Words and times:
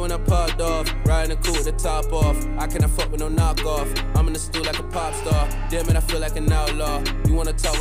when 0.00 0.12
I 0.12 0.18
popped 0.18 0.60
off. 0.60 0.92
Riding 1.06 1.36
the 1.36 1.42
coupe 1.42 1.56
with 1.56 1.64
the 1.64 1.72
top 1.72 2.12
off. 2.12 2.36
I 2.58 2.66
cannot 2.66 2.90
fuck 2.90 3.10
with 3.10 3.20
no 3.20 3.28
knockoff. 3.28 3.88
I'm 4.16 4.26
in 4.26 4.32
the 4.32 4.38
stool 4.38 4.64
like 4.64 4.78
a 4.78 4.82
pop 4.84 5.14
star. 5.14 5.48
Damn 5.70 5.88
it, 5.88 5.96
I 5.96 6.00
feel 6.00 6.20
like 6.20 6.36
an 6.36 6.50
outlaw. 6.52 7.02
You 7.26 7.34
wanna 7.34 7.52
talk 7.52 7.74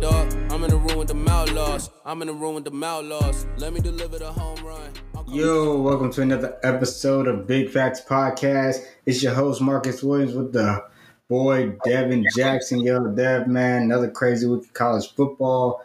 dog? 0.00 0.32
I'm 0.50 0.64
in 0.64 0.70
the 0.70 0.76
room 0.76 0.98
with 0.98 1.08
the. 1.08 1.90
I'm 2.04 2.20
in 2.22 2.28
the 2.28 2.34
room 2.34 2.54
with 2.54 2.64
the. 2.64 3.46
Let 3.58 3.72
me 3.72 3.80
deliver 3.80 4.18
the 4.18 4.32
home 4.32 4.64
run. 4.64 4.90
Yo, 5.28 5.80
welcome 5.80 6.12
to 6.12 6.22
another 6.22 6.58
episode 6.62 7.26
of 7.26 7.46
Big 7.46 7.70
Facts 7.70 8.00
Podcast. 8.08 8.84
It's 9.06 9.22
your 9.22 9.34
host 9.34 9.60
Marcus 9.60 10.02
Williams 10.02 10.34
with 10.34 10.52
the 10.52 10.84
boy 11.28 11.76
Devin 11.84 12.26
Jackson. 12.36 12.80
Yo, 12.80 13.06
Dev, 13.08 13.46
man, 13.46 13.82
another 13.82 14.10
crazy 14.10 14.46
week 14.46 14.64
of 14.64 14.72
college 14.74 15.12
football 15.14 15.82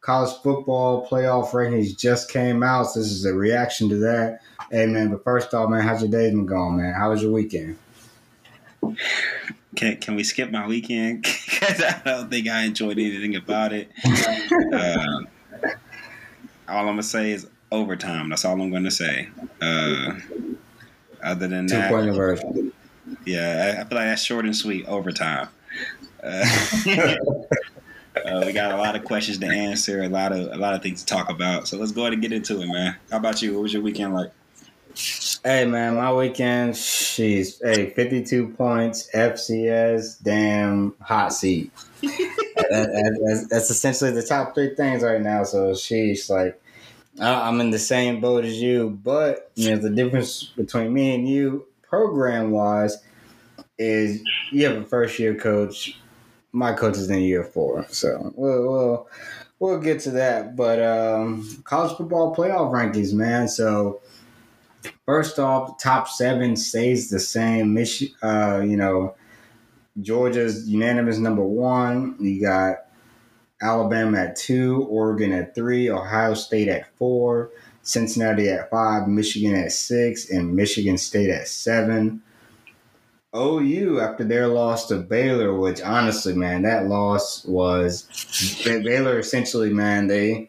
college 0.00 0.34
football 0.42 1.06
playoff 1.06 1.50
rankings 1.50 1.96
just 1.98 2.30
came 2.30 2.62
out. 2.62 2.84
So 2.84 3.00
this 3.00 3.10
is 3.10 3.24
a 3.24 3.34
reaction 3.34 3.88
to 3.90 3.96
that. 3.96 4.40
Hey 4.70 4.86
man, 4.86 5.10
but 5.10 5.24
first 5.24 5.52
off, 5.54 5.68
man, 5.70 5.82
how's 5.82 6.02
your 6.02 6.10
day 6.10 6.30
been 6.30 6.46
going, 6.46 6.76
man? 6.76 6.94
How 6.94 7.10
was 7.10 7.22
your 7.22 7.32
weekend? 7.32 7.78
Can 9.76 9.96
can 9.98 10.16
we 10.16 10.24
skip 10.24 10.50
my 10.50 10.66
weekend? 10.66 11.26
Because 11.60 11.82
I 11.82 12.00
don't 12.06 12.30
think 12.30 12.48
I 12.48 12.62
enjoyed 12.62 12.98
anything 12.98 13.36
about 13.36 13.74
it. 13.74 13.90
uh, 14.72 15.18
all 16.66 16.78
I'm 16.78 16.86
gonna 16.86 17.02
say 17.02 17.32
is 17.32 17.46
overtime. 17.70 18.30
That's 18.30 18.46
all 18.46 18.58
I'm 18.58 18.70
gonna 18.70 18.90
say. 18.90 19.28
Uh, 19.60 20.14
other 21.22 21.46
than 21.46 21.66
Two 21.66 21.76
that, 21.76 21.90
point 21.90 22.14
version. 22.14 22.72
yeah, 23.26 23.74
I, 23.76 23.82
I 23.82 23.84
feel 23.84 23.98
like 23.98 24.08
that's 24.08 24.22
short 24.22 24.46
and 24.46 24.56
sweet. 24.56 24.86
Overtime. 24.86 25.48
Uh, 26.22 26.46
Uh, 28.16 28.42
we 28.44 28.52
got 28.52 28.72
a 28.72 28.76
lot 28.76 28.96
of 28.96 29.04
questions 29.04 29.38
to 29.38 29.46
answer, 29.46 30.02
a 30.02 30.08
lot 30.08 30.32
of 30.32 30.52
a 30.52 30.56
lot 30.56 30.74
of 30.74 30.82
things 30.82 31.04
to 31.04 31.06
talk 31.06 31.30
about. 31.30 31.68
So 31.68 31.76
let's 31.76 31.92
go 31.92 32.02
ahead 32.02 32.12
and 32.12 32.22
get 32.22 32.32
into 32.32 32.60
it, 32.60 32.66
man. 32.66 32.96
How 33.10 33.18
about 33.18 33.40
you? 33.40 33.54
What 33.54 33.62
was 33.62 33.72
your 33.72 33.82
weekend 33.82 34.14
like? 34.14 34.32
Hey 35.44 35.64
man, 35.64 35.94
my 35.94 36.12
weekend, 36.12 36.76
she's 36.76 37.60
hey, 37.60 37.90
fifty 37.90 38.24
two 38.24 38.48
points, 38.48 39.08
FCS, 39.14 40.22
damn 40.22 40.94
hot 41.00 41.32
seat. 41.32 41.70
that, 42.02 42.40
that, 42.70 43.20
that's, 43.24 43.48
that's 43.48 43.70
essentially 43.70 44.10
the 44.10 44.22
top 44.22 44.54
three 44.54 44.74
things 44.74 45.02
right 45.02 45.20
now. 45.20 45.44
So 45.44 45.74
she's 45.74 46.28
like, 46.28 46.60
I'm 47.20 47.60
in 47.60 47.70
the 47.70 47.78
same 47.78 48.20
boat 48.20 48.44
as 48.44 48.60
you, 48.60 48.98
but 49.02 49.52
you 49.54 49.70
know 49.70 49.76
the 49.76 49.90
difference 49.90 50.44
between 50.44 50.92
me 50.92 51.14
and 51.14 51.28
you, 51.28 51.66
program 51.82 52.50
wise, 52.50 52.98
is 53.78 54.22
you 54.50 54.66
have 54.66 54.76
a 54.76 54.84
first 54.84 55.18
year 55.18 55.34
coach. 55.34 55.99
My 56.52 56.72
coach 56.72 56.96
is 56.96 57.08
in 57.10 57.20
year 57.20 57.44
four, 57.44 57.86
so 57.90 58.32
we'll 58.34 58.62
we'll, 58.62 59.08
we'll 59.58 59.78
get 59.80 60.00
to 60.00 60.10
that. 60.12 60.56
But 60.56 60.82
um, 60.82 61.62
college 61.64 61.96
football 61.96 62.34
playoff 62.34 62.72
rankings, 62.72 63.12
man. 63.12 63.48
So 63.48 64.00
first 65.06 65.38
off, 65.38 65.78
top 65.80 66.08
seven 66.08 66.56
stays 66.56 67.10
the 67.10 67.20
same. 67.20 67.74
Mich- 67.74 68.12
uh, 68.22 68.62
you 68.64 68.76
know, 68.76 69.14
Georgia's 70.00 70.68
unanimous 70.68 71.18
number 71.18 71.44
one. 71.44 72.16
You 72.20 72.40
got 72.40 72.86
Alabama 73.62 74.18
at 74.18 74.36
two, 74.36 74.84
Oregon 74.84 75.32
at 75.32 75.54
three, 75.54 75.90
Ohio 75.90 76.34
State 76.34 76.68
at 76.68 76.94
four, 76.96 77.50
Cincinnati 77.82 78.48
at 78.48 78.70
five, 78.70 79.06
Michigan 79.08 79.54
at 79.54 79.72
six, 79.72 80.30
and 80.30 80.54
Michigan 80.54 80.98
State 80.98 81.30
at 81.30 81.48
seven. 81.48 82.22
OU 83.34 84.00
after 84.00 84.24
their 84.24 84.48
loss 84.48 84.88
to 84.88 84.96
Baylor, 84.96 85.54
which 85.54 85.80
honestly, 85.80 86.34
man, 86.34 86.62
that 86.62 86.86
loss 86.86 87.44
was 87.44 88.08
Baylor 88.64 89.18
essentially, 89.18 89.72
man, 89.72 90.08
they 90.08 90.48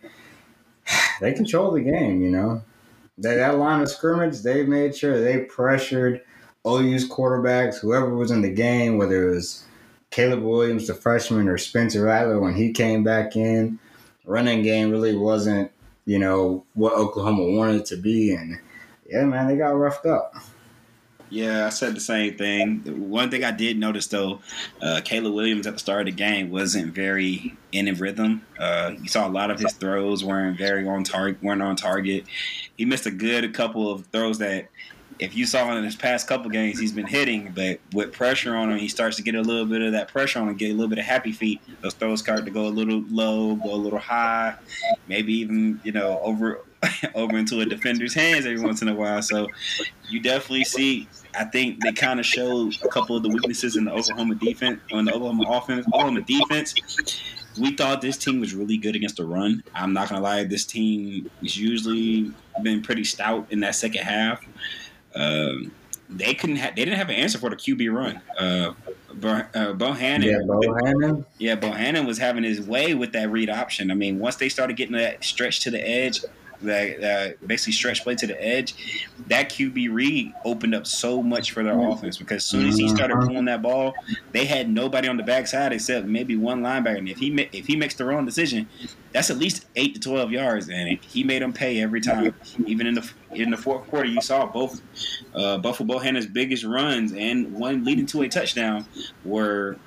they 1.22 1.33
control 1.33 1.72
the 1.72 1.81
game, 1.81 2.22
you 2.22 2.29
know. 2.29 2.63
That 3.17 3.35
that 3.35 3.57
line 3.57 3.81
of 3.81 3.89
scrimmage, 3.89 4.41
they 4.41 4.63
made 4.63 4.95
sure 4.95 5.22
they 5.22 5.44
pressured 5.44 6.22
OU's 6.66 7.07
quarterbacks, 7.07 7.79
whoever 7.79 8.16
was 8.16 8.31
in 8.31 8.41
the 8.41 8.51
game, 8.51 8.97
whether 8.97 9.29
it 9.29 9.35
was 9.35 9.63
Caleb 10.09 10.41
Williams, 10.41 10.88
the 10.88 10.94
freshman, 10.94 11.47
or 11.47 11.57
Spencer 11.57 12.03
Rattler 12.03 12.39
when 12.39 12.56
he 12.56 12.72
came 12.72 13.03
back 13.03 13.35
in. 13.35 13.79
Running 14.25 14.61
game 14.61 14.91
really 14.91 15.16
wasn't, 15.16 15.72
you 16.06 16.19
know, 16.19 16.63
what 16.73 16.94
Oklahoma 16.94 17.57
wanted 17.57 17.85
to 17.88 17.97
be, 17.97 18.33
and 18.33 18.59
yeah, 19.07 19.25
man, 19.25 19.47
they 19.47 19.57
got 19.57 19.72
roughed 19.72 20.06
up. 20.06 20.33
Yeah, 21.31 21.66
I 21.66 21.69
said 21.69 21.96
the 21.96 22.02
same 22.02 22.38
thing. 22.38 23.09
One 23.09 23.31
thing 23.31 23.46
I 23.46 23.52
did 23.52 23.80
notice 23.80 24.06
though, 24.08 24.42
uh, 24.81 25.00
Caleb 25.03 25.34
Williams 25.34 25.66
at 25.66 25.74
the 25.74 25.80
start 25.80 26.02
of 26.02 26.06
the 26.08 26.12
game 26.12 26.52
wasn't 26.52 26.94
very 26.94 27.58
in 27.72 27.88
a 27.88 27.94
rhythm. 27.94 28.46
Uh, 28.59 28.92
you 29.02 29.08
saw 29.08 29.28
a 29.28 29.31
lot 29.31 29.50
of 29.50 29.58
his 29.58 29.72
throws 29.74 30.25
weren't 30.25 30.58
very 30.58 30.86
on 30.86 31.06
target. 31.06 31.42
weren't 31.42 31.62
on 31.62 31.78
target. 31.78 32.25
He 32.78 32.84
missed 32.84 33.06
a 33.06 33.12
good 33.12 33.53
couple 33.53 33.90
of 33.90 34.06
throws 34.08 34.40
that, 34.40 34.68
if 35.19 35.34
you 35.34 35.46
saw 35.46 35.74
in 35.78 35.84
his 35.86 35.96
past 35.96 36.28
couple 36.28 36.50
games, 36.50 36.80
he's 36.80 36.92
been 36.92 37.08
hitting. 37.08 37.53
But 37.56 37.80
with 37.94 38.12
pressure 38.12 38.53
on 38.53 38.69
him, 38.69 38.78
he 38.78 38.90
starts 38.90 39.16
to 39.16 39.24
get 39.24 39.36
a 39.36 39.42
little 39.42 39.66
bit 39.66 39.81
of 39.81 39.94
that 39.94 40.09
pressure 40.09 40.40
on 40.40 40.50
him, 40.50 40.58
get 40.58 40.72
a 40.72 40.74
little 40.74 40.90
bit 40.90 40.98
of 40.98 41.06
happy 41.06 41.31
feet. 41.31 41.62
Those 41.80 41.94
throws 41.94 42.19
start 42.19 42.44
to 42.44 42.52
go 42.52 42.68
a 42.68 42.69
little 42.69 43.06
low, 43.09 43.56
go 43.56 43.74
a 43.74 43.75
little 43.75 44.00
high, 44.00 44.56
maybe 45.08 45.34
even 45.36 45.80
you 45.86 45.94
know 45.94 46.19
over 46.22 46.62
over 47.16 47.38
into 47.38 47.59
a 47.62 47.66
defender's 47.66 48.14
hands 48.14 48.46
every 48.46 48.59
once 48.59 48.81
in 48.81 48.88
a 48.88 48.96
while. 48.96 49.22
So 49.22 49.47
you 50.09 50.19
definitely 50.19 50.64
see. 50.66 51.08
I 51.38 51.46
think 51.46 51.81
they 51.81 51.94
kind 51.94 52.19
of 52.19 52.25
showed 52.25 52.75
a 52.84 52.90
couple 52.90 53.16
of 53.16 53.24
the 53.24 53.30
weaknesses 53.30 53.78
in 53.78 53.86
the 53.86 53.94
Oklahoma 53.94 54.36
defense, 54.36 54.81
on 54.92 55.06
the 55.06 55.14
Oklahoma 55.14 55.46
offense, 55.47 55.88
Oklahoma 55.88 56.22
defense. 56.22 56.75
We 57.59 57.75
thought 57.75 58.02
this 58.02 58.18
team 58.18 58.40
was 58.40 58.53
really 58.53 58.78
good 58.78 58.96
against 58.96 59.18
the 59.18 59.25
run. 59.25 59.64
I'm 59.74 59.94
not 59.94 60.09
gonna 60.09 60.22
lie, 60.22 60.44
this 60.44 60.66
team 60.66 61.30
has 61.42 61.56
usually 61.58 62.31
been 62.64 62.81
pretty 62.81 63.03
stout 63.06 63.48
in 63.50 63.62
that 63.62 63.75
second 63.75 64.03
half. 64.03 64.44
Um, 65.16 65.72
they 66.09 66.34
couldn't. 66.34 66.58
Ha- 66.58 66.72
they 66.75 66.84
didn't 66.84 66.98
have 66.98 67.09
an 67.09 67.16
answer 67.16 67.38
for 67.38 67.50
the 67.50 67.56
QB 67.56 67.94
run. 67.94 68.22
Uh, 68.38 68.74
Bo, 69.13 69.42
uh, 69.53 69.74
Bohanon, 69.74 70.24
Yeah, 70.30 70.38
Bohanon. 70.46 71.25
yeah, 71.38 71.56
Bohanon 71.56 72.06
was 72.06 72.18
having 72.18 72.44
his 72.44 72.62
way 72.62 72.94
with 72.94 73.12
that 73.13 73.30
read 73.30 73.50
option. 73.50 73.92
I 73.92 73.94
mean, 73.94 74.19
once 74.19 74.36
they 74.38 74.50
started 74.50 74.75
getting 74.78 74.96
that 74.98 75.24
stretch 75.24 75.59
to 75.62 75.72
the 75.72 75.86
edge, 75.86 76.22
that, 76.63 77.01
that 77.01 77.47
basically 77.47 77.73
stretch 77.73 78.03
play 78.03 78.16
to 78.16 78.27
the 78.27 78.44
edge, 78.44 79.09
that 79.27 79.49
QB 79.49 79.91
read 79.91 80.33
opened 80.45 80.75
up 80.75 80.88
so 80.88 81.22
much 81.22 81.51
for 81.51 81.63
their 81.63 81.73
mm-hmm. 81.73 81.91
offense 81.91 82.17
because 82.17 82.38
as 82.38 82.45
soon 82.45 82.67
as 82.67 82.77
he 82.77 82.85
mm-hmm. 82.85 82.95
started 82.95 83.17
pulling 83.19 83.45
that 83.45 83.61
ball, 83.61 83.94
they 84.31 84.45
had 84.45 84.69
nobody 84.69 85.07
on 85.07 85.17
the 85.17 85.23
backside 85.23 85.73
except 85.73 86.07
maybe 86.07 86.35
one 86.35 86.61
linebacker. 86.61 86.97
And 86.97 87.09
if 87.09 87.17
he 87.17 87.31
if 87.51 87.67
he 87.67 87.75
makes 87.75 87.95
the 87.95 88.05
wrong 88.05 88.25
decision, 88.25 88.67
that's 89.11 89.29
at 89.29 89.38
least 89.38 89.66
eight 89.75 89.95
to 89.95 90.00
twelve 90.00 90.31
yards, 90.31 90.69
and 90.69 91.00
he 91.01 91.23
made 91.23 91.41
them 91.41 91.53
pay 91.53 91.81
every 91.81 92.01
time. 92.01 92.31
Mm-hmm. 92.31 92.63
Even 92.67 92.88
in 92.88 92.95
the 92.95 93.11
in 93.31 93.51
the 93.51 93.57
fourth 93.57 93.88
quarter, 93.88 94.07
you 94.07 94.21
saw 94.21 94.45
both 94.45 94.81
uh, 95.33 95.57
Buffalo 95.57 95.97
Bohanon's 95.97 96.27
biggest 96.27 96.63
runs 96.63 97.13
and 97.13 97.53
one 97.53 97.83
leading 97.83 98.05
to 98.07 98.21
a 98.23 98.29
touchdown 98.29 98.85
were 99.23 99.77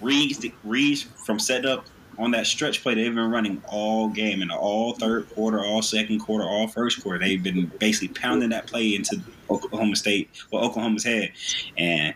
reads 0.00 0.44
reads 0.64 1.02
from 1.02 1.38
setup 1.38 1.86
on 2.18 2.32
that 2.32 2.46
stretch 2.46 2.82
play 2.82 2.94
they've 2.94 3.14
been 3.14 3.30
running 3.30 3.62
all 3.68 4.08
game 4.08 4.42
in 4.42 4.50
all 4.50 4.92
third 4.94 5.28
quarter, 5.30 5.64
all 5.64 5.82
second 5.82 6.18
quarter, 6.18 6.44
all 6.44 6.66
first 6.66 7.02
quarter. 7.02 7.18
They've 7.18 7.42
been 7.42 7.66
basically 7.78 8.08
pounding 8.08 8.50
that 8.50 8.66
play 8.66 8.94
into 8.94 9.20
Oklahoma 9.48 9.96
State 9.96 10.30
or 10.50 10.62
Oklahoma's 10.62 11.04
head. 11.04 11.32
And 11.76 12.14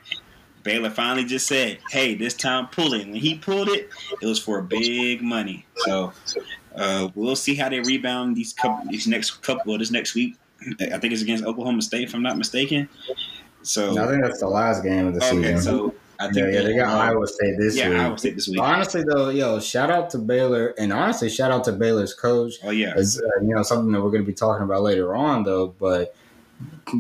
Baylor 0.63 0.91
finally 0.91 1.25
just 1.25 1.47
said, 1.47 1.79
"Hey, 1.91 2.15
this 2.15 2.35
time 2.35 2.69
pull 2.69 2.95
it." 2.95 3.07
When 3.07 3.15
he 3.15 3.37
pulled 3.39 3.69
it, 3.69 3.91
it 4.21 4.27
was 4.27 4.39
for 4.39 4.61
big 4.63 5.23
money. 5.23 5.67
So 5.77 6.13
uh, 6.77 7.09
we'll 7.15 7.37
see 7.37 7.55
how 7.55 7.69
they 7.69 7.81
rebound 7.81 8.37
these 8.37 8.53
couple, 8.53 8.91
these 8.91 9.07
next 9.07 9.43
couple, 9.43 9.63
well, 9.67 9.79
this 9.79 9.91
next 9.91 10.15
week. 10.15 10.37
I 10.81 10.99
think 10.99 11.13
it's 11.13 11.23
against 11.23 11.45
Oklahoma 11.45 11.83
State, 11.83 12.05
if 12.05 12.15
I'm 12.15 12.23
not 12.23 12.39
mistaken. 12.39 12.89
So 13.63 13.99
I 13.99 14.09
think 14.09 14.23
that's 14.23 14.41
the 14.41 14.49
last 14.49 14.83
game 14.83 15.09
of 15.09 15.15
the 15.15 15.25
okay, 15.25 15.57
season. 15.57 15.61
so 15.61 15.95
I 16.23 16.31
think 16.31 16.37
yeah, 16.47 16.61
yeah, 16.61 16.63
they 16.63 16.77
got 16.77 16.95
uh, 16.95 17.13
Iowa 17.13 17.27
State 17.27 17.57
this 17.59 17.77
yeah, 17.77 17.89
week. 17.89 17.99
Iowa 17.99 18.19
State 18.19 18.35
this 18.37 18.49
week. 18.49 18.61
Honestly, 18.61 19.03
though, 19.05 19.29
yo, 19.31 19.59
shout 19.59 19.91
out 19.91 20.11
to 20.11 20.19
Baylor, 20.19 20.73
and 20.79 20.93
honestly, 20.93 21.29
shout 21.29 21.51
out 21.51 21.65
to 21.65 21.73
Baylor's 21.73 22.15
coach. 22.15 22.55
Oh 22.63 22.71
yeah, 22.71 22.95
It's 22.97 23.19
uh, 23.19 23.41
you 23.43 23.55
know 23.55 23.63
something 23.63 23.91
that 23.93 24.01
we're 24.01 24.11
going 24.11 24.23
to 24.23 24.27
be 24.27 24.35
talking 24.35 24.63
about 24.63 24.83
later 24.83 25.17
on, 25.17 25.43
though. 25.43 25.75
But 25.79 26.15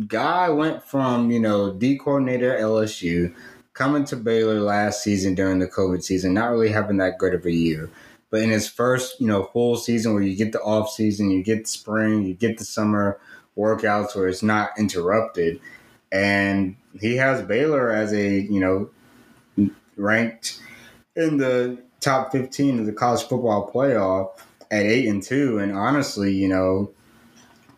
guy 0.09 0.49
went 0.49 0.83
from 0.83 1.31
you 1.31 1.39
know 1.39 1.73
D 1.73 1.99
coordinator 1.99 2.57
at 2.57 2.63
LSU 2.63 3.33
coming 3.75 4.05
to 4.07 4.17
Baylor 4.17 4.61
last 4.61 5.03
season 5.03 5.35
during 5.35 5.61
the 5.61 5.69
COVID 5.69 6.03
season, 6.03 6.35
not 6.35 6.51
really 6.51 6.71
having 6.71 6.97
that 6.99 7.19
good 7.19 7.35
of 7.35 7.47
a 7.47 7.53
year. 7.53 7.91
But 8.31 8.43
in 8.43 8.51
his 8.51 8.69
first, 8.69 9.21
you 9.21 9.27
know, 9.27 9.45
full 9.45 9.77
season 9.77 10.15
where 10.15 10.23
you 10.23 10.35
get 10.35 10.53
the 10.53 10.61
off 10.63 10.91
season, 10.91 11.31
you 11.31 11.43
get 11.43 11.65
the 11.65 11.69
spring, 11.69 12.25
you 12.25 12.35
get 12.35 12.59
the 12.59 12.65
summer 12.65 13.21
workouts 13.57 14.17
where 14.17 14.27
it's 14.27 14.43
not 14.43 14.71
interrupted, 14.79 15.61
and 16.11 16.77
he 17.01 17.17
has 17.17 17.43
Baylor 17.43 17.91
as 17.93 18.13
a 18.13 18.41
you 18.41 18.59
know 18.59 18.91
ranked 20.03 20.61
in 21.17 21.39
the 21.39 21.79
top 22.01 22.33
15 22.33 22.81
of 22.81 22.87
the 22.87 22.93
college 22.93 23.23
football 23.23 23.71
playoff 23.73 24.39
at 24.71 24.85
8 24.85 25.09
and 25.09 25.23
2 25.23 25.59
and 25.59 25.73
honestly 25.73 26.33
you 26.33 26.49
know 26.49 26.91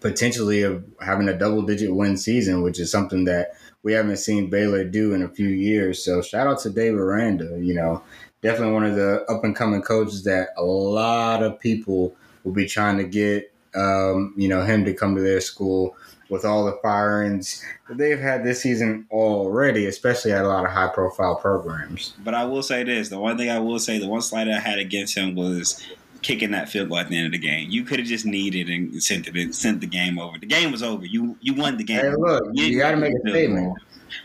potentially 0.00 0.62
of 0.62 0.84
having 1.00 1.28
a 1.28 1.38
double 1.38 1.62
digit 1.62 1.94
win 1.94 2.16
season 2.16 2.62
which 2.62 2.80
is 2.80 2.90
something 2.90 3.24
that 3.24 3.52
we 3.82 3.92
haven't 3.92 4.16
seen 4.16 4.48
Baylor 4.48 4.82
do 4.82 5.12
in 5.12 5.22
a 5.22 5.28
few 5.28 5.48
years. 5.48 6.02
So 6.02 6.22
shout 6.22 6.46
out 6.46 6.58
to 6.60 6.70
Dave 6.70 6.94
Aranda 6.94 7.58
you 7.60 7.74
know 7.74 8.02
definitely 8.42 8.74
one 8.74 8.84
of 8.84 8.96
the 8.96 9.24
up 9.28 9.44
and 9.44 9.56
coming 9.56 9.82
coaches 9.82 10.24
that 10.24 10.48
a 10.56 10.64
lot 10.64 11.42
of 11.42 11.58
people 11.60 12.14
will 12.44 12.52
be 12.52 12.66
trying 12.66 12.98
to 12.98 13.04
get 13.04 13.52
um, 13.74 14.34
you 14.36 14.48
know 14.48 14.62
him 14.62 14.84
to 14.84 14.94
come 14.94 15.14
to 15.16 15.22
their 15.22 15.40
school 15.40 15.96
with 16.30 16.44
all 16.44 16.64
the 16.64 16.78
firings 16.82 17.62
that 17.88 17.98
they've 17.98 18.18
had 18.18 18.44
this 18.44 18.62
season 18.62 19.06
already, 19.10 19.86
especially 19.86 20.32
at 20.32 20.44
a 20.44 20.48
lot 20.48 20.64
of 20.64 20.70
high 20.70 20.88
profile 20.88 21.36
programs. 21.36 22.14
But 22.24 22.34
I 22.34 22.44
will 22.44 22.62
say 22.62 22.82
this: 22.84 23.08
the 23.08 23.18
one 23.18 23.36
thing 23.36 23.50
I 23.50 23.58
will 23.58 23.78
say, 23.78 23.98
the 23.98 24.08
one 24.08 24.22
slide 24.22 24.48
I 24.48 24.58
had 24.58 24.78
against 24.78 25.16
him 25.16 25.34
was 25.34 25.84
kicking 26.22 26.52
that 26.52 26.68
field 26.68 26.88
goal 26.88 26.98
at 26.98 27.08
the 27.08 27.16
end 27.16 27.26
of 27.26 27.32
the 27.32 27.38
game. 27.38 27.70
You 27.70 27.84
could 27.84 27.98
have 27.98 28.08
just 28.08 28.24
needed 28.24 28.68
and 28.68 29.02
sent 29.02 29.28
it, 29.28 29.54
sent 29.54 29.80
the 29.80 29.86
game 29.86 30.18
over. 30.18 30.38
The 30.38 30.46
game 30.46 30.72
was 30.72 30.82
over. 30.82 31.04
You 31.04 31.36
you 31.40 31.54
won 31.54 31.76
the 31.76 31.84
game. 31.84 32.00
Hey, 32.00 32.14
look, 32.16 32.42
you, 32.52 32.64
didn't 32.64 32.78
got 32.78 32.90
to 32.92 32.96
make 32.96 33.12
a 33.14 33.28
statement. 33.28 33.66
goal. 33.66 33.76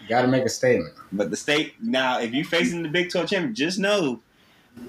You 0.01 0.09
got 0.09 0.21
to 0.21 0.27
make 0.27 0.45
a 0.45 0.49
statement. 0.49 0.93
But 1.11 1.29
the 1.29 1.37
state 1.37 1.73
now, 1.81 2.19
if 2.19 2.33
you're 2.33 2.45
facing 2.45 2.83
the 2.83 2.89
Big 2.89 3.11
Twelve 3.11 3.29
champion, 3.29 3.53
just 3.53 3.79
know 3.79 4.21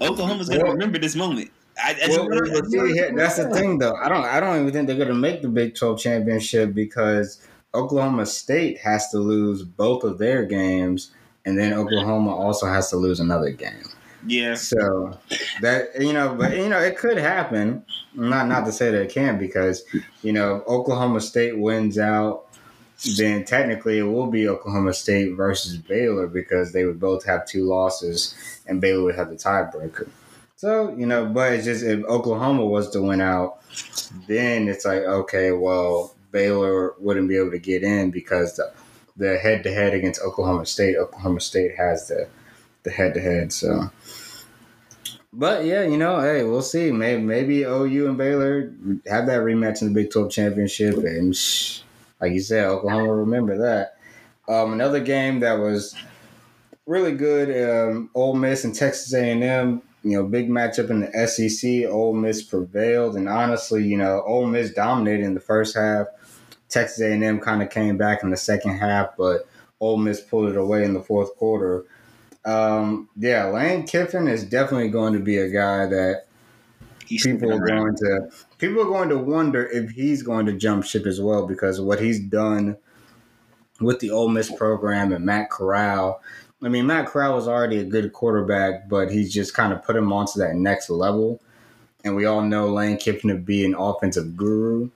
Oklahoma's 0.01 0.49
going 0.49 0.65
to 0.65 0.71
remember 0.71 0.99
this 0.99 1.17
moment. 1.17 1.51
I, 1.83 1.97
I 2.05 2.09
Well, 2.09 2.29
wanna- 2.29 2.51
well, 2.53 2.65
see, 2.65 2.93
here- 2.93 3.13
that's 3.15 3.37
the 3.37 3.49
thing, 3.51 3.79
though. 3.79 3.95
I 3.95 4.09
don't. 4.09 4.25
I 4.25 4.41
don't 4.41 4.61
even 4.61 4.73
think 4.73 4.87
they're 4.87 4.97
going 4.97 5.09
to 5.09 5.15
make 5.15 5.43
the 5.43 5.49
Big 5.49 5.75
Twelve 5.75 5.99
championship 5.99 6.75
because 6.75 7.41
Oklahoma 7.75 8.27
State 8.27 8.79
has 8.79 9.09
to 9.11 9.19
lose 9.19 9.63
both 9.63 10.05
of 10.05 10.19
their 10.19 10.45
games, 10.45 11.11
and 11.45 11.59
then 11.59 11.73
Oklahoma 11.73 12.35
also 12.35 12.67
has 12.67 12.91
to 12.91 12.97
lose 12.97 13.21
another 13.21 13.51
game. 13.51 13.85
Yeah, 14.27 14.55
So 14.55 15.19
that 15.63 15.99
you 15.99 16.13
know, 16.13 16.35
but 16.35 16.55
you 16.57 16.69
know, 16.69 16.79
it 16.79 16.99
could 16.99 17.17
happen. 17.17 17.85
Not 18.15 18.49
not 18.49 18.67
to 18.67 18.73
say 18.73 18.91
that 18.91 19.01
it 19.03 19.11
can 19.11 19.39
because 19.39 19.83
you 20.23 20.33
know, 20.33 20.63
Oklahoma 20.69 21.21
State 21.21 21.57
wins 21.59 21.99
out. 21.99 22.47
Then 23.17 23.47
technically 23.47 23.97
it 23.97 24.03
will 24.03 24.27
be 24.27 24.47
Oklahoma 24.47 24.93
State 24.93 25.35
versus 25.35 25.79
Baylor 25.79 26.27
because 26.27 26.73
they 26.73 26.85
would 26.85 27.01
both 27.01 27.25
have 27.25 27.47
two 27.47 27.65
losses, 27.65 28.35
and 28.67 28.79
Baylor 28.79 29.05
would 29.05 29.15
have 29.15 29.31
the 29.31 29.37
tiebreaker. 29.37 30.07
So 30.61 30.95
you 30.95 31.07
know, 31.07 31.25
but 31.25 31.55
it's 31.55 31.65
just 31.65 31.83
if 31.83 32.05
Oklahoma 32.05 32.67
was 32.67 32.91
to 32.91 33.01
win 33.01 33.23
out, 33.23 33.61
then 34.29 34.69
it's 34.69 34.85
like 34.85 35.05
okay, 35.05 35.53
well 35.53 36.15
Baylor 36.33 36.93
wouldn't 36.99 37.31
be 37.31 37.39
able 37.39 37.53
to 37.53 37.59
get 37.59 37.83
in 37.83 38.11
because 38.11 38.57
the 38.57 38.71
the 39.17 39.39
head 39.39 39.63
to 39.63 39.73
head 39.73 39.95
against 39.95 40.21
Oklahoma 40.21 40.67
State, 40.67 40.99
Oklahoma 40.99 41.41
State 41.41 41.77
has 41.79 42.09
the 42.09 42.29
the 42.83 42.91
head 42.91 43.15
to 43.15 43.23
head. 43.23 43.55
So, 43.55 43.91
but 45.33 45.65
yeah, 45.65 45.85
you 45.85 45.97
know, 45.97 46.21
hey, 46.21 46.45
we'll 46.45 46.61
see. 46.61 46.93
Maybe 46.93 47.23
maybe 47.23 47.63
OU 47.63 48.09
and 48.09 48.19
Baylor 48.19 48.71
have 49.07 49.25
that 49.29 49.41
rematch 49.41 49.81
in 49.81 49.89
the 49.89 49.95
Big 49.95 50.11
Twelve 50.11 50.31
championship, 50.31 50.99
and 50.99 51.35
shh, 51.35 51.81
like 52.21 52.33
you 52.33 52.41
said, 52.41 52.67
Oklahoma 52.67 53.15
remember 53.15 53.57
that. 53.57 53.97
Um, 54.47 54.75
another 54.75 55.01
game 55.01 55.41
that 55.41 55.55
was 55.55 55.97
really 56.85 57.13
good. 57.13 57.49
Um, 57.49 58.11
Ole 58.15 58.35
Miss 58.35 58.65
and 58.65 58.75
Texas 58.75 59.15
A 59.15 59.31
and 59.31 59.43
M. 59.43 59.83
You 60.03 60.13
know, 60.13 60.25
big 60.25 60.49
matchup 60.49 60.91
in 60.91 61.01
the 61.01 61.27
SEC. 61.27 61.91
Ole 61.91 62.15
Miss 62.15 62.43
prevailed, 62.43 63.17
and 63.17 63.29
honestly, 63.29 63.85
you 63.85 63.99
know, 63.99 64.23
Ole 64.23 64.47
Miss 64.47 64.73
dominated 64.73 65.25
in 65.25 65.35
the 65.35 65.41
first 65.41 65.77
half. 65.77 66.07
Texas 66.69 67.01
A 67.01 67.13
and 67.13 67.25
M 67.25 67.41
kind 67.41 67.63
of 67.63 67.71
came 67.71 67.97
back 67.99 68.23
in 68.23 68.31
the 68.31 68.37
second 68.37 68.79
half, 68.79 69.17
but 69.17 69.47
Ole 69.81 69.97
Miss 69.97 70.21
pulled 70.21 70.49
it 70.49 70.57
away 70.57 70.85
in 70.85 70.95
the 70.95 71.03
fourth 71.03 71.37
quarter. 71.37 71.85
Um, 72.45 73.09
yeah, 73.17 73.47
Lane 73.47 73.87
Kiffin 73.87 74.29
is 74.29 74.45
definitely 74.45 74.89
going 74.89 75.13
to 75.13 75.19
be 75.19 75.37
a 75.39 75.49
guy 75.49 75.87
that 75.87 76.27
he's 77.07 77.25
people 77.25 77.53
are 77.53 77.67
going 77.67 77.97
to 77.97 78.31
people 78.59 78.81
are 78.81 78.87
going 78.87 79.09
to 79.11 79.19
wonder 79.19 79.67
if 79.67 79.91
he's 79.91 80.23
going 80.23 80.47
to 80.47 80.53
jump 80.53 80.85
ship 80.85 81.07
as 81.07 81.21
well 81.21 81.47
because 81.47 81.79
of 81.79 81.85
what 81.85 82.01
he's 82.01 82.21
done 82.21 82.77
with 83.81 83.99
the 84.01 84.11
Ole 84.11 84.29
Miss 84.29 84.51
program 84.51 85.13
and 85.13 85.25
Matt 85.25 85.51
Corral. 85.51 86.23
I 86.63 86.69
mean, 86.69 86.87
Matt 86.87 87.07
Corral 87.07 87.35
was 87.35 87.49
already 87.49 87.79
a 87.79 87.85
good 87.85 88.13
quarterback, 88.13 88.89
but 88.89 89.11
he's 89.11 89.33
just 89.33 89.55
kind 89.55 89.73
of 89.73 89.83
put 89.83 89.97
him 89.97 90.13
onto 90.13 90.39
that 90.41 90.57
next 90.57 90.91
level. 90.91 91.41
And 92.05 92.17
we 92.17 92.27
all 92.27 92.43
know 92.43 92.69
Lane 92.69 92.99
Kiffin 92.99 93.31
to 93.31 93.37
be 93.37 93.65
an 93.65 93.75
offensive 93.75 94.37
guru, 94.37 94.91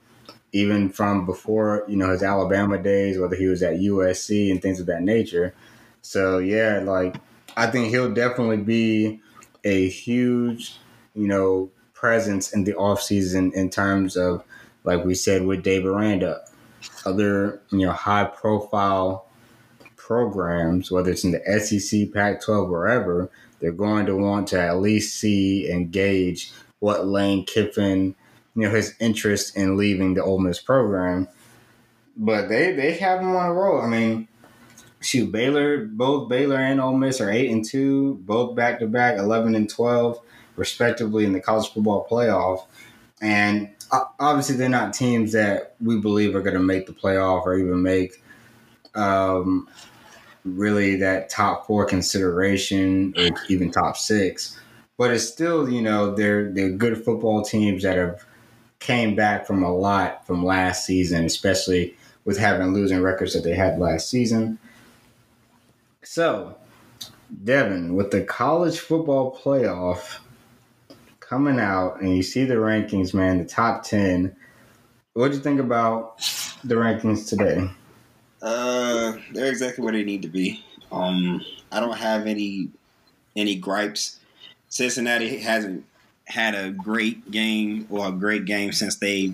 even 0.51 0.89
from 0.89 1.25
before 1.25 1.83
you 1.87 1.95
know 1.95 2.09
his 2.09 2.23
Alabama 2.23 2.77
days, 2.77 3.19
whether 3.19 3.35
he 3.35 3.47
was 3.47 3.63
at 3.63 3.75
USC 3.75 4.51
and 4.51 4.61
things 4.61 4.79
of 4.79 4.85
that 4.87 5.01
nature. 5.01 5.53
So 6.01 6.37
yeah, 6.37 6.81
like 6.83 7.15
I 7.57 7.67
think 7.67 7.89
he'll 7.89 8.13
definitely 8.13 8.57
be 8.57 9.21
a 9.63 9.87
huge, 9.89 10.77
you 11.15 11.27
know, 11.27 11.71
presence 11.93 12.53
in 12.53 12.63
the 12.63 12.73
offseason 12.73 13.53
in 13.53 13.69
terms 13.69 14.15
of, 14.15 14.43
like 14.83 15.03
we 15.03 15.15
said 15.15 15.45
with 15.45 15.63
Dave 15.63 15.85
Aranda, 15.85 16.41
other, 17.05 17.59
you 17.71 17.79
know, 17.79 17.91
high 17.91 18.25
profile 18.25 19.24
programs, 20.05 20.91
whether 20.91 21.09
it's 21.09 21.23
in 21.23 21.31
the 21.31 21.59
SEC, 21.59 22.13
Pac 22.13 22.39
12, 22.41 22.69
wherever, 22.69 23.27
they're 23.59 23.71
going 23.71 24.05
to 24.05 24.15
want 24.15 24.47
to 24.49 24.61
at 24.61 24.79
least 24.79 25.19
see 25.19 25.69
and 25.69 25.91
gauge 25.91 26.51
what 26.77 27.07
Lane 27.07 27.43
Kiffin, 27.43 28.13
you 28.55 28.61
know, 28.61 28.69
his 28.69 28.93
interest 28.99 29.57
in 29.57 29.77
leaving 29.77 30.13
the 30.13 30.23
Ole 30.23 30.37
Miss 30.37 30.61
program. 30.61 31.27
But 32.15 32.49
they, 32.49 32.73
they 32.73 32.93
have 32.97 33.21
him 33.21 33.35
on 33.35 33.47
a 33.47 33.53
roll. 33.53 33.81
I 33.81 33.87
mean, 33.87 34.27
shoot, 35.01 35.31
Baylor, 35.31 35.85
both 35.85 36.29
Baylor 36.29 36.57
and 36.57 36.79
Ole 36.79 36.97
Miss 36.97 37.19
are 37.19 37.31
eight 37.31 37.49
and 37.49 37.65
two, 37.65 38.19
both 38.25 38.55
back 38.55 38.79
to 38.79 38.87
back, 38.87 39.17
eleven 39.17 39.55
and 39.55 39.67
twelve, 39.67 40.21
respectively, 40.55 41.25
in 41.25 41.33
the 41.33 41.41
college 41.41 41.73
football 41.73 42.07
playoff. 42.09 42.67
And 43.21 43.69
obviously, 44.19 44.55
they're 44.55 44.69
not 44.69 44.93
teams 44.93 45.31
that 45.31 45.75
we 45.81 45.99
believe 45.99 46.35
are 46.35 46.41
going 46.41 46.53
to 46.53 46.59
make 46.59 46.85
the 46.85 46.93
playoff 46.93 47.45
or 47.45 47.55
even 47.55 47.81
make 47.81 48.21
um, 48.93 49.67
really 50.45 50.95
that 50.97 51.29
top 51.29 51.65
four 51.65 51.85
consideration 51.85 53.13
or 53.17 53.29
even 53.49 53.71
top 53.71 53.97
six. 53.97 54.59
But 54.97 55.11
it's 55.11 55.27
still, 55.27 55.69
you 55.69 55.81
know, 55.81 56.15
they're 56.15 56.49
they're 56.51 56.69
good 56.69 57.03
football 57.03 57.43
teams 57.43 57.83
that 57.83 57.97
have 57.97 58.25
came 58.79 59.15
back 59.15 59.45
from 59.45 59.63
a 59.63 59.75
lot 59.75 60.25
from 60.25 60.45
last 60.45 60.85
season, 60.85 61.25
especially 61.25 61.95
with 62.23 62.37
having 62.37 62.73
losing 62.73 63.01
records 63.01 63.33
that 63.33 63.43
they 63.43 63.55
had 63.55 63.79
last 63.79 64.09
season. 64.09 64.59
So, 66.03 66.55
Devin, 67.43 67.95
with 67.95 68.11
the 68.11 68.21
college 68.21 68.79
football 68.79 69.37
playoff 69.37 70.19
coming 71.19 71.59
out, 71.59 71.99
and 71.99 72.15
you 72.15 72.21
see 72.21 72.45
the 72.45 72.55
rankings, 72.55 73.13
man, 73.13 73.39
the 73.39 73.45
top 73.45 73.83
10, 73.83 74.35
what 75.13 75.29
do 75.29 75.37
you 75.37 75.43
think 75.43 75.59
about 75.59 76.19
the 76.63 76.75
rankings 76.75 77.27
today? 77.27 77.69
Uh, 78.41 79.13
they're 79.31 79.49
exactly 79.49 79.83
where 79.83 79.93
they 79.93 80.03
need 80.03 80.21
to 80.21 80.27
be. 80.27 80.63
Um, 80.91 81.43
I 81.71 81.79
don't 81.79 81.97
have 81.97 82.27
any 82.27 82.69
any 83.35 83.55
gripes. 83.55 84.19
Cincinnati 84.69 85.37
hasn't 85.39 85.85
had 86.25 86.55
a 86.55 86.71
great 86.71 87.31
game 87.31 87.87
or 87.89 88.07
a 88.07 88.11
great 88.11 88.45
game 88.45 88.71
since 88.71 88.95
they 88.97 89.33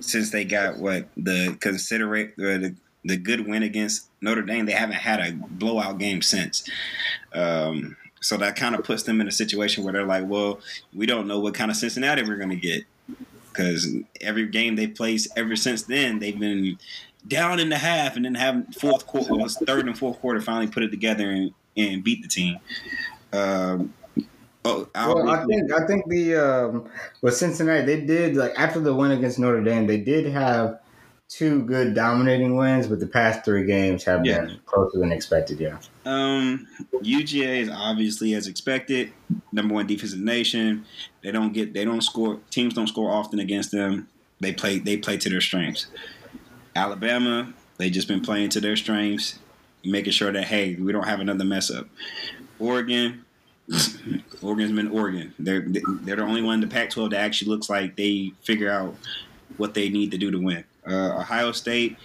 since 0.00 0.30
they 0.30 0.44
got 0.44 0.78
what 0.78 1.08
the 1.16 1.56
considerate 1.60 2.36
the 2.36 2.74
the 3.04 3.16
good 3.16 3.46
win 3.46 3.62
against 3.62 4.08
Notre 4.20 4.42
Dame. 4.42 4.66
They 4.66 4.72
haven't 4.72 4.96
had 4.96 5.20
a 5.20 5.32
blowout 5.32 5.98
game 5.98 6.22
since. 6.22 6.68
Um, 7.32 7.96
so 8.20 8.36
that 8.38 8.56
kind 8.56 8.74
of 8.74 8.82
puts 8.82 9.04
them 9.04 9.20
in 9.20 9.28
a 9.28 9.32
situation 9.32 9.84
where 9.84 9.92
they're 9.92 10.04
like, 10.04 10.24
well, 10.26 10.58
we 10.92 11.06
don't 11.06 11.28
know 11.28 11.38
what 11.38 11.54
kind 11.54 11.70
of 11.70 11.76
Cincinnati 11.76 12.22
we're 12.22 12.36
going 12.36 12.50
to 12.50 12.56
get 12.56 12.84
because 13.56 13.88
every 14.20 14.46
game 14.46 14.76
they 14.76 14.86
played 14.86 15.20
ever 15.36 15.56
since 15.56 15.82
then, 15.82 16.18
they've 16.18 16.38
been 16.38 16.78
down 17.26 17.60
in 17.60 17.68
the 17.68 17.78
half 17.78 18.16
and 18.16 18.24
then 18.24 18.34
having 18.34 18.64
fourth 18.72 19.06
quarter, 19.06 19.34
well, 19.34 19.48
third 19.48 19.86
and 19.86 19.98
fourth 19.98 20.20
quarter 20.20 20.40
finally 20.40 20.66
put 20.66 20.82
it 20.82 20.90
together 20.90 21.30
and, 21.30 21.52
and 21.76 22.04
beat 22.04 22.22
the 22.22 22.28
team. 22.28 22.58
Um, 23.32 23.92
oh, 24.64 24.88
Well, 24.94 25.28
I 25.30 25.44
think 25.44 25.72
I 25.72 25.86
think 25.86 26.08
the 26.08 26.36
um, 26.36 26.88
with 27.22 27.36
Cincinnati 27.36 27.84
they 27.84 28.00
did 28.00 28.36
like 28.36 28.52
after 28.56 28.80
the 28.80 28.94
win 28.94 29.10
against 29.10 29.38
Notre 29.38 29.62
Dame 29.62 29.86
they 29.86 29.98
did 29.98 30.26
have 30.32 30.80
two 31.28 31.62
good 31.64 31.92
dominating 31.92 32.56
wins, 32.56 32.86
but 32.86 33.00
the 33.00 33.06
past 33.06 33.44
three 33.44 33.66
games 33.66 34.04
have 34.04 34.24
Yeah. 34.24 34.42
been 34.42 34.60
closer 34.64 34.98
than 35.00 35.10
expected. 35.10 35.58
Yeah, 35.58 35.78
Um, 36.04 36.68
UGA 37.02 37.62
is 37.62 37.68
obviously 37.68 38.34
as 38.34 38.46
expected, 38.46 39.12
number 39.50 39.74
one 39.74 39.88
defensive 39.88 40.20
nation. 40.20 40.84
They 41.22 41.32
don't 41.32 41.52
get 41.52 41.74
they 41.74 41.84
don't 41.84 42.02
score 42.02 42.38
teams 42.50 42.74
don't 42.74 42.86
score 42.86 43.10
often 43.10 43.40
against 43.40 43.72
them. 43.72 44.06
They 44.40 44.52
play 44.52 44.78
they 44.78 44.96
play 44.98 45.16
to 45.16 45.28
their 45.28 45.40
strengths. 45.40 45.88
Alabama, 46.76 47.52
they 47.78 47.90
just 47.90 48.06
been 48.06 48.20
playing 48.20 48.50
to 48.50 48.60
their 48.60 48.76
strengths, 48.76 49.38
making 49.84 50.12
sure 50.12 50.30
that 50.32 50.44
hey, 50.44 50.74
we 50.76 50.92
don't 50.92 51.06
have 51.06 51.20
another 51.20 51.44
mess 51.44 51.70
up. 51.70 51.88
Oregon, 52.58 53.24
Oregon's 54.42 54.72
been 54.72 54.88
Oregon. 54.88 55.34
They're 55.38 55.64
they're 55.66 56.16
the 56.16 56.22
only 56.22 56.42
one 56.42 56.54
in 56.54 56.60
the 56.60 56.66
Pac-12 56.68 57.10
that 57.10 57.20
actually 57.20 57.50
looks 57.50 57.68
like 57.68 57.96
they 57.96 58.32
figure 58.42 58.70
out 58.70 58.94
what 59.56 59.74
they 59.74 59.88
need 59.88 60.10
to 60.12 60.18
do 60.18 60.30
to 60.30 60.38
win. 60.38 60.64
Uh, 60.86 61.18
Ohio 61.18 61.52
State, 61.52 61.96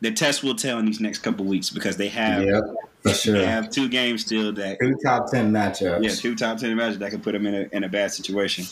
the 0.00 0.12
test 0.12 0.42
will 0.42 0.54
tell 0.54 0.78
in 0.78 0.86
these 0.86 1.00
next 1.00 1.18
couple 1.18 1.44
weeks 1.44 1.68
because 1.68 1.96
they 1.96 2.08
have 2.08 2.42
yep, 2.42 2.64
for 3.02 3.32
they 3.32 3.44
have 3.44 3.70
two 3.70 3.88
games 3.88 4.22
still 4.24 4.52
that 4.52 4.78
Two 4.80 4.96
top 5.04 5.30
ten 5.30 5.52
matchups. 5.52 6.02
yeah, 6.02 6.10
two 6.10 6.34
top 6.34 6.58
ten 6.58 6.74
matches 6.76 6.98
that 7.00 7.10
could 7.10 7.22
put 7.22 7.32
them 7.32 7.46
in 7.46 7.54
a 7.54 7.76
in 7.76 7.84
a 7.84 7.88
bad 7.88 8.12
situation. 8.12 8.64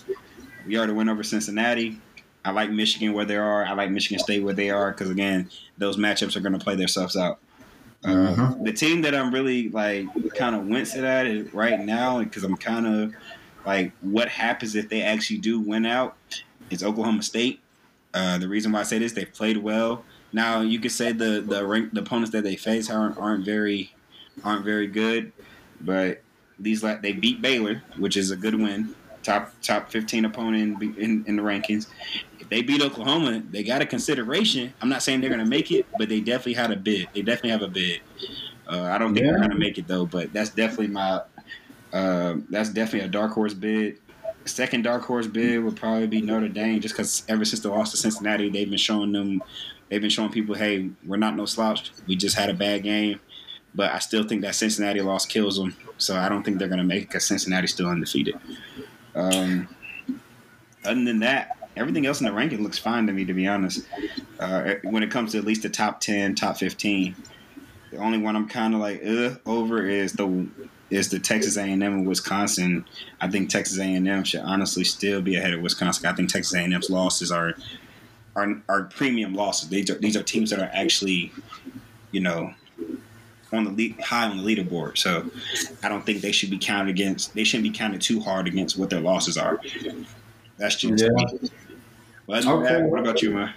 We 0.66 0.78
already 0.78 0.94
went 0.94 1.10
over 1.10 1.22
Cincinnati. 1.22 2.00
I 2.44 2.50
like 2.50 2.70
Michigan 2.70 3.12
where 3.14 3.24
they 3.24 3.36
are. 3.36 3.64
I 3.64 3.72
like 3.72 3.90
Michigan 3.90 4.18
State 4.18 4.42
where 4.42 4.54
they 4.54 4.70
are 4.70 4.90
because 4.92 5.10
again, 5.10 5.48
those 5.78 5.96
matchups 5.96 6.36
are 6.36 6.40
going 6.40 6.52
to 6.52 6.62
play 6.62 6.74
themselves 6.76 7.16
out. 7.16 7.38
Uh, 8.04 8.08
Mhm. 8.34 8.64
the 8.64 8.72
team 8.72 9.00
that 9.02 9.14
I'm 9.14 9.32
really 9.32 9.70
like 9.70 10.06
kind 10.34 10.54
of 10.54 10.66
wincing 10.66 11.04
at 11.06 11.26
it 11.26 11.54
right 11.54 11.80
now 11.80 12.22
because 12.22 12.44
I'm 12.44 12.56
kind 12.56 12.86
of 12.86 13.14
like, 13.64 13.92
what 14.02 14.28
happens 14.28 14.74
if 14.74 14.90
they 14.90 15.00
actually 15.02 15.38
do 15.38 15.58
win 15.58 15.86
out? 15.86 16.16
Is 16.70 16.82
Oklahoma 16.82 17.22
State. 17.22 17.60
Uh, 18.12 18.36
the 18.38 18.46
reason 18.48 18.72
why 18.72 18.80
I 18.80 18.82
say 18.84 18.98
this, 18.98 19.12
they've 19.12 19.32
played 19.32 19.56
well. 19.58 20.04
Now 20.32 20.60
you 20.60 20.78
could 20.80 20.92
say 20.92 21.12
the 21.12 21.40
the 21.46 21.64
rank, 21.66 21.94
the 21.94 22.00
opponents 22.00 22.30
that 22.32 22.44
they 22.44 22.56
face 22.56 22.90
aren't 22.90 23.16
aren't 23.16 23.44
very 23.44 23.94
aren't 24.42 24.64
very 24.64 24.86
good, 24.86 25.32
but 25.80 26.22
these 26.58 26.82
like 26.82 27.02
they 27.02 27.12
beat 27.12 27.40
Baylor, 27.40 27.82
which 27.96 28.16
is 28.16 28.30
a 28.30 28.36
good 28.36 28.54
win, 28.54 28.94
top 29.24 29.52
top 29.62 29.90
fifteen 29.90 30.24
opponent 30.24 30.80
in, 30.82 30.94
in, 30.96 31.24
in 31.26 31.36
the 31.36 31.42
rankings. 31.42 31.88
If 32.38 32.48
they 32.48 32.62
beat 32.62 32.82
Oklahoma, 32.82 33.42
they 33.50 33.62
got 33.64 33.82
a 33.82 33.86
consideration. 33.86 34.72
I'm 34.80 34.88
not 34.88 35.02
saying 35.02 35.20
they're 35.20 35.30
gonna 35.30 35.44
make 35.46 35.72
it, 35.72 35.86
but 35.98 36.08
they 36.08 36.20
definitely 36.20 36.54
had 36.54 36.70
a 36.70 36.76
bid. 36.76 37.08
They 37.14 37.22
definitely 37.22 37.50
have 37.50 37.62
a 37.62 37.68
bid. 37.68 38.00
Uh, 38.70 38.82
I 38.82 38.98
don't 38.98 39.14
think 39.14 39.26
Yeah. 39.26 39.32
they're 39.32 39.40
gonna 39.40 39.56
make 39.58 39.78
it 39.78 39.88
though, 39.88 40.06
but 40.06 40.32
that's 40.32 40.50
definitely 40.50 40.88
my 40.88 41.22
uh, 41.92 42.36
that's 42.50 42.68
definitely 42.70 43.06
a 43.06 43.10
dark 43.10 43.32
horse 43.32 43.54
bid. 43.54 43.98
Second 44.46 44.82
dark 44.82 45.02
horse 45.02 45.26
bid 45.26 45.62
would 45.64 45.76
probably 45.76 46.06
be 46.06 46.20
Notre 46.20 46.48
Dame, 46.48 46.80
just 46.80 46.94
because 46.94 47.22
ever 47.28 47.44
since 47.46 47.62
the 47.62 47.70
loss 47.70 47.92
to 47.92 47.96
Cincinnati, 47.96 48.50
they've 48.50 48.68
been 48.68 48.78
showing 48.78 49.12
them, 49.12 49.42
they've 49.88 50.02
been 50.02 50.10
showing 50.10 50.30
people, 50.30 50.54
hey, 50.54 50.90
we're 51.06 51.16
not 51.16 51.34
no 51.34 51.46
slouch. 51.46 51.92
We 52.06 52.14
just 52.16 52.36
had 52.36 52.50
a 52.50 52.54
bad 52.54 52.82
game, 52.82 53.20
but 53.74 53.90
I 53.92 54.00
still 54.00 54.24
think 54.24 54.42
that 54.42 54.54
Cincinnati 54.54 55.00
loss 55.00 55.24
kills 55.24 55.56
them. 55.56 55.74
So 55.96 56.16
I 56.16 56.28
don't 56.28 56.42
think 56.42 56.58
they're 56.58 56.68
gonna 56.68 56.84
make 56.84 57.04
it 57.04 57.08
because 57.08 57.24
Cincinnati's 57.24 57.72
still 57.72 57.88
undefeated. 57.88 58.34
Um, 59.14 59.68
other 60.84 61.04
than 61.04 61.20
that, 61.20 61.56
everything 61.76 62.06
else 62.06 62.20
in 62.20 62.26
the 62.26 62.32
ranking 62.32 62.62
looks 62.62 62.78
fine 62.78 63.06
to 63.06 63.12
me, 63.12 63.24
to 63.24 63.34
be 63.34 63.46
honest. 63.46 63.86
Uh, 64.38 64.74
when 64.82 65.02
it 65.02 65.10
comes 65.10 65.32
to 65.32 65.38
at 65.38 65.44
least 65.44 65.62
the 65.62 65.68
top 65.68 66.00
ten, 66.00 66.34
top 66.34 66.58
fifteen, 66.58 67.14
the 67.90 67.98
only 67.98 68.18
one 68.18 68.36
I'm 68.36 68.48
kind 68.48 68.74
of 68.74 68.80
like 68.80 69.04
uh, 69.04 69.36
over 69.46 69.86
is 69.86 70.12
the 70.12 70.46
is 70.90 71.10
the 71.10 71.18
Texas 71.18 71.56
A&M 71.56 71.82
and 71.82 72.06
Wisconsin. 72.06 72.84
I 73.20 73.28
think 73.28 73.48
Texas 73.48 73.78
A&M 73.78 74.24
should 74.24 74.40
honestly 74.40 74.84
still 74.84 75.22
be 75.22 75.36
ahead 75.36 75.54
of 75.54 75.60
Wisconsin. 75.60 76.06
I 76.06 76.12
think 76.12 76.30
Texas 76.30 76.54
A&M's 76.54 76.90
losses 76.90 77.32
are 77.32 77.54
are, 78.36 78.62
are 78.68 78.84
premium 78.84 79.34
losses. 79.34 79.68
These 79.68 79.90
are 79.90 79.94
these 79.94 80.16
are 80.16 80.22
teams 80.22 80.50
that 80.50 80.58
are 80.58 80.70
actually, 80.72 81.32
you 82.10 82.20
know, 82.20 82.52
on 83.52 83.64
the 83.64 83.70
lead, 83.70 84.00
high 84.00 84.28
on 84.28 84.38
the 84.38 84.42
leaderboard. 84.42 84.98
So 84.98 85.30
I 85.82 85.88
don't 85.88 86.04
think 86.04 86.20
they 86.20 86.32
should 86.32 86.50
be 86.50 86.58
counted 86.58 86.90
against. 86.90 87.34
They 87.34 87.44
shouldn't 87.44 87.70
be 87.72 87.76
counted 87.76 88.00
too 88.00 88.20
hard 88.20 88.48
against 88.48 88.78
what 88.78 88.90
their 88.90 89.00
losses 89.00 89.36
are. 89.36 89.60
That's 90.58 90.76
just 90.76 91.02
Yeah. 91.02 91.08
other 91.18 91.38
than 92.40 92.48
Okay. 92.48 92.82
what 92.82 93.00
about 93.00 93.22
you, 93.22 93.30
man? 93.30 93.52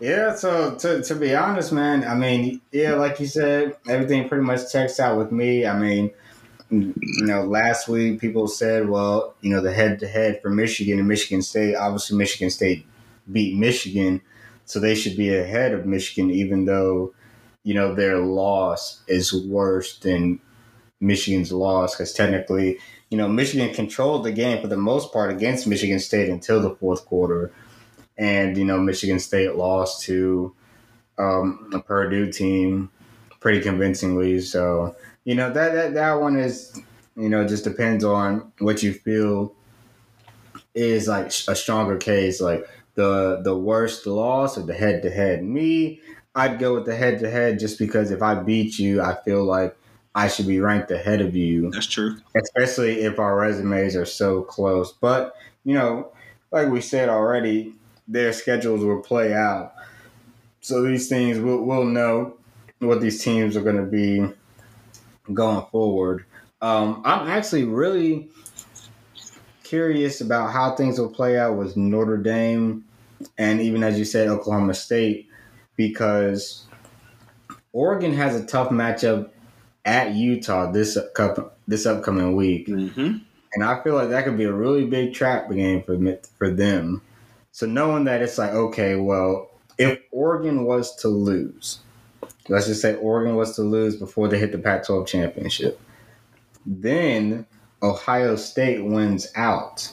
Yeah, 0.00 0.34
so 0.34 0.74
to, 0.76 1.02
to 1.02 1.14
be 1.14 1.34
honest, 1.34 1.72
man, 1.72 2.04
I 2.04 2.14
mean, 2.14 2.60
yeah, 2.72 2.94
like 2.94 3.20
you 3.20 3.26
said, 3.26 3.76
everything 3.88 4.28
pretty 4.28 4.44
much 4.44 4.72
checks 4.72 4.98
out 4.98 5.18
with 5.18 5.30
me. 5.30 5.64
I 5.66 5.78
mean, 5.78 6.10
you 6.70 6.92
know, 7.20 7.42
last 7.44 7.88
week 7.88 8.20
people 8.20 8.48
said, 8.48 8.88
well, 8.88 9.34
you 9.42 9.50
know, 9.50 9.60
the 9.60 9.72
head 9.72 10.00
to 10.00 10.08
head 10.08 10.40
for 10.42 10.50
Michigan 10.50 10.98
and 10.98 11.06
Michigan 11.06 11.40
State, 11.42 11.76
obviously 11.76 12.16
Michigan 12.16 12.50
State 12.50 12.84
beat 13.30 13.56
Michigan, 13.56 14.20
so 14.64 14.80
they 14.80 14.94
should 14.94 15.16
be 15.16 15.34
ahead 15.34 15.72
of 15.72 15.86
Michigan, 15.86 16.30
even 16.30 16.64
though, 16.64 17.14
you 17.64 17.74
know, 17.74 17.94
their 17.94 18.18
loss 18.18 19.02
is 19.08 19.34
worse 19.34 19.98
than 19.98 20.38
Michigan's 21.00 21.52
loss, 21.52 21.96
because 21.96 22.12
technically, 22.12 22.78
you 23.10 23.18
know, 23.18 23.28
Michigan 23.28 23.74
controlled 23.74 24.24
the 24.24 24.32
game 24.32 24.62
for 24.62 24.68
the 24.68 24.76
most 24.76 25.12
part 25.12 25.32
against 25.32 25.66
Michigan 25.66 25.98
State 25.98 26.28
until 26.28 26.60
the 26.60 26.76
fourth 26.76 27.04
quarter 27.04 27.52
and 28.16 28.56
you 28.56 28.64
know 28.64 28.78
Michigan 28.78 29.18
State 29.18 29.54
lost 29.56 30.02
to 30.02 30.54
um, 31.18 31.70
a 31.72 31.80
Purdue 31.80 32.30
team 32.30 32.90
pretty 33.40 33.60
convincingly. 33.60 34.40
So 34.40 34.96
you 35.24 35.34
know 35.34 35.52
that 35.52 35.74
that 35.74 35.94
that 35.94 36.14
one 36.14 36.36
is 36.38 36.80
you 37.16 37.28
know 37.28 37.46
just 37.46 37.64
depends 37.64 38.04
on 38.04 38.52
what 38.58 38.82
you 38.82 38.92
feel 38.92 39.54
is 40.74 41.08
like 41.08 41.26
a 41.48 41.54
stronger 41.54 41.96
case, 41.96 42.40
like 42.40 42.68
the 42.94 43.40
the 43.42 43.56
worst 43.56 44.06
loss 44.06 44.56
or 44.56 44.62
the 44.62 44.74
head 44.74 45.02
to 45.02 45.10
head. 45.10 45.42
Me, 45.42 46.00
I'd 46.34 46.58
go 46.58 46.74
with 46.74 46.84
the 46.84 46.96
head 46.96 47.20
to 47.20 47.30
head 47.30 47.58
just 47.58 47.78
because 47.78 48.10
if 48.10 48.22
I 48.22 48.34
beat 48.34 48.78
you, 48.78 49.00
I 49.00 49.14
feel 49.24 49.44
like 49.44 49.76
I 50.14 50.28
should 50.28 50.46
be 50.46 50.60
ranked 50.60 50.90
ahead 50.90 51.20
of 51.20 51.34
you 51.34 51.70
That's 51.70 51.86
true. 51.86 52.16
especially 52.36 53.02
if 53.02 53.18
our 53.18 53.36
resumes 53.36 53.96
are 53.96 54.04
so 54.04 54.42
close. 54.42 54.92
But 54.92 55.34
you 55.64 55.74
know, 55.74 56.12
like 56.50 56.68
we 56.68 56.80
said 56.80 57.08
already, 57.08 57.74
their 58.06 58.32
schedules 58.32 58.84
will 58.84 59.00
play 59.00 59.32
out, 59.32 59.74
so 60.60 60.82
these 60.82 61.08
things 61.08 61.38
we'll, 61.38 61.62
we'll 61.62 61.84
know 61.84 62.36
what 62.80 63.00
these 63.00 63.22
teams 63.22 63.56
are 63.56 63.62
going 63.62 63.76
to 63.76 63.82
be 63.82 64.28
going 65.32 65.64
forward. 65.70 66.24
Um, 66.60 67.02
I'm 67.04 67.28
actually 67.28 67.64
really 67.64 68.28
curious 69.62 70.20
about 70.20 70.52
how 70.52 70.74
things 70.74 70.98
will 70.98 71.08
play 71.08 71.38
out 71.38 71.56
with 71.56 71.76
Notre 71.76 72.18
Dame 72.18 72.84
and 73.38 73.60
even 73.60 73.82
as 73.82 73.98
you 73.98 74.04
said, 74.04 74.28
Oklahoma 74.28 74.74
State, 74.74 75.28
because 75.76 76.64
Oregon 77.72 78.12
has 78.14 78.40
a 78.40 78.46
tough 78.46 78.70
matchup 78.70 79.30
at 79.84 80.14
Utah 80.14 80.70
this 80.72 80.96
cup 81.14 81.58
this 81.66 81.86
upcoming 81.86 82.36
week, 82.36 82.68
Mm-hmm. 82.68 83.16
and 83.54 83.64
I 83.64 83.82
feel 83.82 83.94
like 83.94 84.10
that 84.10 84.24
could 84.24 84.38
be 84.38 84.44
a 84.44 84.52
really 84.52 84.86
big 84.86 85.14
trap 85.14 85.50
game 85.50 85.82
for 85.82 85.96
for 86.38 86.50
them. 86.50 87.02
So 87.52 87.66
knowing 87.66 88.04
that 88.04 88.22
it's 88.22 88.38
like 88.38 88.50
okay, 88.52 88.96
well, 88.96 89.50
if 89.78 89.98
Oregon 90.10 90.64
was 90.64 90.94
to 90.96 91.08
lose, 91.08 91.80
let's 92.48 92.66
just 92.66 92.80
say 92.80 92.94
Oregon 92.96 93.36
was 93.36 93.56
to 93.56 93.62
lose 93.62 93.96
before 93.96 94.28
they 94.28 94.38
hit 94.38 94.52
the 94.52 94.58
Pac-12 94.58 95.06
championship, 95.06 95.80
then 96.64 97.46
Ohio 97.82 98.36
State 98.36 98.84
wins 98.84 99.30
out, 99.36 99.92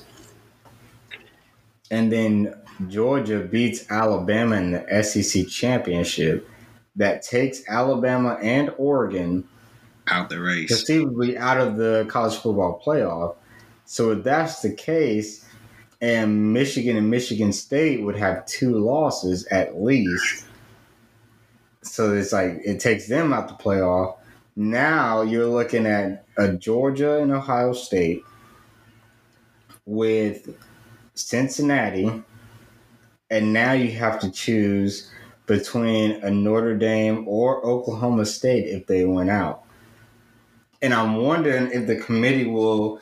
and 1.90 2.12
then 2.12 2.54
Georgia 2.88 3.40
beats 3.40 3.90
Alabama 3.90 4.56
in 4.58 4.72
the 4.72 5.04
SEC 5.04 5.48
championship. 5.48 6.48
That 6.96 7.22
takes 7.22 7.62
Alabama 7.70 8.38
and 8.42 8.72
Oregon 8.78 9.48
Out 10.08 10.30
the 10.30 10.40
race. 10.40 10.68
conceivably 10.68 11.38
out 11.38 11.58
of 11.58 11.78
the 11.78 12.06
college 12.10 12.36
football 12.36 12.82
playoff. 12.86 13.36
So 13.86 14.12
if 14.12 14.24
that's 14.24 14.62
the 14.62 14.74
case, 14.74 15.46
and 16.02 16.52
Michigan 16.52 16.98
and 16.98 17.10
Michigan 17.10 17.54
State 17.54 18.02
would 18.04 18.16
have 18.16 18.46
two 18.46 18.80
losses 18.80 19.46
at 19.48 19.82
least. 19.82 20.46
So 21.84 22.14
it's 22.14 22.34
like 22.34 22.60
it 22.66 22.80
takes 22.80 23.08
them 23.08 23.32
out 23.34 23.48
the 23.48 23.54
playoff. 23.54 24.18
Now 24.56 25.22
you're 25.22 25.48
looking 25.48 25.86
at 25.86 26.26
a 26.38 26.54
Georgia 26.54 27.22
and 27.22 27.32
Ohio 27.32 27.74
State 27.74 28.24
with 29.86 30.56
Cincinnati, 31.14 32.24
and 33.32 33.54
now 33.54 33.72
you 33.72 33.92
have 33.94 34.20
to 34.20 34.30
choose 34.30 35.10
between 35.48 36.12
a 36.24 36.30
Notre 36.30 36.78
Dame 36.78 37.28
or 37.28 37.66
Oklahoma 37.66 38.26
State 38.26 38.68
if 38.68 38.86
they 38.88 39.06
went 39.06 39.30
out. 39.30 39.64
And 40.82 40.94
I'm 40.94 41.16
wondering 41.16 41.72
if 41.72 41.88
the 41.88 41.96
committee 41.96 42.46
will 42.46 43.00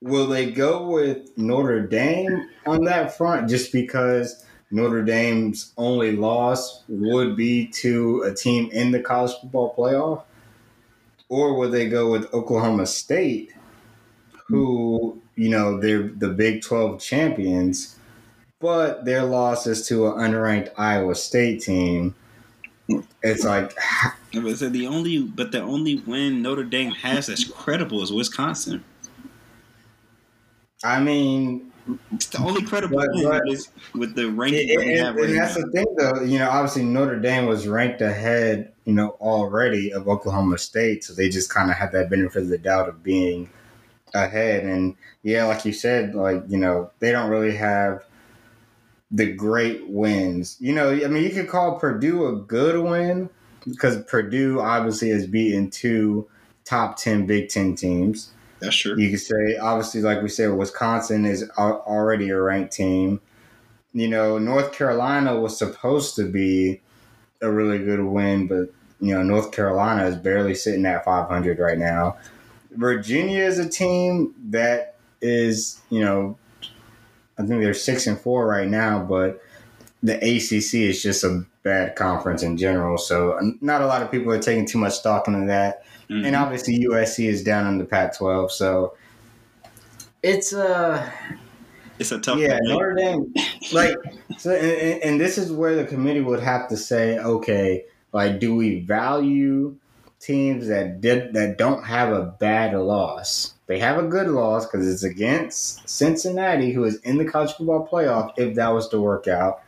will 0.00 0.26
they 0.26 0.50
go 0.50 0.86
with 0.86 1.36
Notre 1.36 1.86
Dame 1.86 2.48
on 2.66 2.84
that 2.84 3.16
front 3.16 3.50
just 3.50 3.72
because 3.72 4.46
Notre 4.70 5.02
Dame's 5.02 5.72
only 5.76 6.16
loss 6.16 6.84
would 6.88 7.36
be 7.36 7.66
to 7.66 8.22
a 8.22 8.32
team 8.32 8.70
in 8.70 8.92
the 8.92 9.00
college 9.00 9.32
football 9.40 9.74
playoff? 9.76 10.22
Or 11.28 11.54
will 11.54 11.70
they 11.70 11.88
go 11.88 12.10
with 12.10 12.32
Oklahoma 12.32 12.86
State, 12.86 13.52
who, 14.46 15.20
you 15.36 15.48
know, 15.48 15.78
they're 15.78 16.08
the 16.08 16.28
Big 16.28 16.62
12 16.62 17.00
champions, 17.00 17.99
but 18.60 19.04
their 19.04 19.24
loss 19.24 19.66
is 19.66 19.86
to 19.88 20.06
an 20.08 20.32
unranked 20.32 20.70
Iowa 20.76 21.14
State 21.14 21.62
team? 21.62 22.14
It's 23.22 23.44
like, 23.44 23.72
but 24.34 24.56
so 24.56 24.68
the 24.68 24.86
only, 24.86 25.22
but 25.22 25.52
the 25.52 25.60
only 25.60 25.96
win 26.06 26.42
Notre 26.42 26.64
Dame 26.64 26.90
has 26.90 27.28
that's 27.28 27.44
credible 27.44 28.02
is 28.02 28.12
Wisconsin. 28.12 28.84
I 30.82 31.00
mean, 31.00 31.66
It's 32.12 32.26
the 32.26 32.38
only 32.38 32.62
credible 32.62 32.98
But- 32.98 33.08
win 33.14 33.24
but- 33.28 33.48
is 33.48 33.68
with 33.94 34.14
the 34.14 34.30
ranking 34.30 34.68
that 34.78 34.86
have 34.98 35.16
and 35.16 35.24
right 35.26 35.34
that's 35.34 35.56
now. 35.58 35.64
the 35.66 35.72
thing, 35.72 35.86
though. 35.98 36.22
You 36.22 36.38
know, 36.38 36.48
obviously 36.50 36.84
Notre 36.84 37.18
Dame 37.18 37.46
was 37.46 37.66
ranked 37.66 38.00
ahead, 38.00 38.72
you 38.84 38.92
know, 38.92 39.10
already 39.20 39.92
of 39.92 40.06
Oklahoma 40.08 40.58
State, 40.58 41.02
so 41.04 41.14
they 41.14 41.28
just 41.28 41.50
kind 41.52 41.70
of 41.70 41.76
had 41.76 41.92
that 41.92 42.08
benefit 42.10 42.42
of 42.42 42.48
the 42.48 42.58
doubt 42.58 42.88
of 42.88 43.02
being 43.02 43.50
ahead. 44.14 44.64
And 44.64 44.94
yeah, 45.22 45.44
like 45.44 45.64
you 45.64 45.72
said, 45.72 46.14
like 46.14 46.42
you 46.48 46.58
know, 46.58 46.90
they 47.00 47.10
don't 47.12 47.30
really 47.30 47.56
have 47.56 48.04
the 49.10 49.32
great 49.32 49.88
wins. 49.88 50.56
You 50.60 50.72
know, 50.72 50.90
I 50.90 51.08
mean, 51.08 51.24
you 51.24 51.30
could 51.30 51.48
call 51.48 51.78
Purdue 51.78 52.26
a 52.26 52.36
good 52.36 52.82
win 52.82 53.28
because 53.66 54.02
Purdue 54.04 54.60
obviously 54.60 55.10
has 55.10 55.26
beaten 55.26 55.70
two 55.70 56.28
top 56.64 56.96
ten 56.96 57.26
Big 57.26 57.48
Ten 57.48 57.74
teams. 57.74 58.32
That's 58.60 58.76
true. 58.76 58.96
You 58.96 59.10
could 59.10 59.20
say, 59.20 59.56
obviously, 59.56 60.02
like 60.02 60.22
we 60.22 60.28
said, 60.28 60.52
Wisconsin 60.52 61.24
is 61.24 61.48
already 61.58 62.28
a 62.30 62.40
ranked 62.40 62.72
team. 62.72 63.20
You 63.92 64.08
know, 64.08 64.38
North 64.38 64.72
Carolina 64.72 65.40
was 65.40 65.58
supposed 65.58 66.14
to 66.16 66.30
be 66.30 66.80
a 67.40 67.50
really 67.50 67.78
good 67.78 68.04
win, 68.04 68.46
but 68.46 68.72
you 69.00 69.14
know, 69.14 69.22
North 69.22 69.50
Carolina 69.50 70.04
is 70.04 70.16
barely 70.16 70.54
sitting 70.54 70.84
at 70.84 71.04
500 71.04 71.58
right 71.58 71.78
now. 71.78 72.18
Virginia 72.72 73.42
is 73.42 73.58
a 73.58 73.68
team 73.68 74.34
that 74.50 74.96
is, 75.22 75.80
you 75.88 76.00
know, 76.00 76.36
I 77.40 77.46
think 77.46 77.62
they're 77.62 77.74
six 77.74 78.06
and 78.06 78.20
four 78.20 78.46
right 78.46 78.68
now, 78.68 79.02
but 79.02 79.42
the 80.02 80.16
ACC 80.16 80.74
is 80.74 81.02
just 81.02 81.24
a 81.24 81.44
bad 81.62 81.96
conference 81.96 82.42
in 82.42 82.56
general. 82.56 82.98
So 82.98 83.38
not 83.60 83.82
a 83.82 83.86
lot 83.86 84.02
of 84.02 84.10
people 84.10 84.32
are 84.32 84.38
taking 84.38 84.66
too 84.66 84.78
much 84.78 84.94
stock 84.94 85.26
into 85.26 85.46
that. 85.46 85.84
Mm-hmm. 86.10 86.26
And 86.26 86.36
obviously 86.36 86.78
USC 86.86 87.26
is 87.26 87.42
down 87.42 87.66
in 87.66 87.78
the 87.78 87.84
Pac-12, 87.84 88.50
so 88.50 88.94
it's 90.22 90.52
uh 90.52 91.10
it's 92.00 92.12
a 92.12 92.18
tough. 92.18 92.38
Yeah, 92.38 92.58
Notre 92.62 92.94
Dame. 92.94 93.32
Like, 93.72 93.94
so, 94.38 94.52
and, 94.52 95.02
and 95.02 95.20
this 95.20 95.36
is 95.36 95.52
where 95.52 95.76
the 95.76 95.84
committee 95.84 96.22
would 96.22 96.40
have 96.40 96.68
to 96.70 96.76
say, 96.76 97.18
okay, 97.18 97.84
like, 98.12 98.40
do 98.40 98.54
we 98.54 98.80
value 98.80 99.76
teams 100.18 100.68
that 100.68 101.02
did 101.02 101.34
that 101.34 101.58
don't 101.58 101.84
have 101.84 102.10
a 102.10 102.24
bad 102.24 102.74
loss? 102.74 103.52
They 103.70 103.78
have 103.78 104.02
a 104.02 104.08
good 104.08 104.26
loss 104.26 104.66
because 104.66 104.92
it's 104.92 105.04
against 105.04 105.88
Cincinnati, 105.88 106.72
who 106.72 106.82
is 106.82 106.96
in 106.96 107.18
the 107.18 107.24
college 107.24 107.52
football 107.52 107.88
playoff. 107.90 108.32
If 108.36 108.56
that 108.56 108.68
was 108.68 108.88
to 108.88 109.00
work 109.00 109.28
out, 109.28 109.62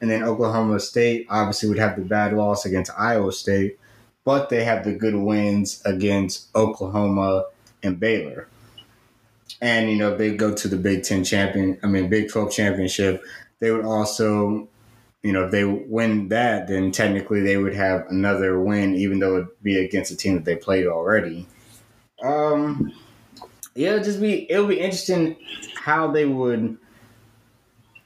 and 0.00 0.10
then 0.10 0.24
Oklahoma 0.24 0.80
State 0.80 1.26
obviously 1.30 1.68
would 1.68 1.78
have 1.78 1.94
the 1.94 2.02
bad 2.02 2.32
loss 2.32 2.66
against 2.66 2.90
Iowa 2.98 3.32
State, 3.32 3.78
but 4.24 4.48
they 4.48 4.64
have 4.64 4.82
the 4.82 4.92
good 4.92 5.14
wins 5.14 5.80
against 5.84 6.48
Oklahoma 6.56 7.44
and 7.82 8.00
Baylor 8.00 8.48
and 9.60 9.90
you 9.90 9.96
know 9.96 10.12
if 10.12 10.18
they 10.18 10.34
go 10.34 10.54
to 10.54 10.68
the 10.68 10.76
Big 10.76 11.04
Ten 11.04 11.24
champion, 11.24 11.78
I 11.82 11.86
mean 11.86 12.08
Big 12.08 12.30
Twelve 12.30 12.52
championship, 12.52 13.22
they 13.58 13.70
would 13.70 13.84
also, 13.84 14.68
you 15.22 15.32
know, 15.32 15.44
if 15.44 15.50
they 15.50 15.64
win 15.64 16.28
that, 16.28 16.68
then 16.68 16.92
technically 16.92 17.40
they 17.40 17.56
would 17.56 17.74
have 17.74 18.06
another 18.08 18.60
win, 18.60 18.94
even 18.94 19.18
though 19.18 19.36
it'd 19.36 19.62
be 19.62 19.78
against 19.78 20.10
a 20.10 20.16
team 20.16 20.34
that 20.34 20.44
they 20.44 20.56
played 20.56 20.86
already. 20.86 21.46
Um, 22.22 22.92
yeah, 23.76 23.90
it'll 23.90 24.04
just 24.04 24.20
be 24.20 24.50
it'll 24.50 24.66
be 24.66 24.80
interesting 24.80 25.36
how 25.76 26.10
they 26.10 26.24
would 26.24 26.78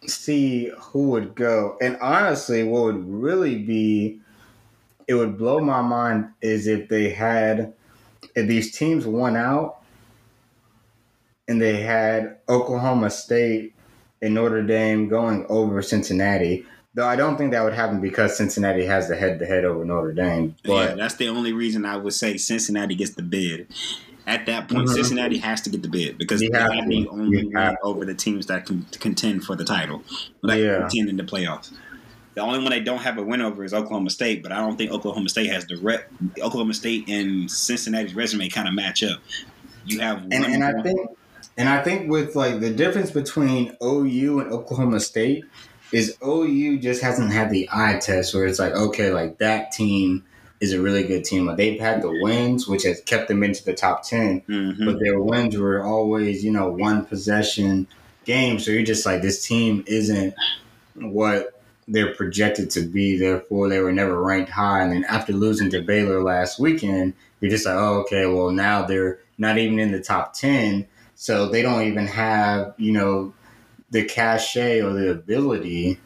see 0.07 0.71
who 0.79 1.11
would 1.11 1.35
go, 1.35 1.77
and 1.81 1.97
honestly, 2.01 2.63
what 2.65 2.85
would 2.85 3.09
really 3.09 3.57
be 3.57 4.21
it 5.11 5.15
would 5.15 5.37
blow 5.37 5.59
my 5.59 5.83
mind 5.83 6.29
is 6.41 6.69
if 6.69 6.89
they 6.89 7.11
had 7.11 7.73
if 8.37 8.47
these 8.47 8.77
teams 8.77 9.07
won 9.07 9.37
out 9.37 9.83
and 11.49 11.61
they 11.61 11.83
had 11.83 12.39
Oklahoma 12.49 13.11
State 13.11 13.75
and 14.23 14.35
Notre 14.35 14.63
Dame 14.63 15.09
going 15.09 15.47
over 15.49 15.83
Cincinnati. 15.83 16.65
Though 16.95 17.09
I 17.09 17.17
don't 17.17 17.37
think 17.37 17.51
that 17.51 17.65
would 17.65 17.75
happen 17.75 18.01
because 18.01 18.37
Cincinnati 18.37 18.85
has 18.85 19.09
the 19.09 19.17
head 19.17 19.41
to 19.41 19.47
head 19.47 19.65
over 19.65 19.85
Notre 19.85 20.13
Dame. 20.13 20.55
But 20.65 20.91
yeah, 20.91 20.95
that's 20.95 21.15
the 21.15 21.29
only 21.29 21.53
reason 21.53 21.85
I 21.85 21.97
would 21.97 22.15
say 22.15 22.37
Cincinnati 22.37 22.95
gets 22.95 23.15
the 23.15 23.23
bid. 23.23 23.67
At 24.27 24.47
that 24.47 24.69
point, 24.69 24.87
mm-hmm. 24.87 24.95
Cincinnati 24.95 25.39
has 25.39 25.61
to 25.63 25.71
get 25.71 25.83
the 25.83 25.89
bid 25.89 26.19
because 26.19 26.41
they 26.41 26.51
have 26.53 26.71
the 26.89 27.09
only 27.09 27.47
win 27.47 27.77
over 27.83 28.05
the 28.05 28.15
teams 28.15 28.47
that 28.47 28.67
can 28.67 28.83
contend 28.93 29.45
for 29.45 29.57
the 29.57 29.65
title, 29.65 30.03
like 30.43 30.61
yeah. 30.61 30.81
contend 30.81 31.09
in 31.09 31.17
the 31.17 31.23
playoffs. 31.23 31.73
The 32.35 32.43
only 32.43 32.61
one 32.61 32.71
they 32.71 32.81
don't 32.81 33.01
have 33.01 33.19
a 33.19 33.23
win 33.23 33.41
over 33.41 33.65
is 33.65 33.75
Oklahoma 33.75 34.11
State, 34.11 34.43
but 34.43 34.53
I 34.53 34.59
don't 34.59 34.77
think 34.77 34.93
Oklahoma 34.93 35.29
State 35.29 35.51
has 35.51 35.67
the 35.67 35.77
rep. 35.79 36.11
Oklahoma 36.41 36.75
State 36.75 37.09
and 37.09 37.51
Cincinnati's 37.51 38.15
resume 38.15 38.49
kind 38.49 38.69
of 38.69 38.75
match 38.75 39.03
up. 39.03 39.21
You 39.85 40.01
have 40.01 40.23
and, 40.31 40.45
and 40.45 40.63
I 40.63 40.81
think 40.83 41.11
and 41.57 41.69
I 41.69 41.83
think 41.83 42.11
with 42.11 42.37
like 42.37 42.61
the 42.61 42.71
difference 42.71 43.11
between 43.11 43.77
OU 43.83 44.41
and 44.41 44.53
Oklahoma 44.53 45.01
State 45.01 45.45
is 45.93 46.17
OU 46.25 46.79
just 46.79 47.03
hasn't 47.03 47.33
had 47.33 47.51
the 47.51 47.69
eye 47.73 47.99
test 48.01 48.35
where 48.35 48.47
it's 48.47 48.59
like, 48.59 48.75
okay, 48.75 49.11
like 49.11 49.39
that 49.39 49.73
team 49.73 50.25
is 50.61 50.73
a 50.73 50.81
really 50.81 51.03
good 51.03 51.25
team. 51.25 51.47
Like 51.47 51.57
they've 51.57 51.81
had 51.81 52.03
the 52.03 52.11
wins, 52.23 52.69
which 52.69 52.85
has 52.85 53.01
kept 53.01 53.29
them 53.29 53.43
into 53.43 53.65
the 53.65 53.73
top 53.73 54.03
10, 54.03 54.43
mm-hmm. 54.43 54.85
but 54.85 55.01
their 55.01 55.19
wins 55.19 55.57
were 55.57 55.83
always, 55.83 56.45
you 56.45 56.53
know, 56.53 56.69
one 56.69 57.07
possession 57.07 57.87
games. 58.25 58.65
So 58.65 58.71
you're 58.71 58.83
just 58.83 59.07
like, 59.07 59.23
this 59.23 59.47
team 59.47 59.83
isn't 59.87 60.35
what 60.95 61.61
they're 61.89 62.15
projected 62.15 62.71
to 62.71 62.83
be. 62.83 63.19
Therefore, 63.19 63.69
they 63.69 63.81
were 63.81 63.93
never 63.93 64.23
ranked 64.23 64.51
high. 64.51 64.83
And 64.83 64.93
then 64.93 65.05
after 65.05 65.33
losing 65.33 65.71
to 65.71 65.81
Baylor 65.81 66.23
last 66.23 66.61
weekend, 66.61 67.15
you're 67.41 67.51
just 67.51 67.65
like, 67.65 67.77
oh, 67.77 68.01
okay, 68.01 68.27
well, 68.27 68.51
now 68.51 68.85
they're 68.85 69.19
not 69.39 69.57
even 69.57 69.79
in 69.79 69.93
the 69.93 70.01
top 70.01 70.35
10. 70.35 70.87
So 71.15 71.49
they 71.49 71.63
don't 71.63 71.87
even 71.87 72.07
have, 72.07 72.75
you 72.77 72.93
know, 72.93 73.33
the 73.91 74.05
cachet 74.05 74.83
or 74.83 74.93
the 74.93 75.11
ability 75.11 75.99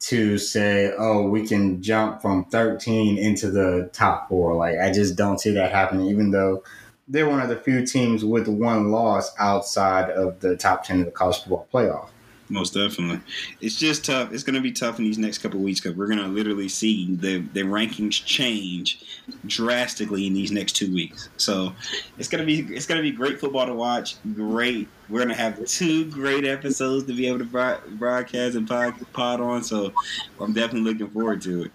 to 0.00 0.38
say, 0.38 0.92
oh, 0.96 1.28
we 1.28 1.46
can 1.46 1.82
jump 1.82 2.22
from 2.22 2.44
13 2.44 3.18
into 3.18 3.50
the 3.50 3.90
top 3.92 4.28
four. 4.28 4.54
Like, 4.54 4.78
I 4.78 4.92
just 4.92 5.16
don't 5.16 5.40
see 5.40 5.50
that 5.52 5.72
happening, 5.72 6.06
even 6.06 6.30
though 6.30 6.62
they're 7.08 7.28
one 7.28 7.40
of 7.40 7.48
the 7.48 7.56
few 7.56 7.84
teams 7.84 8.24
with 8.24 8.46
one 8.48 8.90
loss 8.90 9.32
outside 9.38 10.10
of 10.10 10.40
the 10.40 10.56
top 10.56 10.84
10 10.84 11.00
of 11.00 11.06
the 11.06 11.10
college 11.10 11.38
football 11.38 11.66
playoff. 11.72 12.08
Most 12.50 12.74
definitely, 12.74 13.20
it's 13.60 13.78
just 13.78 14.06
tough. 14.06 14.32
It's 14.32 14.42
going 14.42 14.54
to 14.54 14.60
be 14.60 14.72
tough 14.72 14.98
in 14.98 15.04
these 15.04 15.18
next 15.18 15.38
couple 15.38 15.60
weeks 15.60 15.80
because 15.80 15.96
we're 15.96 16.06
going 16.06 16.18
to 16.18 16.28
literally 16.28 16.68
see 16.68 17.14
the 17.16 17.38
the 17.52 17.62
rankings 17.62 18.24
change 18.24 19.04
drastically 19.46 20.26
in 20.26 20.34
these 20.34 20.50
next 20.50 20.72
two 20.72 20.92
weeks. 20.92 21.28
So 21.36 21.74
it's 22.16 22.28
going 22.28 22.40
to 22.40 22.46
be 22.46 22.74
it's 22.74 22.86
going 22.86 22.98
to 22.98 23.02
be 23.02 23.12
great 23.12 23.38
football 23.38 23.66
to 23.66 23.74
watch. 23.74 24.16
Great. 24.34 24.88
We're 25.08 25.18
going 25.18 25.28
to 25.28 25.34
have 25.34 25.64
two 25.66 26.10
great 26.10 26.44
episodes 26.44 27.04
to 27.06 27.14
be 27.14 27.26
able 27.26 27.38
to 27.38 27.80
broadcast 27.96 28.56
and 28.56 28.68
pod, 28.68 28.94
pod 29.12 29.40
on. 29.40 29.62
So 29.62 29.92
I'm 30.40 30.52
definitely 30.52 30.92
looking 30.92 31.08
forward 31.08 31.42
to 31.42 31.64
it. 31.64 31.72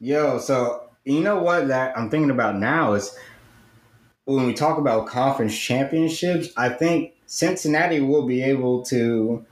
Yo, 0.00 0.38
so 0.38 0.90
you 1.04 1.20
know 1.20 1.42
what 1.42 1.68
that 1.68 1.96
I'm 1.96 2.10
thinking 2.10 2.30
about 2.30 2.56
now 2.56 2.92
is 2.92 3.14
when 4.24 4.46
we 4.46 4.52
talk 4.52 4.76
about 4.76 5.06
conference 5.06 5.58
championships, 5.58 6.50
I 6.56 6.68
think 6.68 7.14
Cincinnati 7.24 8.00
will 8.00 8.26
be 8.26 8.42
able 8.42 8.82
to 8.84 9.44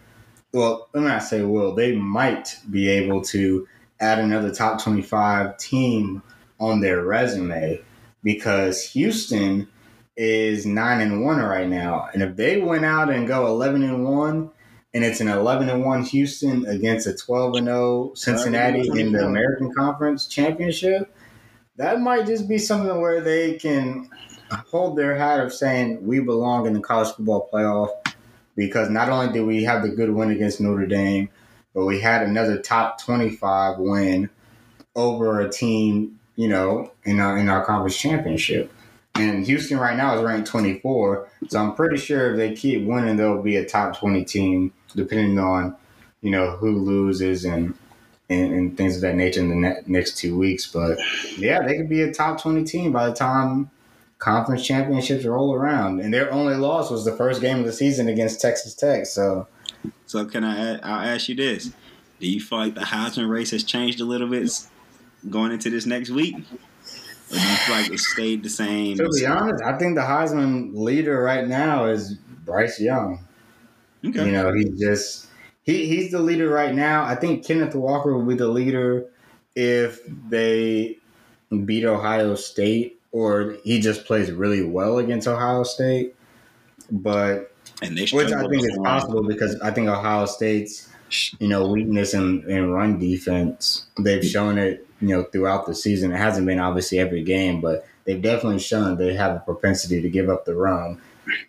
well, 0.57 0.89
let 0.95 1.03
me 1.03 1.09
not 1.09 1.23
say 1.23 1.43
will, 1.43 1.75
they 1.75 1.95
might 1.95 2.57
be 2.71 2.89
able 2.89 3.21
to 3.21 3.69
add 4.01 4.19
another 4.19 4.51
top 4.51 4.83
25 4.83 5.59
team 5.59 6.23
on 6.59 6.81
their 6.81 7.05
resume 7.05 7.79
because 8.23 8.83
Houston 8.93 9.69
is 10.17 10.65
9 10.65 11.01
and 11.03 11.23
1 11.23 11.39
right 11.41 11.69
now. 11.69 12.09
And 12.15 12.23
if 12.23 12.37
they 12.37 12.59
went 12.63 12.87
out 12.87 13.11
and 13.11 13.29
go 13.29 13.47
11 13.49 13.83
and 13.83 14.05
1 14.07 14.51
and 14.95 15.05
it's 15.05 15.21
an 15.21 15.29
11 15.29 15.69
and 15.69 15.85
1 15.85 16.03
Houston 16.05 16.65
against 16.65 17.07
a 17.07 17.15
12 17.15 17.57
and 17.57 17.67
0 17.67 18.13
Cincinnati 18.15 18.89
in 18.99 19.13
the 19.13 19.27
American 19.27 19.75
Conference 19.75 20.27
Championship, 20.27 21.15
that 21.77 22.01
might 22.01 22.25
just 22.25 22.49
be 22.49 22.57
something 22.57 22.99
where 22.99 23.21
they 23.21 23.59
can 23.59 24.09
hold 24.71 24.97
their 24.97 25.17
hat 25.17 25.39
of 25.39 25.53
saying 25.53 26.07
we 26.07 26.19
belong 26.21 26.67
in 26.67 26.73
the 26.73 26.81
college 26.81 27.15
football 27.15 27.47
playoff 27.53 27.91
because 28.57 28.91
not 28.91 29.09
only 29.09 29.33
did 29.33 29.47
we 29.47 29.63
have 29.65 29.83
the 29.83 29.91
good 29.91 30.11
win 30.11 30.31
against 30.31 30.61
Notre 30.61 30.87
Dame, 30.87 31.29
but 31.75 31.85
we 31.85 32.01
had 32.01 32.23
another 32.23 32.59
top 32.59 33.01
25 33.03 33.79
win 33.79 34.31
over 34.97 35.41
a 35.41 35.51
team, 35.51 36.19
you 36.35 36.49
know, 36.49 36.91
in 37.05 37.21
our 37.21 37.39
in 37.39 37.49
our 37.49 37.65
conference 37.65 37.97
championship. 37.97 38.73
And 39.15 39.47
Houston 39.47 39.79
right 39.79 39.97
now 39.97 40.17
is 40.17 40.23
ranked 40.23 40.49
24, 40.49 41.29
so 41.49 41.59
I'm 41.59 41.75
pretty 41.75 41.97
sure 41.97 42.33
if 42.33 42.37
they 42.37 42.55
keep 42.55 42.87
winning, 42.87 43.17
they'll 43.17 43.43
be 43.43 43.57
a 43.57 43.65
top 43.65 43.99
20 43.99 44.25
team, 44.27 44.73
depending 44.95 45.39
on, 45.39 45.75
you 46.21 46.31
know, 46.31 46.51
who 46.57 46.81
loses 46.81 47.45
and 47.45 47.75
and, 48.29 48.53
and 48.53 48.77
things 48.77 48.97
of 48.97 49.03
that 49.03 49.15
nature 49.15 49.41
in 49.41 49.49
the 49.49 49.55
ne- 49.55 49.83
next 49.87 50.19
two 50.19 50.37
weeks. 50.37 50.67
But 50.67 50.99
yeah, 51.39 51.63
they 51.63 51.77
could 51.77 51.89
be 51.89 52.03
a 52.03 52.13
top 52.13 52.41
20 52.41 52.65
team 52.65 52.93
by 52.93 53.09
the 53.09 53.15
time 53.15 53.71
conference 54.19 54.67
championships 54.67 55.25
roll 55.25 55.55
around, 55.55 56.01
and 56.01 56.13
their 56.13 56.33
only 56.33 56.55
loss 56.55 56.91
was 56.91 57.05
the 57.05 57.13
first 57.13 57.41
game 57.41 57.59
of 57.59 57.67
the 57.67 57.73
season 57.73 58.09
against 58.09 58.41
Texas 58.41 58.75
Tech. 58.75 59.07
So, 59.07 59.47
so 60.07 60.25
can 60.25 60.45
I? 60.45 60.79
I'll 60.79 61.15
ask 61.15 61.29
you 61.29 61.35
this: 61.35 61.73
Do 62.21 62.29
you 62.29 62.41
feel 62.41 62.59
like 62.59 62.75
the 62.75 62.81
Heisman 62.81 63.29
race 63.29 63.51
has 63.51 63.65
changed 63.65 64.01
a 64.01 64.05
little 64.05 64.29
bit 64.29 64.51
going 65.29 65.53
into 65.53 65.71
this 65.71 65.87
next 65.87 66.11
week? 66.11 66.37
Or 66.37 67.35
do 67.35 67.41
you 67.41 67.57
feel 67.57 67.75
like 67.75 67.91
it 67.91 67.99
stayed 67.99 68.43
the 68.45 68.51
same? 68.51 68.97
To 68.99 69.09
be 69.09 69.27
honest, 69.27 69.63
I 69.63 69.77
think 69.77 69.97
the 69.97 70.03
Heisman 70.03 70.75
leader 70.75 71.21
right 71.21 71.47
now 71.47 71.87
is 71.87 72.15
Bryce 72.15 72.81
Young. 72.81 73.25
Okay. 74.05 74.27
You 74.27 74.33
know, 74.33 74.53
he's 74.53 74.79
just 74.79 75.27
he 75.63 75.87
he's 75.87 76.13
the 76.13 76.21
leader 76.21 76.49
right 76.49 76.75
now. 76.75 77.05
I 77.05 77.17
think 77.17 77.45
Kenneth 77.45 77.75
Walker 77.75 78.17
will 78.17 78.25
be 78.25 78.37
the 78.37 78.49
leader 78.49 79.07
if 79.57 80.01
they 80.29 80.99
beat 81.65 81.85
Ohio 81.85 82.35
State 82.37 82.96
or 83.17 83.57
he 83.65 83.81
just 83.81 84.05
plays 84.05 84.31
really 84.31 84.63
well 84.63 84.99
against 84.99 85.27
Ohio 85.27 85.63
State. 85.63 86.15
But 86.91 87.51
which 87.81 88.13
I 88.13 88.47
think 88.47 88.63
is 88.63 88.79
possible 88.85 89.23
because 89.23 89.59
I 89.61 89.71
think 89.71 89.89
Ohio 89.89 90.27
State's 90.27 90.89
you 91.39 91.49
know 91.49 91.67
weakness 91.67 92.13
in, 92.15 92.49
in 92.51 92.73
run 92.73 92.99
defense 92.99 93.87
they've 94.01 94.25
shown 94.25 94.59
it 94.59 94.87
you 95.01 95.09
know 95.09 95.23
throughout 95.25 95.65
the 95.67 95.75
season. 95.75 96.13
It 96.13 96.19
hasn't 96.19 96.47
been 96.47 96.61
obviously 96.61 96.99
every 96.99 97.23
game, 97.23 97.63
but 97.63 97.87
they've 98.05 98.21
definitely 98.21 98.59
shown 98.59 98.99
they 98.99 99.15
have 99.15 99.35
a 99.35 99.41
propensity 99.41 100.03
to 100.03 100.11
give 100.11 100.29
up 100.29 100.45
the 100.45 100.55
run. 100.55 101.01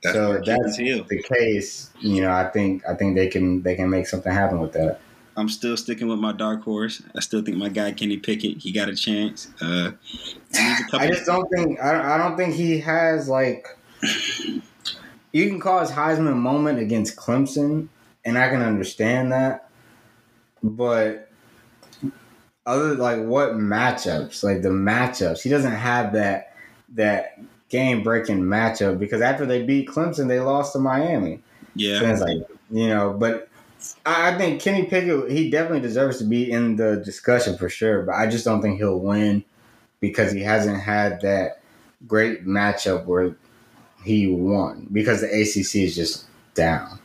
That's 0.02 0.16
so 0.16 0.32
if 0.32 0.46
that's 0.46 0.78
the 0.78 1.24
case, 1.36 1.92
you 2.00 2.22
know, 2.22 2.32
I 2.32 2.46
think 2.46 2.84
I 2.88 2.96
think 2.96 3.16
they 3.16 3.28
can 3.28 3.62
they 3.62 3.76
can 3.76 3.90
make 3.90 4.08
something 4.08 4.32
happen 4.32 4.62
with 4.62 4.72
that. 4.72 5.02
I'm 5.38 5.50
still 5.50 5.78
sticking 5.78 6.08
with 6.08 6.18
my 6.20 6.32
dark 6.34 6.64
horse. 6.64 7.04
I 7.16 7.20
still 7.22 7.44
think 7.44 7.58
my 7.58 7.70
guy 7.70 7.92
Kenny 7.92 8.18
Pickett, 8.18 8.58
he 8.58 8.72
got 8.72 8.90
a 8.90 8.96
chance. 8.96 9.48
Uh, 9.62 9.92
I 10.94 11.08
just 11.08 11.28
don't 11.28 11.48
think 11.50 11.80
I, 11.80 12.16
I 12.16 12.18
don't 12.18 12.36
think 12.36 12.56
he 12.56 12.80
has 12.80 13.30
like. 13.30 13.68
You 15.32 15.48
can 15.50 15.60
call 15.60 15.80
his 15.80 15.92
Heisman 15.92 16.36
moment 16.38 16.80
against 16.80 17.16
Clemson, 17.16 17.90
and 18.26 18.38
I 18.38 18.50
can 18.50 18.62
understand 18.62 19.32
that. 19.32 19.70
but 20.64 21.30
other 22.66 22.96
like 22.96 23.24
what 23.24 23.54
matchups? 23.54 24.44
Like 24.44 24.62
the 24.62 24.70
matchups, 24.70 25.42
he 25.42 25.50
doesn't 25.50 25.72
have 25.72 26.14
that 26.14 26.56
that 26.96 27.40
game 27.70 28.04
breaking 28.04 28.42
matchup 28.42 28.98
because 29.00 29.22
after 29.22 29.46
they 29.46 29.64
beat 29.64 29.88
Clemson, 29.88 30.28
they 30.28 30.40
lost 30.40 30.74
to 30.74 30.80
Miami. 30.80 31.42
Yeah, 31.76 32.00
So 32.00 32.06
it's 32.08 32.22
like 32.22 32.40
you 32.72 32.90
know, 32.90 33.14
but 33.14 33.47
I 34.06 34.38
think 34.38 34.62
Kenny 34.62 34.86
Pickett 34.86 35.32
he 35.32 35.50
definitely 35.50 35.82
deserves 35.82 36.18
to 36.20 36.26
be 36.26 36.52
in 36.52 36.76
the 36.76 36.98
discussion 36.98 37.58
for 37.58 37.70
sure. 37.70 38.04
But 38.04 38.16
I 38.16 38.28
just 38.28 38.46
don't 38.46 38.62
think 38.62 38.78
he'll 38.78 39.00
win 39.00 39.44
because 40.00 40.32
he 40.32 40.42
hasn't 40.42 40.80
had 40.80 41.22
that 41.22 41.62
great 42.06 42.46
matchup 42.46 43.06
where 43.06 43.36
he 44.04 44.28
won 44.28 44.88
because 44.92 45.22
the 45.22 45.28
ACC 45.28 45.84
is 45.84 45.96
just 45.96 46.26
down. 46.54 47.00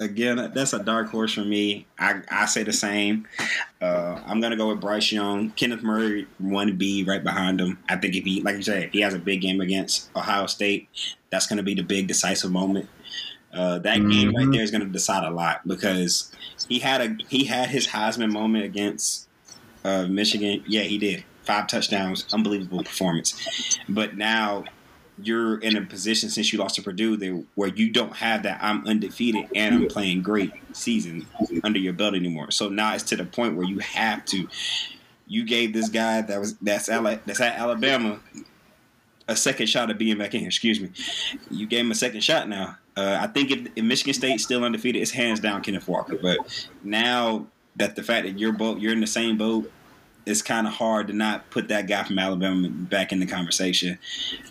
again, 0.00 0.50
that's 0.54 0.72
a 0.72 0.82
dark 0.82 1.08
horse 1.10 1.34
for 1.34 1.44
me. 1.44 1.86
I, 1.98 2.22
I 2.30 2.46
say 2.46 2.62
the 2.62 2.72
same. 2.72 3.26
Uh, 3.80 4.20
I'm 4.26 4.40
gonna 4.40 4.56
go 4.56 4.68
with 4.68 4.80
Bryce 4.80 5.12
Young, 5.12 5.50
Kenneth 5.50 5.82
Murray, 5.82 6.26
one 6.38 6.76
B 6.76 7.04
right 7.06 7.22
behind 7.22 7.60
him. 7.60 7.78
I 7.88 7.96
think 7.96 8.14
if 8.14 8.24
he, 8.24 8.42
like 8.42 8.56
you 8.56 8.62
said, 8.62 8.84
if 8.84 8.92
he 8.92 9.00
has 9.00 9.14
a 9.14 9.18
big 9.18 9.40
game 9.40 9.60
against 9.60 10.10
Ohio 10.16 10.46
State, 10.46 10.88
that's 11.30 11.46
gonna 11.46 11.62
be 11.62 11.74
the 11.74 11.82
big 11.82 12.06
decisive 12.06 12.50
moment. 12.50 12.88
Uh, 13.52 13.78
that 13.80 13.96
game 14.08 14.34
right 14.34 14.46
Mhm. 14.46 14.52
there 14.52 14.62
is 14.62 14.70
gonna 14.70 14.84
decide 14.84 15.24
a 15.24 15.30
lot 15.30 15.66
because 15.66 16.30
he 16.68 16.78
had 16.78 17.00
a 17.00 17.16
he 17.28 17.44
had 17.44 17.68
his 17.68 17.88
Heisman 17.88 18.30
moment 18.30 18.64
against 18.64 19.26
uh, 19.84 20.06
Michigan. 20.06 20.62
Yeah, 20.66 20.82
he 20.82 20.98
did 20.98 21.24
five 21.44 21.66
touchdowns, 21.66 22.26
unbelievable 22.32 22.84
performance. 22.84 23.34
But 23.88 24.16
now 24.16 24.64
you're 25.22 25.58
in 25.58 25.76
a 25.76 25.82
position 25.82 26.30
since 26.30 26.52
you 26.52 26.58
lost 26.58 26.76
to 26.76 26.82
Purdue 26.82 27.16
there 27.16 27.42
where 27.54 27.68
you 27.68 27.90
don't 27.90 28.14
have 28.16 28.42
that 28.44 28.58
I'm 28.62 28.86
undefeated 28.86 29.46
and 29.54 29.74
I'm 29.74 29.86
playing 29.88 30.22
great 30.22 30.52
season 30.72 31.26
under 31.64 31.78
your 31.78 31.92
belt 31.92 32.14
anymore. 32.14 32.50
So 32.52 32.68
now 32.68 32.94
it's 32.94 33.04
to 33.04 33.16
the 33.16 33.24
point 33.24 33.56
where 33.56 33.66
you 33.66 33.80
have 33.80 34.24
to. 34.26 34.48
You 35.26 35.44
gave 35.44 35.72
this 35.72 35.88
guy 35.88 36.22
that 36.22 36.40
was 36.40 36.54
that's 36.56 36.88
Ala- 36.88 37.20
that's 37.26 37.40
at 37.40 37.56
Alabama 37.58 38.20
a 39.30 39.36
second 39.36 39.66
shot 39.66 39.88
at 39.90 39.96
being 39.98 40.18
back 40.18 40.34
in. 40.34 40.44
Excuse 40.44 40.80
me. 40.80 40.90
You 41.50 41.66
gave 41.66 41.80
him 41.80 41.90
a 41.90 41.94
second 41.94 42.20
shot 42.22 42.48
now. 42.48 42.76
Uh, 42.96 43.18
I 43.20 43.28
think 43.28 43.50
if, 43.50 43.68
if 43.76 43.84
Michigan 43.84 44.12
State's 44.12 44.42
still 44.42 44.64
undefeated, 44.64 45.00
it's 45.00 45.12
hands 45.12 45.40
down 45.40 45.62
Kenneth 45.62 45.88
Walker. 45.88 46.18
But 46.20 46.38
now 46.82 47.46
that 47.76 47.96
the 47.96 48.02
fact 48.02 48.26
that 48.26 48.38
you're 48.38 48.52
both 48.52 48.78
you're 48.80 48.92
in 48.92 49.00
the 49.00 49.06
same 49.06 49.38
boat, 49.38 49.70
it's 50.26 50.42
kind 50.42 50.66
of 50.66 50.74
hard 50.74 51.06
to 51.08 51.12
not 51.14 51.48
put 51.50 51.68
that 51.68 51.86
guy 51.88 52.02
from 52.04 52.18
Alabama 52.18 52.68
back 52.68 53.10
in 53.12 53.20
the 53.20 53.26
conversation. 53.26 53.98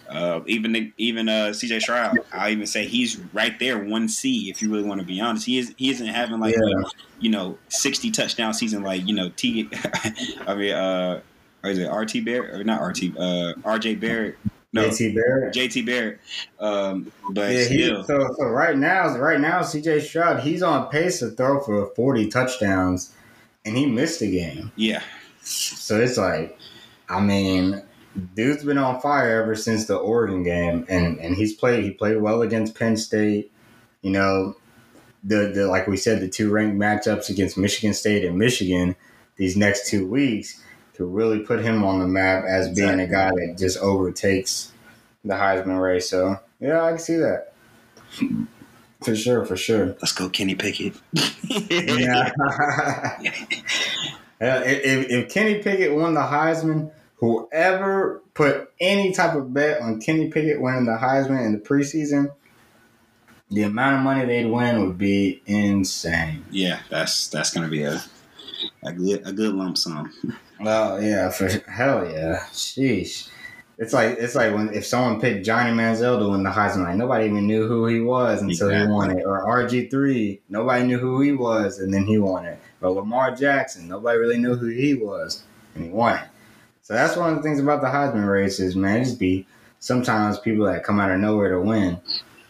Uh, 0.10 0.40
even 0.48 0.72
the, 0.72 0.92
even 0.98 1.30
uh, 1.30 1.52
CJ 1.54 1.82
Stroud, 1.82 2.18
I 2.34 2.50
even 2.52 2.66
say 2.66 2.88
he's 2.88 3.18
right 3.34 3.58
there, 3.60 3.78
one 3.78 4.10
C. 4.10 4.50
If 4.50 4.62
you 4.62 4.72
really 4.72 4.88
want 4.88 5.00
to 5.02 5.06
be 5.06 5.22
honest, 5.22 5.46
he 5.46 5.60
is 5.60 5.74
he 5.78 5.90
isn't 5.92 6.08
having 6.08 6.40
like 6.40 6.56
Yeah. 6.56 6.86
a, 6.86 6.90
you 7.20 7.30
know 7.30 7.58
sixty 7.68 8.10
touchdown 8.10 8.54
season 8.54 8.82
like 8.82 9.06
you 9.06 9.14
know 9.14 9.30
T. 9.36 9.70
I 10.48 10.56
mean, 10.56 10.74
uh, 10.74 11.22
or 11.64 11.70
is 11.70 11.78
it 11.78 11.88
RT 11.88 12.26
Barrett 12.26 12.56
or 12.60 12.64
not 12.64 12.82
RT? 12.82 13.16
Uh, 13.18 13.54
RJ 13.64 14.00
Barrett. 14.00 14.38
No, 14.72 14.88
JT 14.88 15.16
Barrett. 15.16 15.56
JT 15.56 15.86
Barrett. 15.86 16.20
Um, 16.60 17.12
but 17.32 17.52
Yeah, 17.52 17.64
he, 17.64 17.86
so 17.88 18.04
so 18.38 18.46
right 18.46 18.78
now, 18.78 19.18
right 19.18 19.40
now, 19.40 19.62
CJ 19.62 20.02
Stroud, 20.02 20.42
he's 20.42 20.62
on 20.62 20.90
pace 20.90 21.20
to 21.20 21.30
throw 21.32 21.60
for 21.60 21.88
forty 21.96 22.30
touchdowns, 22.30 23.16
and 23.66 23.76
he 23.76 23.86
missed 23.88 24.22
a 24.22 24.28
game. 24.28 24.72
yeah, 24.76 25.02
So 25.42 26.00
it's 26.00 26.18
like, 26.18 26.58
I 27.10 27.20
mean, 27.20 27.82
dude's 28.36 28.64
been 28.64 28.78
on 28.78 29.02
fire 29.02 29.42
ever 29.42 29.56
since 29.56 29.86
the 29.86 29.96
Oregon 29.96 30.44
game, 30.44 30.86
and 30.88 31.18
and 31.20 31.36
he's 31.36 31.54
played. 31.54 31.84
He 31.84 31.92
played 31.92 32.22
well 32.22 32.44
against 32.44 32.76
Penn 32.76 32.96
State. 32.96 33.52
You 34.04 34.12
know, 34.12 34.56
the 35.24 35.52
the 35.54 35.68
like 35.68 35.88
we 35.88 35.98
said, 35.98 36.22
the 36.22 36.30
two 36.30 36.52
ranked 36.52 36.78
matchups 36.78 37.30
against 37.30 37.58
Michigan 37.58 37.96
State 37.96 38.24
and 38.24 38.38
Michigan 38.38 38.96
these 39.36 39.58
next 39.58 39.88
two 39.88 40.06
weeks 40.06 40.62
could 41.00 41.14
really 41.14 41.40
put 41.40 41.62
him 41.62 41.84
on 41.84 42.00
the 42.00 42.08
map 42.08 42.44
as 42.46 42.70
being 42.76 43.00
a 43.00 43.08
guy 43.08 43.30
that 43.30 43.56
just 43.58 43.78
overtakes 43.80 44.72
the 45.24 45.34
Heisman 45.34 45.82
race. 45.82 46.10
So 46.10 46.38
yeah, 46.60 46.84
I 46.84 46.90
can 46.90 47.00
see 47.00 47.16
that. 47.16 47.54
For 49.02 49.16
sure, 49.16 49.46
for 49.46 49.56
sure. 49.56 49.86
let's 50.02 50.12
go, 50.12 50.28
Kenny 50.30 50.56
Pickett. 50.56 50.94
Yeah. 51.44 52.32
Yeah, 54.42 54.62
if, 54.62 54.86
if- 54.86 55.10
if 55.10 55.30
Kenny 55.34 55.56
Pickett 55.62 55.94
won 55.94 56.14
the 56.14 56.22
Heisman, 56.22 56.92
whoever 57.16 58.22
put 58.34 58.72
any 58.80 59.12
type 59.12 59.36
of 59.36 59.54
bet 59.54 59.82
on 59.82 60.00
Kenny 60.00 60.30
Pickett 60.30 60.62
winning 60.62 60.86
the 60.86 60.98
Heisman 60.98 61.46
in 61.46 61.52
the 61.52 61.60
preseason, 61.60 62.32
the 63.52 63.64
amount 63.64 63.98
of 63.98 64.02
money 64.04 64.26
they'd 64.26 64.46
win 64.50 64.86
would 64.88 64.98
be 64.98 65.42
insane. 65.46 66.46
yeah, 66.52 66.80
that's 66.90 67.28
that's 67.28 67.52
gonna 67.54 67.68
be 67.68 67.84
a 67.84 68.02
a 68.84 68.92
good 68.94 69.28
a 69.28 69.32
good 69.34 69.54
lump 69.56 69.78
sum. 69.78 70.12
Well, 70.60 71.02
yeah, 71.02 71.30
for 71.30 71.48
hell 71.70 72.10
yeah, 72.10 72.44
sheesh. 72.52 73.30
It's 73.78 73.94
like 73.94 74.18
it's 74.20 74.36
like 74.36 74.54
when 74.54 74.74
if 74.74 74.86
someone 74.86 75.22
picked 75.22 75.46
Johnny 75.46 75.72
Manziel 75.72 76.20
to 76.20 76.30
win 76.30 76.44
the 76.44 76.50
Heisman, 76.50 76.84
like 76.84 76.98
nobody 76.98 77.26
even 77.28 77.48
knew 77.48 77.66
who 77.68 77.88
he 77.88 78.02
was 78.02 78.42
until 78.42 78.68
Exactly. 78.70 78.88
he 78.88 78.92
won 78.94 79.12
it. 79.18 79.24
Or 79.26 79.46
RG 79.46 79.90
three, 79.90 80.42
nobody 80.50 80.86
knew 80.86 81.00
who 81.00 81.22
he 81.22 81.32
was, 81.32 81.80
and 81.80 81.94
then 81.94 82.06
he 82.06 82.18
won 82.18 82.46
it. 82.46 82.60
Or 82.82 82.92
Lamar 82.92 83.34
Jackson, 83.36 83.88
nobody 83.88 84.18
really 84.20 84.38
knew 84.38 84.56
who 84.56 84.68
he 84.68 84.94
was, 84.96 85.44
and 85.76 85.86
he 85.86 85.90
won 85.92 86.16
it. 86.18 86.26
So 86.82 86.94
that's 86.94 87.16
one 87.16 87.30
of 87.30 87.36
the 87.38 87.42
things 87.44 87.60
about 87.60 87.80
the 87.82 87.88
Heisman 87.88 88.28
race 88.30 88.60
is 88.60 88.76
man, 88.76 89.04
just 89.06 89.18
be 89.20 89.48
sometimes 89.80 90.40
people 90.40 90.66
that 90.66 90.84
come 90.84 91.00
out 91.00 91.12
of 91.12 91.20
nowhere 91.22 91.52
to 91.52 91.62
win. 91.62 92.02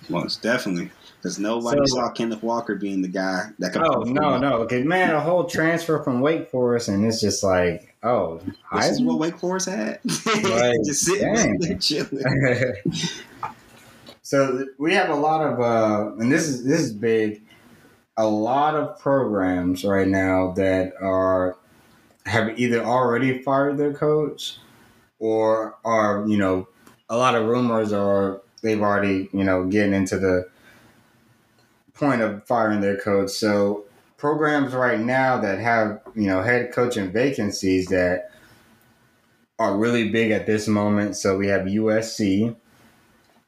Most 0.10 0.42
definitely, 0.42 0.90
because 1.22 1.38
nobody 1.40 1.80
So- 1.86 1.96
saw 1.98 2.12
Kenneth 2.12 2.42
Walker 2.44 2.76
being 2.76 3.02
the 3.02 3.08
guy 3.08 3.50
that 3.60 3.74
could. 3.74 3.82
Oh 3.84 4.04
no, 4.04 4.38
no, 4.38 4.60
because 4.60 4.86
man, 4.86 5.12
a 5.16 5.20
whole 5.20 5.44
transfer 5.46 6.02
from 6.04 6.22
Wake 6.22 6.50
Forest, 6.50 6.88
and 6.90 7.06
it's 7.06 7.20
just 7.22 7.44
like, 7.44 7.96
oh, 8.04 8.40
This 8.74 8.90
is 8.92 9.02
Heisman. 9.02 9.06
what 9.06 9.20
Wake 9.20 9.38
Forest 9.38 9.70
had. 9.70 10.00
Right. 10.44 10.76
Just 10.86 11.06
sitting 11.06 11.58
there 11.60 11.78
chilling. 11.80 12.24
so 14.22 14.66
we 14.78 14.94
have 14.94 15.10
a 15.10 15.16
lot 15.16 15.42
of 15.46 15.60
uh 15.60 16.12
and 16.20 16.32
this 16.32 16.48
is 16.48 16.64
this 16.64 16.80
is 16.82 16.94
big 16.94 17.42
a 18.18 18.28
lot 18.28 18.76
of 18.76 19.00
programs 19.00 19.84
right 19.84 20.08
now 20.08 20.52
that 20.52 20.94
are 21.02 21.58
have 22.26 22.60
either 22.60 22.84
already 22.84 23.42
fired 23.42 23.78
their 23.78 23.94
coach 23.94 24.58
or 25.20 25.76
are 25.84 26.26
you 26.28 26.38
know 26.38 26.68
a 27.10 27.18
lot 27.18 27.34
of 27.36 27.48
rumors 27.48 27.92
are 27.92 28.42
they've 28.62 28.82
already 28.82 29.30
you 29.34 29.44
know 29.44 29.66
getting 29.66 29.94
into 29.94 30.20
the 30.20 30.48
point 32.00 32.22
of 32.22 32.44
firing 32.46 32.82
their 32.82 32.98
coach 32.98 33.30
so 33.30 33.84
programs 34.18 34.74
right 34.74 35.00
now 35.00 35.38
that 35.40 35.60
have 35.60 36.02
you 36.16 36.28
know 36.28 36.42
head 36.42 36.72
coaching 36.72 37.12
vacancies 37.12 37.88
that 37.88 38.32
are 39.58 39.78
really 39.78 40.10
big 40.10 40.32
at 40.32 40.46
this 40.46 40.68
moment 40.68 41.16
so 41.16 41.38
we 41.38 41.48
have 41.48 41.64
usc 41.64 42.56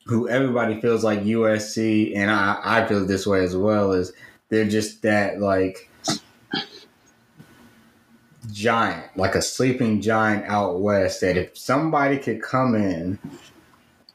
who 0.06 0.28
everybody 0.28 0.80
feels 0.82 1.04
like 1.04 1.22
USC, 1.22 2.16
and 2.16 2.32
I, 2.32 2.60
I 2.64 2.86
feel 2.88 3.06
this 3.06 3.28
way 3.28 3.44
as 3.44 3.56
well, 3.56 3.92
is 3.94 4.12
they're 4.50 4.68
just 4.68 5.02
that 5.04 5.40
like 5.40 5.90
giant, 8.52 9.16
like 9.18 9.36
a 9.36 9.42
sleeping 9.42 10.02
giant 10.02 10.46
out 10.46 10.80
west. 10.80 11.22
That 11.22 11.38
if 11.38 11.58
somebody 11.58 12.18
could 12.18 12.42
come 12.42 12.76
in 12.76 13.20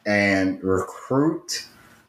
and 0.05 0.63
recruit 0.63 1.67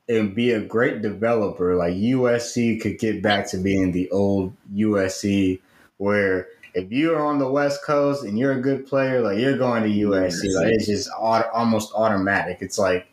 and 0.09 0.33
be 0.33 0.51
a 0.51 0.61
great 0.61 1.01
developer, 1.01 1.75
like 1.75 1.93
USC 1.93 2.79
could 2.81 2.97
get 2.99 3.21
back 3.21 3.47
to 3.49 3.57
being 3.57 3.91
the 3.91 4.09
old 4.09 4.53
USC 4.73 5.59
where 5.97 6.47
if 6.73 6.91
you're 6.91 7.19
on 7.19 7.39
the 7.39 7.49
West 7.49 7.83
Coast 7.83 8.23
and 8.23 8.37
you're 8.37 8.53
a 8.53 8.61
good 8.61 8.85
player, 8.85 9.21
like 9.21 9.39
you're 9.39 9.57
going 9.57 9.83
to 9.83 9.89
USC, 9.89 10.53
like 10.53 10.73
it's 10.73 10.85
just 10.85 11.09
auto, 11.17 11.49
almost 11.49 11.91
automatic. 11.93 12.59
It's 12.61 12.77
like 12.77 13.07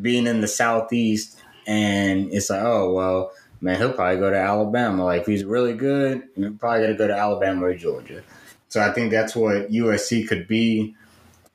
being 0.00 0.26
in 0.26 0.40
the 0.40 0.48
southeast 0.48 1.38
and 1.66 2.32
it's 2.32 2.48
like 2.48 2.62
oh 2.62 2.92
well 2.92 3.32
man 3.60 3.76
he'll 3.76 3.92
probably 3.92 4.18
go 4.18 4.30
to 4.30 4.36
alabama. 4.38 5.04
Like 5.04 5.22
if 5.22 5.26
he's 5.26 5.44
really 5.44 5.74
good 5.74 6.22
you're 6.36 6.52
probably 6.52 6.80
going 6.80 6.92
to 6.92 6.98
go 6.98 7.06
to 7.08 7.16
alabama 7.16 7.66
or 7.66 7.74
georgia. 7.74 8.22
So 8.68 8.80
i 8.80 8.92
think 8.92 9.10
that's 9.10 9.36
what 9.36 9.70
usc 9.70 10.28
could 10.28 10.48
be. 10.48 10.94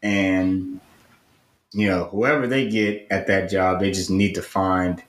And 0.04 0.80
you 1.76 1.88
know 1.88 2.06
whoever 2.06 2.48
they 2.48 2.68
get 2.70 3.06
at 3.12 3.28
that 3.28 3.50
job 3.50 3.80
they 3.80 3.92
just 3.92 4.10
need 4.10 4.34
to 4.34 4.42
find 4.42 5.04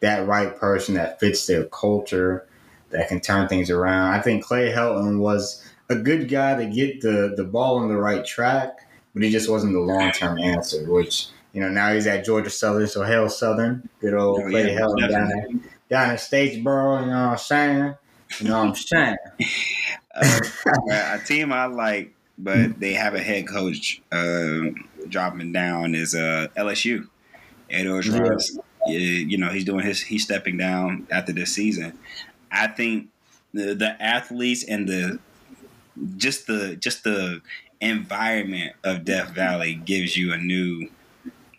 that 0.00 0.26
right 0.26 0.56
person 0.56 0.94
that 0.94 1.20
fits 1.20 1.46
their 1.46 1.64
culture 1.66 2.46
that 2.90 3.08
can 3.08 3.20
turn 3.20 3.48
things 3.48 3.70
around 3.70 4.12
i 4.14 4.20
think 4.20 4.44
clay 4.44 4.70
helton 4.72 5.18
was 5.18 5.64
a 5.88 5.96
good 5.96 6.28
guy 6.28 6.54
to 6.54 6.66
get 6.66 7.00
the, 7.02 7.34
the 7.36 7.44
ball 7.44 7.78
on 7.78 7.88
the 7.88 7.96
right 7.96 8.24
track 8.24 8.88
but 9.12 9.22
he 9.22 9.30
just 9.30 9.50
wasn't 9.50 9.72
the 9.72 9.80
long-term 9.80 10.38
answer 10.38 10.90
which 10.90 11.28
you 11.52 11.60
know, 11.60 11.68
now 11.68 11.92
he's 11.92 12.06
at 12.06 12.24
Georgia 12.24 12.50
Southern, 12.50 12.86
so 12.86 13.02
hell 13.02 13.28
Southern. 13.28 13.88
Good 14.00 14.14
old 14.14 14.40
Oh, 14.40 14.48
Clay 14.48 14.72
yeah, 14.72 14.80
Helton 14.80 15.10
down 15.10 15.28
there, 15.28 15.46
down 15.90 16.10
in 16.10 16.16
Statesboro, 16.16 17.00
you 17.02 17.10
know 17.10 17.26
what 17.26 17.32
I'm 17.32 17.38
saying? 17.38 17.94
You 18.40 18.48
know 18.48 18.58
what 18.58 18.68
I'm 18.68 18.74
saying? 18.74 19.16
Uh, 20.14 20.40
a 20.90 21.18
team 21.24 21.54
I 21.54 21.64
like, 21.64 22.12
but 22.36 22.78
they 22.78 22.92
have 22.92 23.14
a 23.14 23.18
head 23.18 23.48
coach 23.48 24.02
um, 24.12 24.86
dropping 25.12 25.52
down 25.52 25.94
is 25.94 26.14
uh, 26.14 26.48
LSU. 26.56 27.08
Ed 27.70 27.86
Orgeron, 27.86 28.58
yeah, 28.86 28.98
you 28.98 29.38
know, 29.38 29.48
he's 29.48 29.64
doing 29.64 29.84
his 29.86 30.00
he's 30.00 30.24
stepping 30.24 30.56
down 30.58 31.06
after 31.10 31.32
this 31.32 31.54
season. 31.54 31.98
I 32.50 32.66
think 32.66 33.08
the, 33.54 33.74
the 33.74 34.02
athletes 34.02 34.64
and 34.64 34.88
the 34.88 35.18
just 36.16 36.46
the 36.46 36.76
just 36.76 37.04
the 37.04 37.40
environment 37.80 38.74
of 38.84 39.04
Death 39.04 39.30
Valley 39.30 39.74
gives 39.74 40.16
you 40.16 40.32
a 40.32 40.38
new. 40.38 40.90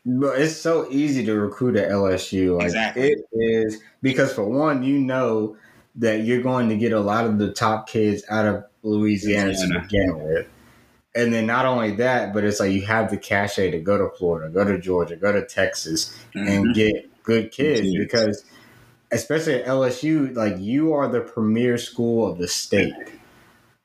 But 0.05 0.39
it's 0.39 0.55
so 0.55 0.87
easy 0.91 1.25
to 1.25 1.33
recruit 1.33 1.77
at 1.77 1.89
LSU. 1.89 2.57
Like 2.57 2.65
Exactly. 2.65 3.11
it 3.11 3.25
is 3.31 3.81
because 4.01 4.33
for 4.33 4.43
one, 4.43 4.83
you 4.83 4.99
know 4.99 5.55
that 5.95 6.21
you're 6.23 6.41
going 6.41 6.69
to 6.69 6.77
get 6.77 6.91
a 6.91 6.99
lot 6.99 7.25
of 7.25 7.37
the 7.39 7.53
top 7.53 7.87
kids 7.87 8.23
out 8.29 8.45
of 8.45 8.65
Louisiana, 8.81 9.49
Louisiana. 9.49 9.73
to 9.75 9.79
begin 9.81 10.19
with. 10.19 10.47
And 11.15 11.31
then 11.31 11.45
not 11.45 11.65
only 11.65 11.91
that, 11.97 12.33
but 12.33 12.43
it's 12.43 12.59
like 12.59 12.71
you 12.71 12.81
have 12.87 13.11
the 13.11 13.17
cachet 13.17 13.71
to 13.71 13.79
go 13.79 13.97
to 13.97 14.09
Florida, 14.17 14.49
go 14.51 14.63
to 14.63 14.79
Georgia, 14.79 15.15
go 15.15 15.31
to 15.31 15.45
Texas, 15.45 16.17
and 16.33 16.67
Mhm. 16.67 16.73
get 16.73 17.23
good 17.23 17.51
kids 17.51 17.93
because 17.95 18.43
especially 19.11 19.53
at 19.61 19.65
LSU, 19.67 20.33
like 20.33 20.55
you 20.59 20.91
are 20.93 21.07
the 21.07 21.21
premier 21.21 21.77
school 21.77 22.27
of 22.27 22.39
the 22.39 22.47
state. 22.47 22.93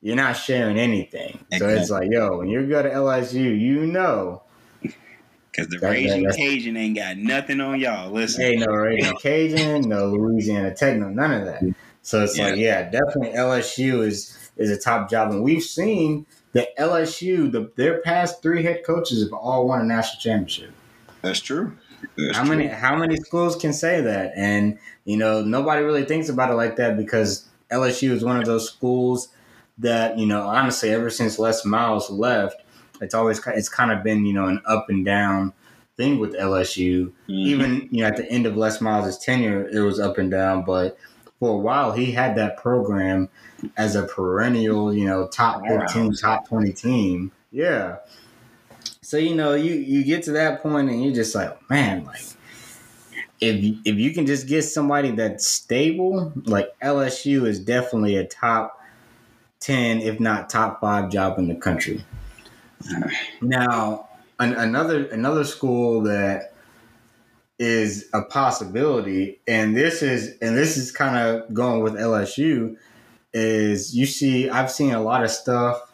You're 0.00 0.16
not 0.16 0.34
sharing 0.34 0.78
anything. 0.78 1.38
So 1.58 1.68
it's 1.68 1.90
like, 1.90 2.08
yo, 2.10 2.38
when 2.38 2.48
you 2.48 2.66
go 2.66 2.82
to 2.82 2.90
LSU, 2.90 3.50
you 3.50 3.86
know 3.86 4.42
Because 5.50 5.68
the 5.70 5.78
That- 5.78 5.88
that- 5.88 5.90
Raging 5.90 6.30
Cajun 6.30 6.76
ain't 6.76 6.96
got 6.96 7.16
nothing 7.16 7.60
on 7.60 7.80
y'all. 7.80 8.12
Listen, 8.12 8.42
ain't 8.42 8.60
no 8.60 8.72
Raging 8.72 9.16
Cajun, 9.20 9.88
no 9.88 10.06
Louisiana 10.06 10.72
Tech, 10.72 10.96
no 10.96 11.08
none 11.08 11.32
of 11.32 11.44
that. 11.46 11.64
So 12.02 12.22
it's 12.22 12.38
like, 12.38 12.56
yeah, 12.56 12.82
definitely 12.88 13.32
LSU 13.34 14.02
is 14.02 14.34
is 14.56 14.70
a 14.70 14.76
top 14.78 15.10
job, 15.10 15.30
and 15.32 15.42
we've 15.42 15.62
seen 15.62 16.26
that 16.52 16.76
LSU, 16.78 17.50
the 17.50 17.70
their 17.76 18.00
past 18.00 18.42
three 18.42 18.62
head 18.62 18.82
coaches 18.84 19.22
have 19.22 19.32
all 19.32 19.66
won 19.68 19.80
a 19.80 19.84
national 19.84 20.20
championship. 20.20 20.70
that's 21.22 21.40
true. 21.40 21.76
That's 22.16 22.36
how 22.36 22.44
true. 22.44 22.56
many 22.56 22.68
how 22.68 22.96
many 22.96 23.16
schools 23.16 23.56
can 23.56 23.72
say 23.72 24.00
that? 24.00 24.32
And 24.36 24.78
you 25.04 25.16
know, 25.16 25.42
nobody 25.42 25.82
really 25.82 26.04
thinks 26.04 26.28
about 26.28 26.50
it 26.50 26.54
like 26.54 26.76
that 26.76 26.96
because 26.96 27.48
LSU 27.70 28.10
is 28.12 28.24
one 28.24 28.38
of 28.38 28.44
those 28.46 28.68
schools 28.68 29.28
that 29.78 30.18
you 30.18 30.26
know, 30.26 30.42
honestly, 30.42 30.90
ever 30.90 31.10
since 31.10 31.38
Les 31.38 31.64
Miles 31.64 32.10
left, 32.10 32.62
it's 33.00 33.14
always 33.14 33.40
it's 33.48 33.68
kind 33.68 33.90
of 33.92 34.02
been 34.02 34.24
you 34.24 34.32
know 34.32 34.46
an 34.46 34.60
up 34.66 34.86
and 34.88 35.04
down 35.04 35.52
thing 35.96 36.18
with 36.18 36.34
LSU. 36.34 37.06
Mhm. 37.06 37.12
Even 37.28 37.88
you 37.90 38.02
know 38.02 38.06
at 38.08 38.16
the 38.16 38.30
end 38.30 38.46
of 38.46 38.56
Les 38.56 38.80
Miles' 38.80 39.18
tenure, 39.18 39.68
it 39.68 39.80
was 39.80 39.98
up 40.00 40.18
and 40.18 40.30
down, 40.30 40.64
but 40.64 40.96
for 41.40 41.50
a 41.50 41.58
while 41.58 41.92
he 41.92 42.12
had 42.12 42.36
that 42.36 42.56
program 42.56 43.28
as 43.76 43.94
a 43.94 44.02
perennial, 44.02 44.94
you 44.94 45.06
know, 45.06 45.28
top 45.28 45.62
fifteen, 45.62 46.02
Powerhouse. 46.02 46.20
top 46.20 46.48
twenty 46.48 46.72
team. 46.72 47.32
Yeah. 47.50 47.96
So 49.00 49.16
you 49.16 49.34
know, 49.34 49.54
you 49.54 49.74
you 49.74 50.04
get 50.04 50.24
to 50.24 50.32
that 50.32 50.62
point 50.62 50.90
and 50.90 51.02
you're 51.02 51.14
just 51.14 51.34
like, 51.34 51.70
man, 51.70 52.04
like 52.04 52.20
if 53.40 53.76
if 53.84 53.96
you 53.96 54.12
can 54.12 54.26
just 54.26 54.46
get 54.46 54.62
somebody 54.62 55.12
that's 55.12 55.46
stable, 55.46 56.32
like 56.44 56.68
LSU 56.82 57.46
is 57.46 57.60
definitely 57.60 58.16
a 58.16 58.24
top 58.24 58.80
ten, 59.60 60.00
if 60.00 60.20
not 60.20 60.50
top 60.50 60.80
five 60.80 61.10
job 61.10 61.38
in 61.38 61.48
the 61.48 61.54
country. 61.54 62.04
Now, 63.40 64.08
an, 64.38 64.54
another 64.54 65.06
another 65.06 65.44
school 65.44 66.02
that 66.02 66.47
is 67.58 68.08
a 68.12 68.22
possibility, 68.22 69.40
and 69.48 69.76
this 69.76 70.02
is 70.02 70.36
and 70.40 70.56
this 70.56 70.76
is 70.76 70.92
kind 70.92 71.16
of 71.16 71.52
going 71.52 71.82
with 71.82 71.94
LSU, 71.94 72.76
is 73.32 73.96
you 73.96 74.06
see 74.06 74.48
I've 74.48 74.70
seen 74.70 74.92
a 74.92 75.02
lot 75.02 75.24
of 75.24 75.30
stuff 75.30 75.92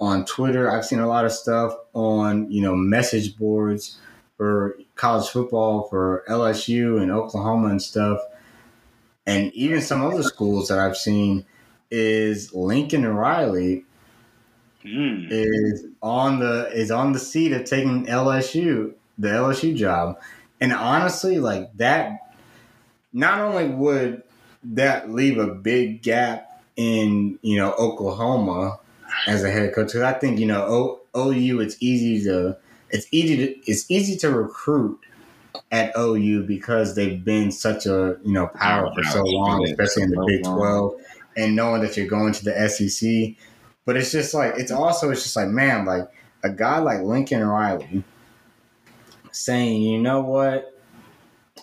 on 0.00 0.24
Twitter. 0.24 0.70
I've 0.70 0.84
seen 0.84 1.00
a 1.00 1.06
lot 1.08 1.24
of 1.24 1.32
stuff 1.32 1.74
on 1.92 2.50
you 2.50 2.62
know 2.62 2.74
message 2.74 3.36
boards 3.36 3.98
for 4.36 4.76
college 4.96 5.28
football 5.28 5.84
for 5.88 6.24
LSU 6.28 7.00
and 7.00 7.12
Oklahoma 7.12 7.68
and 7.68 7.82
stuff, 7.82 8.20
and 9.26 9.52
even 9.54 9.80
some 9.80 10.02
other 10.02 10.22
schools 10.22 10.68
that 10.68 10.78
I've 10.78 10.96
seen 10.96 11.46
is 11.90 12.52
Lincoln 12.54 13.06
Riley 13.06 13.84
Mm. 14.84 15.28
is 15.30 15.86
on 16.02 16.40
the 16.40 16.70
is 16.72 16.90
on 16.90 17.12
the 17.12 17.18
seat 17.18 17.52
of 17.52 17.64
taking 17.64 18.06
LSU 18.06 18.92
the 19.16 19.28
LSU 19.28 19.74
job, 19.74 20.20
and 20.60 20.72
honestly, 20.72 21.38
like 21.38 21.76
that, 21.76 22.34
not 23.12 23.40
only 23.40 23.68
would 23.68 24.22
that 24.64 25.10
leave 25.10 25.38
a 25.38 25.46
big 25.46 26.02
gap 26.02 26.62
in 26.76 27.38
you 27.42 27.56
know 27.56 27.72
Oklahoma 27.72 28.78
as 29.26 29.44
a 29.44 29.50
head 29.50 29.74
coach, 29.74 29.88
because 29.88 30.02
I 30.02 30.12
think 30.12 30.38
you 30.38 30.46
know 30.46 31.00
o, 31.14 31.30
OU 31.30 31.60
it's 31.60 31.76
easy 31.80 32.24
to 32.24 32.56
it's 32.90 33.06
easy 33.10 33.36
to 33.36 33.70
it's 33.70 33.90
easy 33.90 34.16
to 34.18 34.30
recruit 34.30 34.98
at 35.70 35.92
OU 35.98 36.44
because 36.44 36.94
they've 36.94 37.24
been 37.24 37.52
such 37.52 37.86
a 37.86 38.16
you 38.24 38.32
know 38.32 38.46
power 38.48 38.92
for 38.94 39.04
so 39.04 39.22
long, 39.24 39.64
especially 39.64 40.04
in 40.04 40.10
the 40.10 40.24
Big 40.26 40.44
Twelve, 40.44 40.94
and 41.36 41.56
knowing 41.56 41.82
that 41.82 41.96
you're 41.96 42.06
going 42.06 42.32
to 42.32 42.44
the 42.44 42.68
SEC. 42.68 43.36
But 43.84 43.96
it's 43.96 44.12
just 44.12 44.32
like 44.34 44.54
it's 44.56 44.70
also 44.70 45.10
it's 45.10 45.22
just 45.22 45.36
like 45.36 45.48
man, 45.48 45.84
like 45.84 46.08
a 46.42 46.50
guy 46.50 46.78
like 46.78 47.00
Lincoln 47.02 47.44
Riley 47.44 48.04
saying, 49.34 49.82
you 49.82 50.00
know 50.00 50.20
what, 50.20 50.80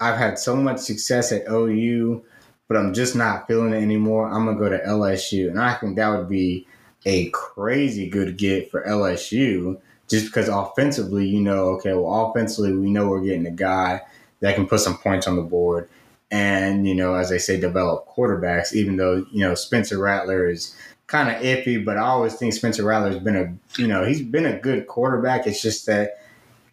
I've 0.02 0.18
had 0.18 0.38
so 0.38 0.56
much 0.56 0.80
success 0.80 1.32
at 1.32 1.50
OU, 1.50 2.24
but 2.68 2.76
I'm 2.76 2.94
just 2.94 3.16
not 3.16 3.48
feeling 3.48 3.74
it 3.74 3.82
anymore. 3.82 4.28
I'm 4.30 4.46
gonna 4.46 4.58
go 4.58 4.70
to 4.70 4.80
LSU, 4.80 5.50
and 5.50 5.60
I 5.60 5.76
think 5.76 5.96
that 5.96 6.10
would 6.10 6.28
be 6.28 6.68
a 7.06 7.30
crazy 7.30 8.10
good 8.10 8.38
get 8.38 8.70
for 8.70 8.84
LSU. 8.84 9.80
Just 10.10 10.26
because 10.26 10.50
offensively, 10.50 11.26
you 11.26 11.40
know, 11.40 11.70
okay, 11.70 11.94
well, 11.94 12.30
offensively, 12.30 12.74
we 12.74 12.92
know 12.92 13.08
we're 13.08 13.22
getting 13.24 13.46
a 13.46 13.52
guy 13.52 14.02
that 14.42 14.56
can 14.56 14.68
put 14.68 14.82
some 14.82 14.98
points 14.98 15.26
on 15.26 15.38
the 15.38 15.42
board, 15.42 15.90
and 16.30 16.86
you 16.86 16.94
know, 16.94 17.16
as 17.16 17.30
they 17.30 17.38
say, 17.38 17.58
develop 17.58 18.08
quarterbacks. 18.10 18.74
Even 18.74 18.98
though 18.98 19.26
you 19.32 19.40
know 19.40 19.56
Spencer 19.56 19.98
Rattler 19.98 20.50
is 20.50 20.76
kind 21.08 21.30
of 21.30 21.42
iffy, 21.42 21.84
but 21.84 21.98
I 21.98 22.02
always 22.02 22.36
think 22.36 22.54
Spencer 22.54 22.84
Rattler's 22.84 23.20
been 23.20 23.38
a 23.38 23.80
you 23.80 23.88
know 23.88 24.04
he's 24.04 24.22
been 24.22 24.46
a 24.46 24.60
good 24.60 24.88
quarterback. 24.88 25.48
It's 25.48 25.62
just 25.62 25.86
that 25.86 26.22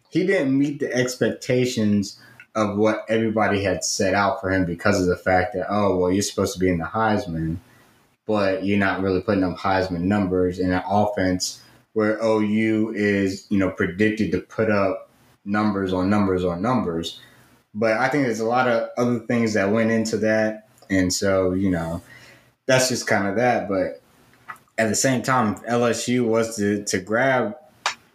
he 0.09 0.25
didn't 0.25 0.57
meet 0.57 0.79
the 0.79 0.93
expectations 0.93 2.19
of 2.55 2.77
what 2.77 3.05
everybody 3.07 3.63
had 3.63 3.83
set 3.83 4.13
out 4.13 4.41
for 4.41 4.51
him 4.51 4.65
because 4.65 4.99
of 4.99 5.07
the 5.07 5.15
fact 5.15 5.53
that 5.53 5.67
oh 5.69 5.97
well 5.97 6.11
you're 6.11 6.21
supposed 6.21 6.53
to 6.53 6.59
be 6.59 6.69
in 6.69 6.79
the 6.79 6.85
Heisman, 6.85 7.57
but 8.25 8.65
you're 8.65 8.77
not 8.77 9.01
really 9.01 9.21
putting 9.21 9.43
up 9.43 9.57
Heisman 9.57 10.01
numbers 10.01 10.59
in 10.59 10.71
an 10.71 10.83
offense 10.87 11.61
where 11.93 12.19
OU 12.23 12.93
is 12.95 13.45
you 13.49 13.57
know 13.57 13.69
predicted 13.69 14.31
to 14.31 14.41
put 14.41 14.69
up 14.69 15.09
numbers 15.45 15.93
on 15.93 16.09
numbers 16.09 16.43
on 16.43 16.61
numbers. 16.61 17.19
But 17.73 17.93
I 17.97 18.09
think 18.09 18.25
there's 18.25 18.39
a 18.39 18.47
lot 18.47 18.67
of 18.67 18.89
other 18.97 19.19
things 19.19 19.53
that 19.53 19.71
went 19.71 19.91
into 19.91 20.17
that, 20.17 20.67
and 20.89 21.13
so 21.13 21.53
you 21.53 21.69
know 21.69 22.01
that's 22.65 22.89
just 22.89 23.07
kind 23.07 23.27
of 23.27 23.35
that. 23.35 23.69
But 23.69 24.01
at 24.77 24.89
the 24.89 24.95
same 24.95 25.21
time, 25.21 25.53
if 25.53 25.63
LSU 25.63 26.25
was 26.25 26.55
to 26.57 26.83
to 26.85 26.99
grab 26.99 27.55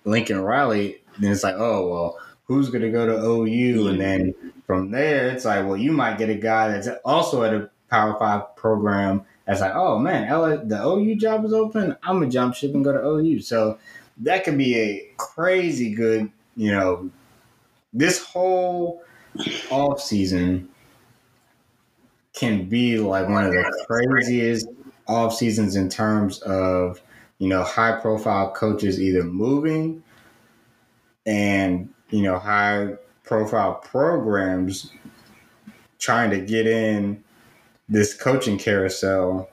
Lincoln 0.04 0.40
Riley, 0.40 1.00
then 1.18 1.32
it's 1.32 1.42
like, 1.42 1.56
oh 1.56 1.88
well, 1.88 2.18
who's 2.46 2.70
going 2.70 2.82
to 2.82 2.90
go 2.90 3.06
to 3.06 3.24
OU? 3.24 3.88
And 3.88 4.00
then 4.00 4.34
from 4.66 4.90
there, 4.90 5.28
it's 5.30 5.44
like, 5.44 5.64
well, 5.64 5.76
you 5.76 5.92
might 5.92 6.18
get 6.18 6.30
a 6.30 6.34
guy 6.34 6.68
that's 6.68 6.88
also 7.04 7.42
at 7.42 7.54
a 7.54 7.70
Power 7.90 8.18
Five 8.18 8.56
program. 8.56 9.24
That's 9.46 9.60
like, 9.60 9.74
oh 9.74 9.98
man, 9.98 10.28
L- 10.28 10.64
the 10.64 10.82
OU 10.82 11.16
job 11.16 11.44
is 11.44 11.52
open. 11.52 11.96
I'm 12.02 12.20
gonna 12.20 12.30
jump 12.30 12.54
ship 12.54 12.74
and 12.74 12.84
go 12.84 12.92
to 12.92 13.06
OU. 13.06 13.40
So 13.40 13.78
that 14.18 14.44
could 14.44 14.58
be 14.58 14.76
a 14.76 15.12
crazy 15.16 15.94
good, 15.94 16.30
you 16.56 16.70
know, 16.70 17.10
this 17.92 18.22
whole 18.22 19.02
off 19.70 20.00
season 20.00 20.68
can 22.34 22.68
be 22.68 22.98
like 22.98 23.28
one 23.28 23.44
of 23.44 23.52
the 23.52 23.84
craziest 23.86 24.66
off 25.06 25.34
seasons 25.34 25.76
in 25.76 25.88
terms 25.88 26.40
of 26.40 27.00
you 27.38 27.48
know 27.48 27.62
high 27.62 28.00
profile 28.00 28.52
coaches 28.52 29.00
either 29.00 29.22
moving 29.24 30.02
and 31.26 31.92
you 32.10 32.22
know 32.22 32.38
high 32.38 32.94
profile 33.24 33.74
programs 33.74 34.92
trying 35.98 36.30
to 36.30 36.40
get 36.40 36.66
in 36.66 37.22
this 37.88 38.14
coaching 38.14 38.58
carousel 38.58 39.48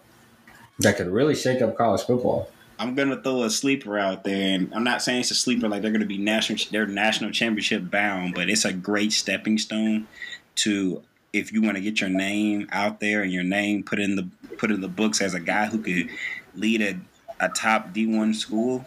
that 0.79 0.97
could 0.97 1.07
really 1.07 1.35
shake 1.35 1.61
up 1.61 1.77
college 1.77 2.01
football. 2.01 2.49
I'm 2.79 2.95
gonna 2.95 3.21
throw 3.21 3.43
a 3.43 3.49
sleeper 3.49 3.97
out 3.99 4.23
there, 4.23 4.55
and 4.55 4.73
I'm 4.73 4.83
not 4.83 5.01
saying 5.01 5.21
it's 5.21 5.31
a 5.31 5.35
sleeper 5.35 5.69
like 5.69 5.81
they're 5.81 5.91
gonna 5.91 6.05
be 6.05 6.17
national, 6.17 6.59
they're 6.71 6.87
national 6.87 7.31
championship 7.31 7.89
bound, 7.91 8.33
but 8.33 8.49
it's 8.49 8.65
a 8.65 8.73
great 8.73 9.13
stepping 9.13 9.57
stone 9.57 10.07
to 10.55 11.03
if 11.33 11.53
you 11.53 11.61
want 11.61 11.77
to 11.77 11.81
get 11.81 12.01
your 12.01 12.09
name 12.09 12.67
out 12.71 12.99
there 12.99 13.21
and 13.21 13.31
your 13.31 13.43
name 13.43 13.83
put 13.83 13.99
in 13.99 14.15
the 14.15 14.27
put 14.57 14.71
in 14.71 14.81
the 14.81 14.87
books 14.87 15.21
as 15.21 15.33
a 15.33 15.39
guy 15.39 15.67
who 15.67 15.79
could 15.79 16.09
lead 16.55 16.81
a, 16.81 16.99
a 17.39 17.49
top 17.49 17.93
D1 17.93 18.35
school. 18.35 18.83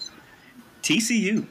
TCU, 0.83 1.47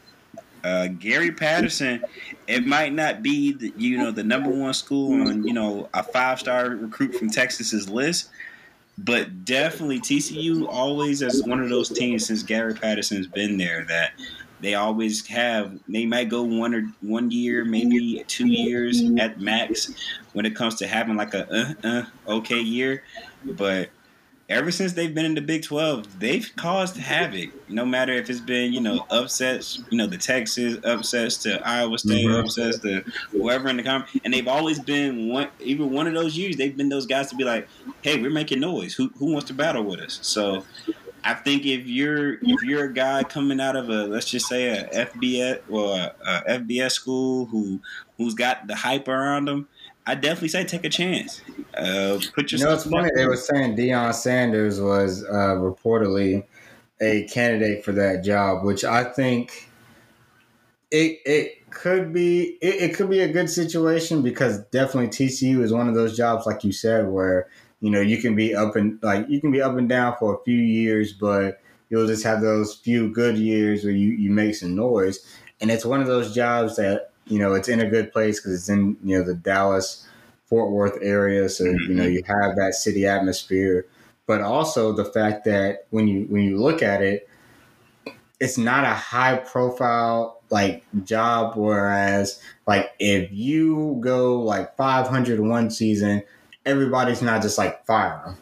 uh, 0.63 0.87
Gary 0.87 1.31
Patterson. 1.31 2.03
It 2.47 2.65
might 2.65 2.93
not 2.93 3.21
be 3.21 3.53
the, 3.53 3.73
you 3.77 3.97
know 3.97 4.11
the 4.11 4.23
number 4.23 4.49
one 4.49 4.73
school 4.73 5.27
on 5.27 5.43
you 5.43 5.53
know 5.53 5.89
a 5.93 6.03
five 6.03 6.39
star 6.39 6.69
recruit 6.69 7.15
from 7.15 7.29
Texas's 7.29 7.89
list, 7.89 8.29
but 8.97 9.45
definitely 9.45 9.99
TCU 9.99 10.67
always 10.67 11.21
as 11.21 11.43
one 11.43 11.61
of 11.61 11.69
those 11.69 11.89
teams 11.89 12.27
since 12.27 12.43
Gary 12.43 12.73
Patterson's 12.73 13.27
been 13.27 13.57
there 13.57 13.85
that 13.85 14.13
they 14.61 14.75
always 14.75 15.27
have. 15.27 15.77
They 15.89 16.05
might 16.05 16.29
go 16.29 16.43
one 16.43 16.73
or 16.73 16.89
one 17.01 17.29
year, 17.31 17.65
maybe 17.65 18.23
two 18.27 18.47
years 18.47 19.01
at 19.19 19.39
max 19.39 19.93
when 20.31 20.45
it 20.45 20.55
comes 20.55 20.75
to 20.75 20.87
having 20.87 21.17
like 21.17 21.33
a 21.33 21.53
uh, 21.53 21.87
uh, 21.87 22.03
okay 22.27 22.61
year, 22.61 23.03
but 23.43 23.89
ever 24.53 24.71
since 24.71 24.93
they've 24.93 25.13
been 25.13 25.25
in 25.25 25.35
the 25.35 25.41
Big 25.41 25.63
12, 25.63 26.19
they've 26.19 26.49
caused 26.55 26.97
havoc. 26.97 27.49
No 27.69 27.85
matter 27.85 28.13
if 28.13 28.29
it's 28.29 28.39
been, 28.39 28.71
you 28.71 28.81
know, 28.81 29.05
upsets, 29.09 29.81
you 29.89 29.97
know, 29.97 30.07
the 30.07 30.17
Texas 30.17 30.77
upsets 30.83 31.37
to 31.43 31.65
Iowa 31.67 31.97
State 31.97 32.25
mm-hmm. 32.25 32.45
upsets 32.45 32.79
to 32.79 33.03
whoever 33.31 33.69
in 33.69 33.77
the 33.77 33.83
conference. 33.83 34.21
And 34.23 34.33
they've 34.33 34.47
always 34.47 34.79
been 34.79 35.29
one, 35.29 35.49
even 35.59 35.91
one 35.91 36.07
of 36.07 36.13
those 36.13 36.37
years, 36.37 36.55
they've 36.55 36.75
been 36.75 36.89
those 36.89 37.05
guys 37.05 37.29
to 37.29 37.35
be 37.35 37.43
like, 37.43 37.67
hey, 38.01 38.21
we're 38.21 38.31
making 38.31 38.59
noise. 38.59 38.93
Who, 38.93 39.09
who 39.17 39.31
wants 39.33 39.47
to 39.47 39.53
battle 39.53 39.83
with 39.83 39.99
us? 39.99 40.19
So 40.21 40.63
I 41.23 41.33
think 41.33 41.65
if 41.65 41.87
you're 41.87 42.33
if 42.33 42.63
you're 42.63 42.85
a 42.85 42.93
guy 42.93 43.23
coming 43.23 43.61
out 43.61 43.77
of 43.77 43.89
a 43.89 44.05
let's 44.07 44.29
just 44.29 44.47
say 44.47 44.77
a 44.77 45.07
FBS 45.07 45.61
or 45.69 45.95
a, 45.95 46.15
a 46.25 46.59
FBS 46.59 46.91
school 46.91 47.45
who 47.45 47.79
who's 48.17 48.33
got 48.33 48.67
the 48.67 48.75
hype 48.75 49.07
around 49.07 49.45
them, 49.47 49.67
I 50.05 50.15
definitely 50.15 50.49
say 50.49 50.65
take 50.65 50.83
a 50.83 50.89
chance. 50.89 51.41
Uh, 51.73 52.19
put 52.35 52.51
yourself. 52.51 52.59
You 52.59 52.65
know, 52.65 52.73
it's 52.73 52.83
funny. 52.83 53.09
They 53.15 53.27
were 53.27 53.37
saying 53.37 53.77
Deion 53.77 54.13
Sanders 54.13 54.79
was 54.81 55.23
uh, 55.23 55.55
reportedly 55.55 56.45
a 57.01 57.23
candidate 57.25 57.83
for 57.83 57.91
that 57.93 58.23
job, 58.23 58.63
which 58.63 58.83
I 58.83 59.03
think 59.03 59.69
it 60.91 61.19
it 61.25 61.69
could 61.69 62.13
be 62.13 62.57
it, 62.61 62.91
it 62.91 62.95
could 62.95 63.09
be 63.09 63.19
a 63.19 63.31
good 63.31 63.49
situation 63.49 64.21
because 64.21 64.59
definitely 64.65 65.09
TCU 65.09 65.61
is 65.61 65.71
one 65.71 65.87
of 65.87 65.95
those 65.95 66.15
jobs, 66.17 66.45
like 66.45 66.63
you 66.63 66.71
said, 66.71 67.07
where 67.07 67.47
you 67.83 67.89
know, 67.89 67.99
you 67.99 68.17
can 68.17 68.33
be 68.33 68.55
up 68.55 68.77
and 68.77 68.97
like 69.03 69.27
you 69.27 69.41
can 69.41 69.51
be 69.51 69.61
up 69.61 69.77
and 69.77 69.89
down 69.89 70.15
for 70.17 70.35
a 70.35 70.43
few 70.45 70.57
years, 70.57 71.11
but 71.11 71.59
you'll 71.89 72.07
just 72.07 72.23
have 72.23 72.39
those 72.41 72.75
few 72.75 73.11
good 73.11 73.37
years 73.37 73.83
where 73.83 73.93
you, 73.93 74.11
you 74.11 74.31
make 74.31 74.55
some 74.55 74.73
noise. 74.73 75.19
And 75.59 75.69
it's 75.69 75.85
one 75.85 75.99
of 75.99 76.07
those 76.07 76.33
jobs 76.33 76.77
that, 76.77 77.11
you 77.25 77.39
know, 77.39 77.53
it's 77.53 77.69
in 77.69 77.79
a 77.79 77.89
good 77.89 78.11
place 78.11 78.39
because 78.39 78.53
it's 78.53 78.69
in, 78.69 78.97
you 79.03 79.17
know, 79.17 79.23
the 79.23 79.35
Dallas 79.35 80.07
Fort 80.45 80.71
Worth 80.71 80.97
area. 81.01 81.49
So, 81.49 81.63
you 81.63 81.89
know, 81.89 82.03
mm-hmm. 82.03 82.13
you 82.13 82.23
have 82.27 82.55
that 82.55 82.75
city 82.75 83.05
atmosphere. 83.05 83.85
But 84.25 84.41
also 84.41 84.93
the 84.93 85.05
fact 85.05 85.45
that 85.45 85.87
when 85.89 86.07
you 86.07 86.25
when 86.29 86.43
you 86.43 86.57
look 86.57 86.81
at 86.81 87.01
it, 87.01 87.27
it's 88.39 88.57
not 88.57 88.83
a 88.85 88.93
high 88.93 89.37
profile 89.37 90.41
like 90.49 90.85
job. 91.03 91.57
Whereas 91.57 92.39
like 92.67 92.91
if 92.99 93.31
you 93.31 93.97
go 93.99 94.39
like 94.41 94.77
500 94.77 95.39
one 95.39 95.69
season, 95.69 96.23
everybody's 96.65 97.21
not 97.21 97.41
just 97.41 97.57
like 97.57 97.85
fire 97.85 98.35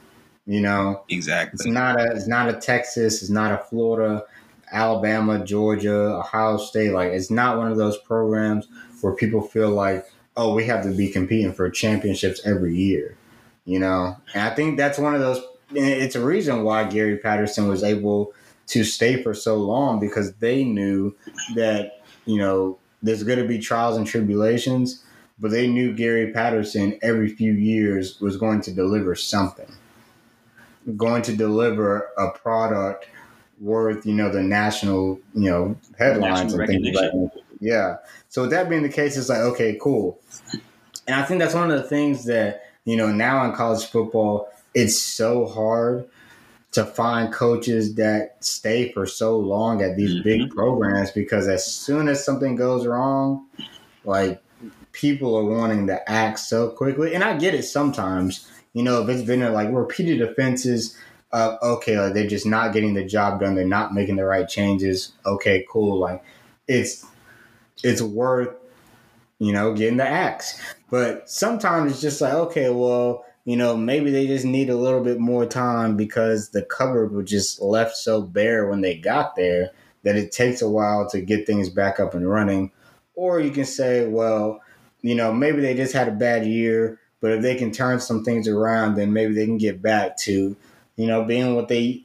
You 0.46 0.62
know, 0.62 1.04
exactly. 1.10 1.56
It's 1.56 1.66
not 1.66 2.00
a 2.00 2.12
it's 2.12 2.28
not 2.28 2.50
a 2.50 2.54
Texas. 2.54 3.22
It's 3.22 3.32
not 3.32 3.52
a 3.52 3.58
Florida, 3.58 4.24
Alabama, 4.72 5.44
Georgia, 5.44 6.18
Ohio 6.18 6.58
State. 6.58 6.92
Like 6.92 7.12
it's 7.12 7.32
not 7.32 7.58
one 7.58 7.72
of 7.72 7.78
those 7.78 7.98
programs 7.98 8.68
where 9.02 9.14
people 9.14 9.42
feel 9.42 9.70
like, 9.70 10.06
oh, 10.38 10.54
we 10.54 10.66
have 10.66 10.84
to 10.84 10.92
be 10.92 11.10
competing 11.10 11.54
for 11.54 11.70
championships 11.70 12.42
every 12.46 12.76
year. 12.76 13.18
You 13.66 13.80
know, 13.80 14.18
and 14.34 14.44
I 14.44 14.54
think 14.56 14.78
that's 14.78 14.98
one 14.98 15.14
of 15.14 15.22
those. 15.22 15.42
It's 15.74 16.16
a 16.16 16.26
reason 16.26 16.64
why 16.64 16.84
Gary 16.86 17.18
Patterson 17.18 17.68
was 17.68 17.84
able 17.84 18.34
to 18.68 18.84
stay 18.84 19.22
for 19.22 19.34
so 19.34 19.56
long 19.58 20.00
because 20.00 20.34
they 20.36 20.64
knew 20.64 21.16
that 21.56 22.02
you 22.26 22.38
know 22.38 22.78
there's 23.04 23.24
going 23.24 23.40
to 23.40 23.48
be 23.48 23.60
trials 23.60 23.98
and 23.98 24.06
tribulations 24.06 25.04
but 25.42 25.50
they 25.50 25.68
knew 25.68 25.92
Gary 25.92 26.32
Patterson 26.32 27.00
every 27.02 27.28
few 27.28 27.52
years 27.52 28.22
was 28.22 28.38
going 28.38 28.62
to 28.62 28.72
deliver 28.72 29.16
something, 29.16 29.74
going 30.96 31.24
to 31.24 31.36
deliver 31.36 32.10
a 32.16 32.30
product 32.30 33.08
worth, 33.62 34.06
you 34.06 34.14
know, 34.14 34.30
the 34.30 34.42
national, 34.42 35.20
you 35.34 35.50
know, 35.50 35.76
headlines 35.98 36.54
national 36.54 36.62
and 36.62 36.70
things 36.70 36.96
like 36.98 37.12
that. 37.12 37.32
Yeah. 37.60 37.98
So 38.30 38.42
with 38.42 38.52
that 38.52 38.70
being 38.70 38.82
the 38.82 38.90
case, 38.90 39.16
it's 39.16 39.30
like, 39.30 39.40
okay, 39.40 39.78
cool. 39.80 40.20
And 41.08 41.16
I 41.16 41.24
think 41.24 41.40
that's 41.40 41.54
one 41.54 41.72
of 41.72 41.82
the 41.82 41.88
things 41.88 42.26
that, 42.26 42.64
you 42.86 42.98
know, 42.98 43.12
now 43.12 43.46
in 43.46 43.54
college 43.54 43.86
football, 43.86 44.50
it's 44.74 45.00
so 45.00 45.46
hard 45.46 46.10
to 46.72 46.86
find 46.86 47.34
coaches 47.34 47.96
that 47.96 48.38
stay 48.44 48.92
for 48.94 49.06
so 49.06 49.38
long 49.38 49.82
at 49.82 49.96
these 49.96 50.16
mm-hmm. 50.16 50.24
big 50.24 50.50
programs 50.50 51.12
because 51.12 51.48
as 51.48 51.66
soon 51.66 52.08
as 52.08 52.24
something 52.24 52.56
goes 52.56 52.88
wrong, 52.88 53.46
like 54.06 54.42
people 54.92 55.36
are 55.36 55.44
wanting 55.44 55.88
to 55.88 56.10
act 56.10 56.40
so 56.40 56.70
quickly. 56.70 57.14
And 57.14 57.24
I 57.24 57.38
get 57.38 57.54
it 57.54 57.64
sometimes, 57.64 58.50
you 58.74 58.84
know, 58.84 59.04
if 59.04 59.10
it's 59.10 59.24
been 59.24 59.42
like 59.54 59.70
repeated 59.72 60.22
offenses, 60.22 60.98
okay, 61.34 62.00
like 62.00 62.14
they're 62.14 62.28
just 62.28 62.46
not 62.46 62.74
getting 62.74 62.94
the 62.94 63.06
job 63.06 63.40
done, 63.40 63.56
they're 63.56 63.66
not 63.66 63.94
making 63.94 64.16
the 64.18 64.26
right 64.26 64.48
changes. 64.48 65.14
Okay, 65.26 65.66
cool. 65.70 66.00
Like 66.00 66.24
it's 66.68 67.06
it's 67.84 68.02
worth, 68.02 68.56
you 69.40 69.54
know, 69.54 69.74
getting 69.74 69.98
the 69.98 70.08
axe. 70.08 70.62
But 70.90 71.30
sometimes 71.30 71.94
it's 71.94 72.02
just 72.02 72.22
like, 72.22 72.34
okay, 72.34 72.70
well, 72.70 73.26
you 73.46 73.58
know, 73.58 73.76
maybe 73.76 74.12
they 74.12 74.28
just 74.28 74.46
need 74.46 74.70
a 74.70 74.76
little 74.76 75.04
bit 75.04 75.20
more 75.20 75.46
time 75.46 75.98
because 75.98 76.50
the 76.50 76.62
cupboard 76.62 77.12
was 77.12 77.30
just 77.30 77.62
left 77.62 77.96
so 77.96 78.22
bare 78.22 78.68
when 78.70 78.82
they 78.82 78.96
got 78.96 79.36
there 79.36 79.72
that 80.04 80.16
it 80.16 80.32
takes 80.32 80.62
a 80.62 80.70
while 80.70 81.10
to 81.10 81.22
get 81.22 81.48
things 81.48 81.70
back 81.70 82.00
up 82.00 82.14
and 82.14 82.30
running. 82.30 82.72
Or 83.16 83.40
you 83.40 83.52
can 83.52 83.66
say, 83.66 84.08
well, 84.08 84.62
you 85.02 85.16
know, 85.16 85.34
maybe 85.34 85.62
they 85.62 85.76
just 85.76 85.94
had 85.94 86.08
a 86.08 86.12
bad 86.12 86.46
year, 86.46 87.00
but 87.20 87.32
if 87.32 87.42
they 87.42 87.56
can 87.56 87.72
turn 87.72 88.00
some 88.00 88.24
things 88.24 88.48
around, 88.48 88.96
then 88.96 89.14
maybe 89.14 89.34
they 89.34 89.46
can 89.46 89.58
get 89.58 89.82
back 89.82 90.18
to, 90.18 90.56
you 90.96 91.08
know, 91.08 91.24
being 91.24 91.56
what 91.56 91.68
they 91.68 92.04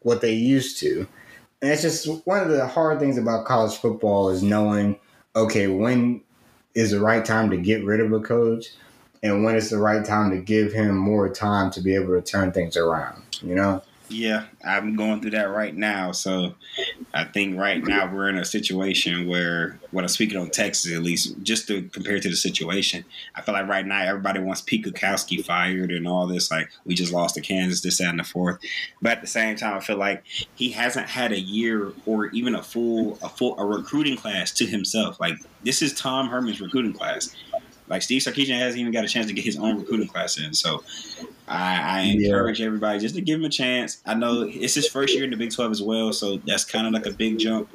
what 0.00 0.20
they 0.20 0.32
used 0.32 0.78
to. 0.78 1.06
And 1.60 1.72
it's 1.72 1.82
just 1.82 2.06
one 2.26 2.40
of 2.40 2.48
the 2.48 2.66
hard 2.66 3.00
things 3.00 3.18
about 3.18 3.44
college 3.44 3.76
football 3.76 4.30
is 4.30 4.42
knowing, 4.42 4.98
okay, 5.34 5.66
when 5.66 6.22
is 6.74 6.92
the 6.92 7.00
right 7.00 7.24
time 7.24 7.50
to 7.50 7.56
get 7.56 7.84
rid 7.84 8.00
of 8.00 8.12
a 8.12 8.20
coach 8.20 8.66
and 9.22 9.44
when 9.44 9.56
is 9.56 9.70
the 9.70 9.78
right 9.78 10.04
time 10.04 10.30
to 10.30 10.38
give 10.38 10.72
him 10.72 10.96
more 10.96 11.28
time 11.28 11.70
to 11.72 11.80
be 11.80 11.94
able 11.94 12.14
to 12.14 12.22
turn 12.22 12.52
things 12.52 12.76
around, 12.76 13.22
you 13.42 13.54
know? 13.54 13.82
Yeah, 14.10 14.46
I'm 14.64 14.96
going 14.96 15.20
through 15.20 15.32
that 15.32 15.50
right 15.50 15.76
now. 15.76 16.12
So 16.12 16.54
I 17.12 17.24
think 17.24 17.58
right 17.58 17.82
now 17.84 18.10
we're 18.10 18.30
in 18.30 18.38
a 18.38 18.44
situation 18.44 19.28
where, 19.28 19.78
when 19.90 20.04
I'm 20.04 20.08
speaking 20.08 20.38
on 20.38 20.48
Texas 20.50 20.92
at 20.94 21.02
least, 21.02 21.34
just 21.42 21.68
to 21.68 21.82
compare 21.90 22.18
to 22.18 22.28
the 22.28 22.36
situation, 22.36 23.04
I 23.34 23.42
feel 23.42 23.54
like 23.54 23.68
right 23.68 23.84
now 23.84 24.00
everybody 24.00 24.40
wants 24.40 24.62
Pete 24.62 24.86
Kwiatkowski 24.86 25.44
fired 25.44 25.92
and 25.92 26.08
all 26.08 26.26
this. 26.26 26.50
Like 26.50 26.70
we 26.86 26.94
just 26.94 27.12
lost 27.12 27.34
to 27.34 27.42
Kansas, 27.42 27.82
this, 27.82 27.98
that, 27.98 28.08
and 28.08 28.18
the 28.18 28.24
fourth. 28.24 28.58
But 29.02 29.12
at 29.12 29.20
the 29.20 29.26
same 29.26 29.56
time, 29.56 29.76
I 29.76 29.80
feel 29.80 29.98
like 29.98 30.24
he 30.54 30.70
hasn't 30.70 31.08
had 31.08 31.32
a 31.32 31.40
year 31.40 31.92
or 32.06 32.26
even 32.28 32.54
a 32.54 32.62
full, 32.62 33.18
a 33.22 33.28
full, 33.28 33.58
a 33.58 33.64
recruiting 33.64 34.16
class 34.16 34.52
to 34.52 34.66
himself. 34.66 35.20
Like 35.20 35.34
this 35.64 35.82
is 35.82 35.92
Tom 35.92 36.28
Herman's 36.28 36.62
recruiting 36.62 36.94
class. 36.94 37.34
Like 37.88 38.02
Steve 38.02 38.22
Sarkisian 38.22 38.58
hasn't 38.58 38.80
even 38.80 38.92
got 38.92 39.04
a 39.04 39.08
chance 39.08 39.26
to 39.26 39.34
get 39.34 39.44
his 39.44 39.58
own 39.58 39.78
recruiting 39.78 40.08
class 40.08 40.38
in. 40.38 40.54
So 40.54 40.82
I, 41.48 42.00
I 42.00 42.00
encourage 42.02 42.60
yeah. 42.60 42.66
everybody 42.66 42.98
just 42.98 43.14
to 43.14 43.20
give 43.20 43.38
him 43.38 43.44
a 43.44 43.50
chance. 43.50 44.02
I 44.06 44.14
know 44.14 44.42
it's 44.42 44.74
his 44.74 44.88
first 44.88 45.14
year 45.14 45.24
in 45.24 45.30
the 45.30 45.36
Big 45.36 45.52
Twelve 45.52 45.70
as 45.70 45.82
well, 45.82 46.12
so 46.12 46.36
that's 46.38 46.64
kind 46.64 46.86
of 46.86 46.92
like 46.92 47.06
a 47.06 47.12
big 47.12 47.38
jump, 47.38 47.70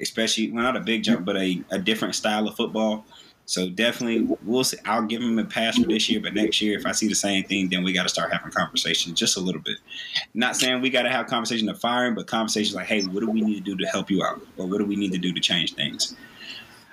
especially 0.00 0.50
well 0.50 0.62
not 0.62 0.76
a 0.76 0.80
big 0.80 1.02
jump, 1.02 1.24
but 1.24 1.36
a, 1.36 1.62
a 1.70 1.78
different 1.78 2.14
style 2.14 2.46
of 2.46 2.56
football. 2.56 3.04
So 3.46 3.68
definitely, 3.68 4.28
we'll 4.44 4.62
see. 4.62 4.76
I'll 4.84 5.02
give 5.02 5.20
him 5.20 5.36
a 5.40 5.44
pass 5.44 5.76
for 5.76 5.88
this 5.88 6.08
year, 6.08 6.20
but 6.20 6.34
next 6.34 6.60
year, 6.60 6.78
if 6.78 6.86
I 6.86 6.92
see 6.92 7.08
the 7.08 7.16
same 7.16 7.42
thing, 7.42 7.68
then 7.68 7.82
we 7.82 7.92
got 7.92 8.04
to 8.04 8.08
start 8.08 8.32
having 8.32 8.52
conversations 8.52 9.18
just 9.18 9.36
a 9.36 9.40
little 9.40 9.60
bit. 9.60 9.78
Not 10.34 10.54
saying 10.54 10.82
we 10.82 10.88
got 10.88 11.02
to 11.02 11.10
have 11.10 11.26
conversation 11.26 11.68
of 11.68 11.80
firing, 11.80 12.14
but 12.14 12.28
conversations 12.28 12.76
like, 12.76 12.86
hey, 12.86 13.02
what 13.02 13.18
do 13.18 13.28
we 13.28 13.40
need 13.40 13.56
to 13.56 13.60
do 13.60 13.76
to 13.76 13.86
help 13.88 14.08
you 14.08 14.22
out, 14.22 14.40
or 14.56 14.68
what 14.68 14.78
do 14.78 14.84
we 14.84 14.94
need 14.94 15.10
to 15.10 15.18
do 15.18 15.32
to 15.32 15.40
change 15.40 15.74
things? 15.74 16.14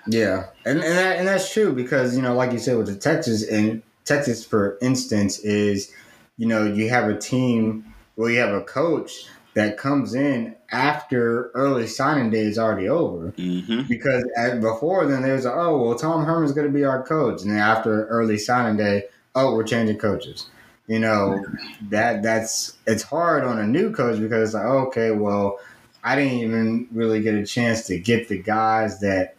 Yeah, 0.07 0.45
and 0.65 0.79
and, 0.79 0.97
that, 0.97 1.17
and 1.17 1.27
that's 1.27 1.53
true 1.53 1.73
because 1.73 2.15
you 2.15 2.23
know, 2.23 2.33
like 2.33 2.51
you 2.51 2.57
said 2.59 2.75
with 2.77 2.87
the 2.87 2.95
Texas 2.95 3.47
and 3.47 3.83
Texas, 4.07 4.45
for 4.45 4.77
instance, 4.81 5.39
is 5.39 5.91
you 6.37 6.47
know 6.47 6.65
you 6.65 6.89
have 6.89 7.09
a 7.09 7.17
team 7.17 7.93
where 8.15 8.31
you 8.31 8.39
have 8.39 8.53
a 8.53 8.63
coach 8.63 9.27
that 9.53 9.77
comes 9.77 10.13
in 10.13 10.55
after 10.71 11.49
early 11.51 11.87
signing 11.87 12.29
day 12.29 12.41
is 12.41 12.59
already 12.59 12.87
over. 12.87 13.31
Mm-hmm. 13.31 13.87
Because 13.87 14.23
at, 14.37 14.61
before 14.61 15.07
then, 15.07 15.23
there's 15.23 15.45
a, 15.45 15.53
oh 15.53 15.81
well, 15.81 15.97
Tom 15.97 16.25
Herman's 16.25 16.51
going 16.51 16.67
to 16.67 16.73
be 16.73 16.85
our 16.85 17.03
coach, 17.03 17.41
and 17.41 17.51
then 17.51 17.59
after 17.59 18.07
early 18.07 18.37
signing 18.37 18.77
day, 18.77 19.05
oh 19.35 19.55
we're 19.55 19.63
changing 19.63 19.97
coaches. 19.97 20.49
You 20.87 20.99
know 20.99 21.43
that 21.89 22.23
that's 22.23 22.77
it's 22.85 23.03
hard 23.03 23.43
on 23.43 23.59
a 23.59 23.67
new 23.67 23.91
coach 23.91 24.19
because 24.19 24.53
like 24.53 24.65
okay, 24.65 25.11
well, 25.11 25.59
I 26.03 26.15
didn't 26.15 26.39
even 26.39 26.87
really 26.91 27.21
get 27.21 27.35
a 27.35 27.45
chance 27.45 27.87
to 27.87 27.99
get 27.99 28.29
the 28.29 28.41
guys 28.41 29.01
that 29.01 29.35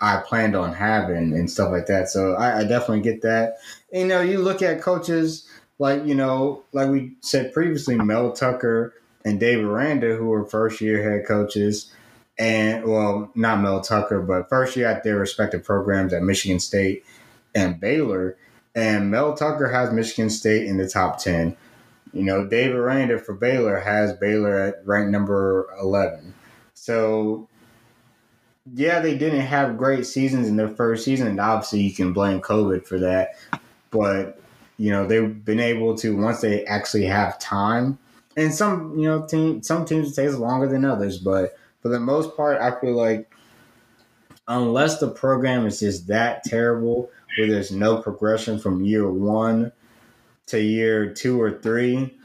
I 0.00 0.22
planned 0.26 0.56
on 0.56 0.74
having 0.74 1.32
and 1.34 1.50
stuff 1.50 1.70
like 1.70 1.86
that. 1.86 2.08
So 2.08 2.34
I, 2.34 2.60
I 2.60 2.64
definitely 2.64 3.00
get 3.00 3.22
that. 3.22 3.58
You 3.92 4.06
know, 4.06 4.20
you 4.20 4.38
look 4.38 4.62
at 4.62 4.80
coaches 4.80 5.48
like, 5.78 6.04
you 6.04 6.14
know, 6.14 6.64
like 6.72 6.90
we 6.90 7.12
said 7.20 7.52
previously, 7.52 7.96
Mel 7.96 8.32
Tucker 8.32 8.94
and 9.24 9.38
Dave 9.38 9.64
Aranda, 9.64 10.16
who 10.16 10.26
were 10.26 10.44
first 10.44 10.80
year 10.80 11.02
head 11.02 11.26
coaches. 11.26 11.92
And, 12.38 12.84
well, 12.84 13.30
not 13.34 13.60
Mel 13.60 13.80
Tucker, 13.80 14.20
but 14.20 14.48
first 14.48 14.76
year 14.76 14.88
at 14.88 15.04
their 15.04 15.16
respective 15.16 15.64
programs 15.64 16.12
at 16.12 16.22
Michigan 16.22 16.60
State 16.60 17.04
and 17.54 17.80
Baylor. 17.80 18.36
And 18.74 19.10
Mel 19.10 19.34
Tucker 19.34 19.68
has 19.68 19.92
Michigan 19.92 20.28
State 20.28 20.66
in 20.66 20.76
the 20.76 20.88
top 20.88 21.18
10. 21.18 21.56
You 22.12 22.22
know, 22.24 22.46
Dave 22.46 22.74
Aranda 22.74 23.18
for 23.18 23.34
Baylor 23.34 23.80
has 23.80 24.12
Baylor 24.14 24.58
at 24.58 24.86
rank 24.86 25.08
number 25.10 25.68
11. 25.80 26.34
So 26.74 27.48
yeah, 28.74 29.00
they 29.00 29.16
didn't 29.16 29.40
have 29.40 29.78
great 29.78 30.06
seasons 30.06 30.48
in 30.48 30.56
their 30.56 30.68
first 30.68 31.04
season, 31.04 31.28
and 31.28 31.40
obviously 31.40 31.80
you 31.80 31.94
can 31.94 32.12
blame 32.12 32.40
COVID 32.40 32.86
for 32.86 32.98
that. 32.98 33.36
But 33.96 34.40
you 34.78 34.90
know 34.90 35.06
they've 35.06 35.44
been 35.44 35.60
able 35.60 35.96
to 35.98 36.16
once 36.16 36.40
they 36.40 36.64
actually 36.66 37.04
have 37.04 37.38
time. 37.38 37.98
And 38.36 38.54
some 38.54 38.98
you 38.98 39.08
know 39.08 39.26
team 39.26 39.62
some 39.62 39.84
teams 39.84 40.12
it 40.12 40.22
takes 40.22 40.36
longer 40.36 40.68
than 40.68 40.84
others, 40.84 41.18
but 41.18 41.56
for 41.80 41.88
the 41.88 42.00
most 42.00 42.36
part, 42.36 42.60
I 42.60 42.78
feel 42.80 42.94
like 42.94 43.30
unless 44.48 44.98
the 44.98 45.08
program 45.08 45.66
is 45.66 45.80
just 45.80 46.08
that 46.08 46.44
terrible 46.44 47.10
where 47.36 47.48
there's 47.48 47.70
no 47.70 47.98
progression 47.98 48.58
from 48.58 48.84
year 48.84 49.10
one 49.10 49.72
to 50.46 50.60
year 50.60 51.12
two 51.12 51.40
or 51.40 51.58
three, 51.58 52.16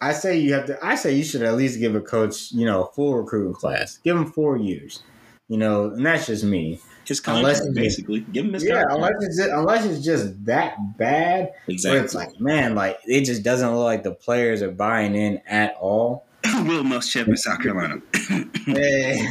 I 0.00 0.12
say 0.12 0.38
you 0.38 0.54
have 0.54 0.66
to. 0.66 0.78
I 0.84 0.94
say 0.94 1.14
you 1.14 1.24
should 1.24 1.42
at 1.42 1.56
least 1.56 1.78
give 1.78 1.94
a 1.94 2.00
coach, 2.00 2.52
you 2.52 2.64
know, 2.64 2.84
a 2.84 2.92
full 2.92 3.14
recruiting 3.14 3.54
class. 3.54 3.98
Give 3.98 4.16
him 4.16 4.30
four 4.30 4.56
years, 4.56 5.02
you 5.48 5.56
know, 5.56 5.90
and 5.90 6.04
that's 6.04 6.26
just 6.26 6.44
me. 6.44 6.80
His 7.06 7.20
contract, 7.20 7.60
unless 7.60 7.74
basically, 7.74 8.20
give 8.20 8.44
him 8.44 8.52
his 8.52 8.64
yeah. 8.64 8.84
Contract. 8.84 8.94
Unless 8.94 9.24
it's 9.24 9.36
just, 9.36 9.50
unless 9.50 9.84
it's 9.86 10.04
just 10.04 10.44
that 10.46 10.96
bad, 10.96 11.52
exactly. 11.66 11.98
Where 11.98 12.04
it's 12.04 12.14
like, 12.14 12.40
man, 12.40 12.74
like 12.74 12.98
it 13.06 13.24
just 13.24 13.42
doesn't 13.42 13.68
look 13.74 13.84
like 13.84 14.02
the 14.04 14.12
players 14.12 14.62
are 14.62 14.70
buying 14.70 15.14
in 15.14 15.40
at 15.46 15.74
all. 15.80 16.26
Will 16.44 16.82
Muschamp 16.82 17.28
in 17.28 17.36
South 17.36 17.60
Carolina. 17.60 18.00
hey. 18.66 19.28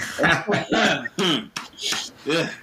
yeah. 2.26 2.49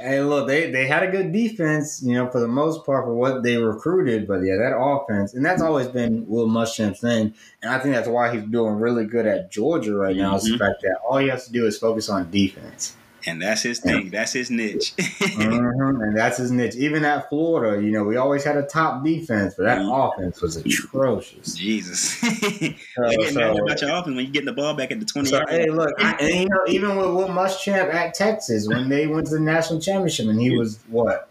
Hey, 0.00 0.20
look, 0.20 0.46
they, 0.46 0.70
they 0.70 0.86
had 0.86 1.02
a 1.02 1.10
good 1.10 1.32
defense, 1.32 2.00
you 2.04 2.14
know, 2.14 2.30
for 2.30 2.38
the 2.38 2.46
most 2.46 2.86
part 2.86 3.04
for 3.04 3.14
what 3.14 3.42
they 3.42 3.56
recruited. 3.56 4.28
But 4.28 4.42
yeah, 4.44 4.54
that 4.54 4.78
offense, 4.78 5.34
and 5.34 5.44
that's 5.44 5.60
always 5.60 5.88
been 5.88 6.24
Will 6.28 6.46
Muschamp's 6.46 7.00
thing. 7.00 7.34
And 7.62 7.72
I 7.72 7.80
think 7.80 7.96
that's 7.96 8.06
why 8.06 8.32
he's 8.32 8.44
doing 8.44 8.74
really 8.74 9.06
good 9.06 9.26
at 9.26 9.50
Georgia 9.50 9.94
right 9.94 10.14
now. 10.14 10.28
Mm-hmm. 10.28 10.36
Is 10.36 10.44
the 10.44 10.50
mm-hmm. 10.50 10.58
fact 10.58 10.82
that 10.82 10.98
all 11.04 11.18
he 11.18 11.26
has 11.26 11.46
to 11.46 11.52
do 11.52 11.66
is 11.66 11.78
focus 11.78 12.08
on 12.08 12.30
defense 12.30 12.94
and 13.28 13.42
that's 13.42 13.62
his 13.62 13.80
thing. 13.80 14.10
That's 14.10 14.32
his 14.32 14.50
niche. 14.50 14.94
mm-hmm. 14.96 16.02
And 16.02 16.16
that's 16.16 16.38
his 16.38 16.50
niche. 16.50 16.74
Even 16.76 17.04
at 17.04 17.28
Florida, 17.28 17.82
you 17.82 17.90
know, 17.90 18.04
we 18.04 18.16
always 18.16 18.44
had 18.44 18.56
a 18.56 18.62
top 18.62 19.04
defense, 19.04 19.54
but 19.56 19.64
that 19.64 19.78
mm-hmm. 19.78 20.22
offense 20.22 20.40
was 20.40 20.56
atrocious. 20.56 21.54
Jesus. 21.54 22.12
so, 22.20 22.30
getting 22.30 23.32
so, 23.32 23.56
about 23.56 23.80
your 23.80 23.90
offense 23.90 24.06
when 24.06 24.24
you're 24.24 24.32
getting 24.32 24.46
the 24.46 24.52
ball 24.52 24.74
back 24.74 24.90
at 24.90 25.00
the 25.00 25.06
20 25.06 25.28
so, 25.28 25.42
Hey, 25.48 25.70
look, 25.70 25.92
and, 26.00 26.20
you 26.20 26.48
know, 26.48 26.60
even 26.68 26.96
with 26.96 27.06
Will 27.06 27.28
Muschamp 27.28 27.92
at 27.92 28.14
Texas, 28.14 28.66
when 28.66 28.88
they 28.88 29.06
went 29.06 29.26
to 29.28 29.34
the 29.34 29.40
national 29.40 29.80
championship, 29.80 30.26
and 30.26 30.40
he 30.40 30.56
was 30.56 30.80
what 30.88 31.28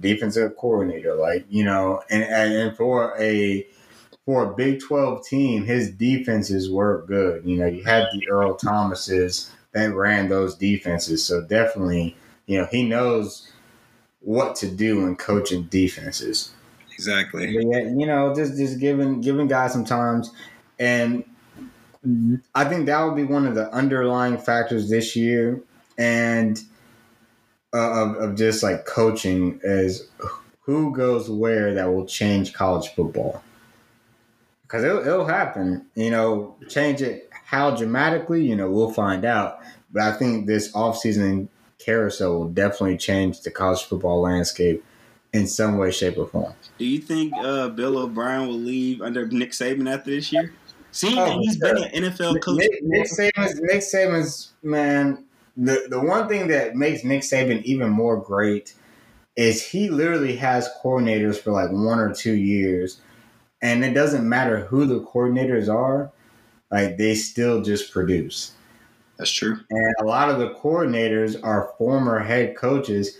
defensive 0.00 0.56
coordinator, 0.56 1.14
like 1.14 1.46
you 1.48 1.64
know, 1.64 2.02
and 2.10 2.22
and 2.22 2.76
for 2.76 3.14
a 3.18 3.66
for 4.24 4.50
a 4.50 4.54
Big 4.54 4.80
Twelve 4.80 5.26
team, 5.26 5.64
his 5.64 5.90
defenses 5.90 6.70
were 6.70 7.04
good. 7.06 7.44
You 7.44 7.56
know, 7.58 7.66
you 7.66 7.84
had 7.84 8.06
the 8.12 8.28
Earl 8.28 8.54
Thomases 8.54 9.50
that 9.74 9.94
ran 9.94 10.28
those 10.28 10.54
defenses. 10.56 11.24
So 11.24 11.42
definitely, 11.42 12.16
you 12.46 12.58
know, 12.58 12.66
he 12.70 12.88
knows 12.88 13.50
what 14.20 14.56
to 14.56 14.68
do 14.68 15.06
in 15.06 15.16
coaching 15.16 15.64
defenses. 15.64 16.52
Exactly. 16.92 17.54
But 17.54 17.66
yeah, 17.66 17.82
you 17.82 18.06
know, 18.06 18.34
just 18.34 18.56
just 18.56 18.78
giving 18.78 19.20
giving 19.20 19.48
guys 19.48 19.72
some 19.72 19.84
times, 19.84 20.30
and 20.78 21.24
I 22.54 22.64
think 22.64 22.86
that 22.86 23.02
would 23.04 23.16
be 23.16 23.24
one 23.24 23.46
of 23.46 23.54
the 23.54 23.70
underlying 23.72 24.38
factors 24.38 24.88
this 24.88 25.16
year, 25.16 25.60
and 25.98 26.62
uh, 27.74 27.78
of 27.78 28.16
of 28.16 28.36
just 28.36 28.62
like 28.62 28.86
coaching 28.86 29.60
is 29.64 30.08
who 30.60 30.94
goes 30.94 31.28
where 31.28 31.74
that 31.74 31.92
will 31.92 32.06
change 32.06 32.54
college 32.54 32.88
football 32.94 33.42
because 34.62 34.84
it'll, 34.84 35.06
it'll 35.06 35.26
happen. 35.26 35.86
You 35.94 36.10
know, 36.10 36.56
change 36.68 37.02
it 37.02 37.23
how 37.44 37.74
dramatically, 37.74 38.44
you 38.44 38.56
know, 38.56 38.70
we'll 38.70 38.92
find 38.92 39.24
out. 39.24 39.60
But 39.92 40.02
I 40.02 40.12
think 40.12 40.46
this 40.46 40.72
offseason 40.72 41.48
carousel 41.78 42.38
will 42.38 42.48
definitely 42.48 42.96
change 42.96 43.42
the 43.42 43.50
college 43.50 43.82
football 43.82 44.20
landscape 44.22 44.84
in 45.32 45.46
some 45.46 45.78
way, 45.78 45.90
shape, 45.90 46.16
or 46.16 46.26
form. 46.26 46.54
Do 46.78 46.84
you 46.84 46.98
think 46.98 47.32
uh, 47.36 47.68
Bill 47.68 47.98
O'Brien 47.98 48.46
will 48.46 48.54
leave 48.54 49.02
under 49.02 49.26
Nick 49.26 49.50
Saban 49.50 49.92
after 49.92 50.10
this 50.10 50.32
year? 50.32 50.52
Seeing 50.92 51.18
oh, 51.18 51.38
he's 51.40 51.56
sure. 51.56 51.74
been 51.74 51.84
an 51.84 52.04
NFL 52.04 52.40
coach. 52.40 52.58
Nick, 52.58 52.82
Nick 52.82 53.06
Saban's, 53.08 53.60
Nick 53.60 53.80
Saban's 53.80 54.52
man. 54.62 55.24
The 55.56 55.86
the 55.88 56.00
one 56.00 56.28
thing 56.28 56.48
that 56.48 56.76
makes 56.76 57.04
Nick 57.04 57.22
Saban 57.22 57.62
even 57.62 57.90
more 57.90 58.16
great 58.16 58.74
is 59.36 59.64
he 59.64 59.88
literally 59.90 60.36
has 60.36 60.68
coordinators 60.82 61.36
for 61.36 61.50
like 61.50 61.70
one 61.70 61.98
or 61.98 62.14
two 62.14 62.34
years, 62.34 63.00
and 63.60 63.84
it 63.84 63.92
doesn't 63.92 64.28
matter 64.28 64.60
who 64.66 64.86
the 64.86 65.00
coordinators 65.00 65.68
are 65.68 66.12
like 66.74 66.98
they 66.98 67.14
still 67.14 67.62
just 67.62 67.92
produce. 67.92 68.50
That's 69.16 69.30
true. 69.30 69.60
And 69.70 69.94
a 70.00 70.04
lot 70.04 70.28
of 70.28 70.40
the 70.40 70.50
coordinators 70.50 71.38
are 71.40 71.72
former 71.78 72.18
head 72.18 72.56
coaches, 72.56 73.16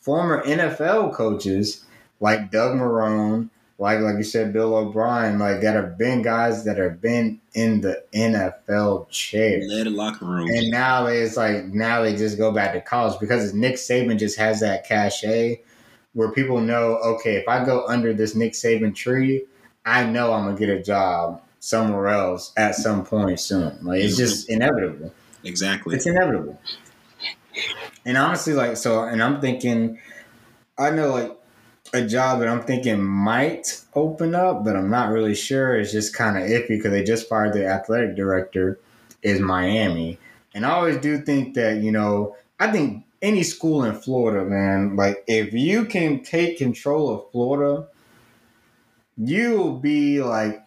former 0.00 0.44
NFL 0.44 1.12
coaches 1.12 1.84
like 2.20 2.52
Doug 2.52 2.76
Marrone, 2.76 3.50
like 3.80 3.98
like 3.98 4.16
you 4.16 4.22
said, 4.22 4.52
Bill 4.52 4.76
O'Brien, 4.76 5.40
like 5.40 5.60
that 5.62 5.74
have 5.74 5.98
been 5.98 6.22
guys 6.22 6.64
that 6.66 6.78
have 6.78 7.00
been 7.00 7.40
in 7.54 7.80
the 7.80 8.00
NFL 8.14 9.10
chair, 9.10 9.60
led 9.66 9.88
locker 9.88 10.24
room, 10.24 10.48
and 10.48 10.70
now 10.70 11.06
it's 11.06 11.36
like 11.36 11.64
now 11.64 12.00
they 12.00 12.14
just 12.14 12.38
go 12.38 12.52
back 12.52 12.74
to 12.74 12.80
college 12.80 13.18
because 13.18 13.52
Nick 13.52 13.74
Saban 13.74 14.20
just 14.20 14.38
has 14.38 14.60
that 14.60 14.86
cachet 14.86 15.60
where 16.12 16.30
people 16.30 16.60
know, 16.60 16.98
okay, 16.98 17.34
if 17.34 17.48
I 17.48 17.64
go 17.64 17.84
under 17.88 18.12
this 18.12 18.36
Nick 18.36 18.52
Saban 18.52 18.94
tree, 18.94 19.46
I 19.84 20.04
know 20.04 20.32
I'm 20.32 20.44
gonna 20.44 20.56
get 20.56 20.68
a 20.68 20.80
job 20.80 21.40
somewhere 21.64 22.08
else 22.08 22.52
at 22.58 22.74
some 22.74 23.06
point 23.06 23.40
soon. 23.40 23.78
Like 23.82 24.02
it's 24.02 24.18
just 24.18 24.50
inevitable. 24.50 25.14
Exactly. 25.44 25.96
It's 25.96 26.06
inevitable. 26.06 26.60
And 28.04 28.18
honestly, 28.18 28.52
like 28.52 28.76
so, 28.76 29.04
and 29.04 29.22
I'm 29.22 29.40
thinking, 29.40 29.98
I 30.76 30.90
know 30.90 31.10
like 31.10 31.36
a 31.94 32.06
job 32.06 32.40
that 32.40 32.48
I'm 32.48 32.62
thinking 32.64 33.02
might 33.02 33.80
open 33.94 34.34
up, 34.34 34.62
but 34.62 34.76
I'm 34.76 34.90
not 34.90 35.10
really 35.10 35.34
sure. 35.34 35.76
It's 35.80 35.90
just 35.90 36.14
kind 36.14 36.36
of 36.36 36.42
iffy 36.42 36.68
because 36.68 36.90
they 36.90 37.02
just 37.02 37.30
fired 37.30 37.54
the 37.54 37.66
athletic 37.66 38.14
director. 38.14 38.78
Is 39.22 39.40
Miami, 39.40 40.18
and 40.54 40.66
I 40.66 40.72
always 40.72 40.98
do 40.98 41.22
think 41.22 41.54
that 41.54 41.78
you 41.78 41.90
know 41.90 42.36
I 42.60 42.70
think 42.70 43.06
any 43.22 43.42
school 43.42 43.84
in 43.84 43.94
Florida, 43.94 44.44
man, 44.44 44.96
like 44.96 45.24
if 45.26 45.54
you 45.54 45.86
can 45.86 46.22
take 46.22 46.58
control 46.58 47.08
of 47.08 47.30
Florida, 47.32 47.88
you'll 49.16 49.78
be 49.78 50.20
like 50.20 50.60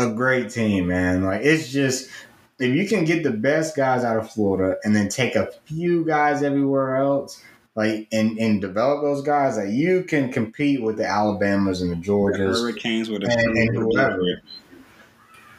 a 0.00 0.14
great 0.14 0.50
team, 0.50 0.88
man. 0.88 1.24
Like 1.24 1.42
it's 1.42 1.70
just 1.70 2.10
if 2.58 2.74
you 2.74 2.86
can 2.86 3.04
get 3.04 3.22
the 3.22 3.30
best 3.30 3.74
guys 3.76 4.04
out 4.04 4.16
of 4.16 4.30
Florida 4.30 4.76
and 4.84 4.94
then 4.94 5.08
take 5.08 5.34
a 5.34 5.50
few 5.64 6.04
guys 6.04 6.42
everywhere 6.42 6.96
else, 6.96 7.42
like 7.74 8.08
and 8.12 8.38
and 8.38 8.60
develop 8.60 9.02
those 9.02 9.22
guys, 9.22 9.56
that 9.56 9.66
like 9.66 9.74
you 9.74 10.04
can 10.04 10.30
compete 10.30 10.82
with 10.82 10.96
the 10.96 11.06
Alabamas 11.06 11.80
and 11.82 11.90
the 11.90 11.96
Georgias, 11.96 12.54
the 12.54 12.60
Hurricanes 12.60 13.10
with 13.10 13.22
a 13.22 13.32
and, 13.32 13.56
and 13.56 13.76
whoever. 13.76 14.20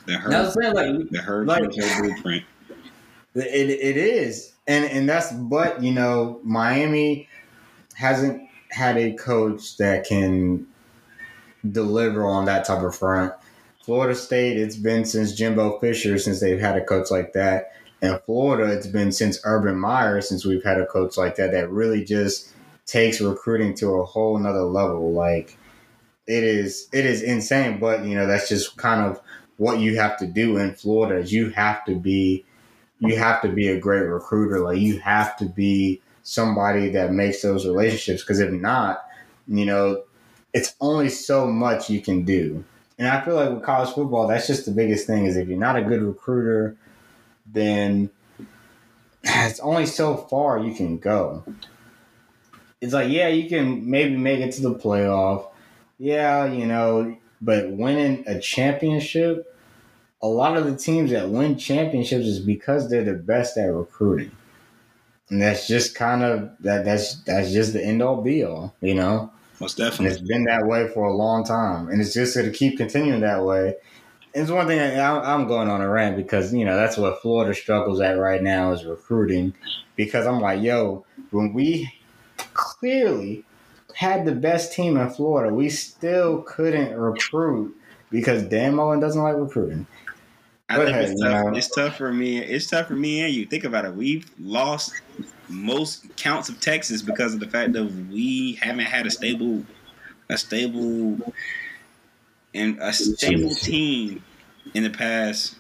The, 0.05 0.17
Hur- 0.17 0.73
like, 0.73 1.09
the 1.09 1.21
Hurricanes 1.21 1.77
like, 1.77 1.99
blueprint. 1.99 2.43
It 3.33 3.69
it 3.69 3.97
is, 3.97 4.53
and 4.67 4.85
and 4.85 5.07
that's 5.07 5.31
but 5.31 5.81
you 5.81 5.91
know 5.91 6.39
Miami 6.43 7.29
hasn't 7.95 8.41
had 8.71 8.97
a 8.97 9.13
coach 9.13 9.77
that 9.77 10.05
can 10.05 10.67
deliver 11.69 12.25
on 12.25 12.45
that 12.45 12.65
type 12.65 12.83
of 12.83 12.95
front. 12.95 13.33
Florida 13.81 14.15
State, 14.15 14.57
it's 14.57 14.75
been 14.75 15.05
since 15.05 15.33
Jimbo 15.33 15.79
Fisher 15.79 16.17
since 16.19 16.39
they've 16.39 16.59
had 16.59 16.77
a 16.77 16.83
coach 16.85 17.09
like 17.09 17.33
that. 17.33 17.73
And 18.01 18.19
Florida, 18.25 18.71
it's 18.71 18.87
been 18.87 19.11
since 19.11 19.39
Urban 19.43 19.77
Meyer 19.77 20.21
since 20.21 20.45
we've 20.45 20.63
had 20.63 20.79
a 20.79 20.85
coach 20.85 21.17
like 21.17 21.35
that 21.35 21.51
that 21.51 21.69
really 21.69 22.03
just 22.03 22.51
takes 22.85 23.21
recruiting 23.21 23.75
to 23.75 23.95
a 23.95 24.05
whole 24.05 24.37
nother 24.37 24.63
level. 24.63 25.13
Like 25.13 25.57
it 26.27 26.43
is 26.43 26.87
it 26.91 27.05
is 27.05 27.21
insane, 27.21 27.79
but 27.79 28.05
you 28.05 28.15
know, 28.15 28.27
that's 28.27 28.49
just 28.49 28.77
kind 28.77 29.01
of 29.01 29.19
what 29.57 29.79
you 29.79 29.97
have 29.97 30.17
to 30.17 30.27
do 30.27 30.57
in 30.57 30.73
Florida 30.73 31.19
is 31.19 31.31
you 31.31 31.49
have 31.51 31.83
to 31.85 31.95
be 31.95 32.45
you 32.99 33.17
have 33.17 33.41
to 33.41 33.49
be 33.49 33.67
a 33.67 33.79
great 33.79 34.07
recruiter. 34.07 34.59
Like 34.59 34.79
you 34.79 34.99
have 34.99 35.35
to 35.37 35.45
be 35.45 36.01
somebody 36.23 36.89
that 36.89 37.11
makes 37.11 37.41
those 37.41 37.65
relationships. 37.65 38.21
Because 38.21 38.39
if 38.39 38.51
not, 38.51 39.03
you 39.47 39.65
know, 39.65 40.03
it's 40.53 40.75
only 40.81 41.09
so 41.09 41.47
much 41.47 41.89
you 41.89 42.01
can 42.01 42.23
do. 42.25 42.63
And 43.01 43.09
I 43.09 43.19
feel 43.21 43.33
like 43.33 43.49
with 43.49 43.63
college 43.63 43.89
football, 43.95 44.27
that's 44.27 44.45
just 44.45 44.65
the 44.65 44.71
biggest 44.71 45.07
thing 45.07 45.25
is 45.25 45.35
if 45.35 45.47
you're 45.47 45.57
not 45.57 45.75
a 45.75 45.81
good 45.81 46.03
recruiter, 46.03 46.77
then 47.51 48.11
it's 49.23 49.59
only 49.59 49.87
so 49.87 50.15
far 50.15 50.59
you 50.59 50.75
can 50.75 50.99
go. 50.99 51.43
It's 52.79 52.93
like, 52.93 53.09
yeah, 53.09 53.27
you 53.27 53.49
can 53.49 53.89
maybe 53.89 54.15
make 54.17 54.39
it 54.39 54.51
to 54.51 54.61
the 54.61 54.75
playoff. 54.75 55.47
Yeah, 55.97 56.45
you 56.45 56.67
know, 56.67 57.17
but 57.41 57.71
winning 57.71 58.23
a 58.27 58.39
championship, 58.39 59.51
a 60.21 60.27
lot 60.27 60.55
of 60.55 60.65
the 60.65 60.77
teams 60.77 61.09
that 61.09 61.27
win 61.27 61.57
championships 61.57 62.27
is 62.27 62.39
because 62.39 62.87
they're 62.91 63.03
the 63.03 63.13
best 63.13 63.57
at 63.57 63.73
recruiting. 63.73 64.29
And 65.29 65.41
that's 65.41 65.67
just 65.67 65.95
kind 65.95 66.21
of 66.21 66.51
that 66.59 66.85
that's 66.85 67.15
that's 67.23 67.51
just 67.51 67.73
the 67.73 67.83
end 67.83 68.03
all 68.03 68.21
be 68.21 68.43
all, 68.43 68.75
you 68.79 68.93
know. 68.93 69.31
Most 69.61 69.77
definitely. 69.77 70.07
And 70.07 70.15
it's 70.15 70.27
been 70.27 70.43
that 70.45 70.65
way 70.65 70.89
for 70.89 71.05
a 71.05 71.13
long 71.13 71.45
time. 71.45 71.87
And 71.87 72.01
it's 72.01 72.13
just 72.13 72.35
going 72.35 72.51
to 72.51 72.57
keep 72.57 72.77
continuing 72.77 73.21
that 73.21 73.45
way. 73.45 73.75
It's 74.33 74.51
one 74.51 74.67
thing 74.67 74.79
I, 74.79 75.33
I'm 75.33 75.47
going 75.47 75.69
on 75.69 75.81
a 75.81 75.89
rant 75.89 76.17
because, 76.17 76.53
you 76.53 76.65
know, 76.65 76.75
that's 76.75 76.97
what 76.97 77.21
Florida 77.21 77.53
struggles 77.53 78.01
at 78.01 78.17
right 78.17 78.41
now 78.41 78.73
is 78.73 78.83
recruiting. 78.83 79.53
Because 79.95 80.27
I'm 80.27 80.41
like, 80.41 80.61
yo, 80.61 81.05
when 81.29 81.53
we 81.53 81.93
clearly 82.53 83.45
had 83.95 84.25
the 84.25 84.31
best 84.33 84.73
team 84.73 84.97
in 84.97 85.09
Florida. 85.09 85.53
We 85.53 85.69
still 85.69 86.41
couldn't 86.43 86.97
recruit 86.97 87.75
because 88.09 88.43
Dan 88.43 88.75
Mullen 88.75 88.99
doesn't 88.99 89.21
like 89.21 89.35
recruiting. 89.35 89.87
I 90.69 90.77
Go 90.77 90.85
think 90.85 90.95
ahead, 90.95 91.09
it's 91.11 91.21
you 91.21 91.27
tough. 91.27 91.45
know. 91.45 91.57
It's 91.57 91.75
tough 91.75 91.97
for 91.97 92.13
me. 92.13 92.39
It's 92.39 92.67
tough 92.69 92.87
for 92.87 92.95
me 92.95 93.21
and 93.21 93.33
you. 93.33 93.45
Think 93.45 93.63
about 93.63 93.85
it. 93.85 93.93
We've 93.93 94.29
lost 94.39 94.93
most 95.51 96.15
counts 96.17 96.49
of 96.49 96.59
Texas 96.59 97.01
because 97.01 97.33
of 97.33 97.39
the 97.39 97.47
fact 97.47 97.73
that 97.73 97.85
we 97.85 98.53
haven't 98.61 98.85
had 98.85 99.05
a 99.05 99.11
stable, 99.11 99.63
a 100.29 100.37
stable, 100.37 101.33
and 102.53 102.77
a 102.81 102.93
stable 102.93 103.53
team 103.53 104.23
in 104.73 104.83
the 104.83 104.89
past. 104.89 105.55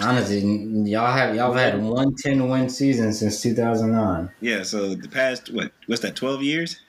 Honestly, 0.00 0.40
y'all 0.40 1.12
have 1.12 1.34
y'all 1.34 1.54
had 1.54 1.82
one 1.82 2.14
10 2.14 2.48
win 2.48 2.68
season 2.68 3.12
since 3.12 3.40
2009. 3.40 4.30
Yeah. 4.40 4.62
So 4.62 4.94
the 4.94 5.08
past 5.08 5.52
what? 5.52 5.72
What's 5.86 6.02
that? 6.02 6.16
Twelve 6.16 6.42
years. 6.42 6.80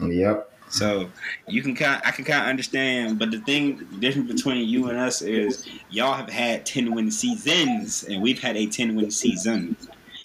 Yep. 0.00 0.48
So 0.72 1.10
you 1.46 1.60
can 1.60 1.74
kind, 1.74 2.00
I 2.02 2.12
can 2.12 2.24
kind 2.24 2.44
of 2.44 2.48
understand, 2.48 3.18
but 3.18 3.30
the 3.30 3.40
thing, 3.40 3.76
the 3.76 3.98
difference 3.98 4.32
between 4.32 4.66
you 4.66 4.88
and 4.88 4.98
us 4.98 5.20
is 5.20 5.68
y'all 5.90 6.14
have 6.14 6.30
had 6.30 6.64
ten 6.64 6.94
win 6.94 7.10
seasons, 7.10 8.04
and 8.04 8.22
we've 8.22 8.40
had 8.40 8.56
a 8.56 8.66
ten 8.66 8.94
win 8.94 9.10
season. 9.10 9.76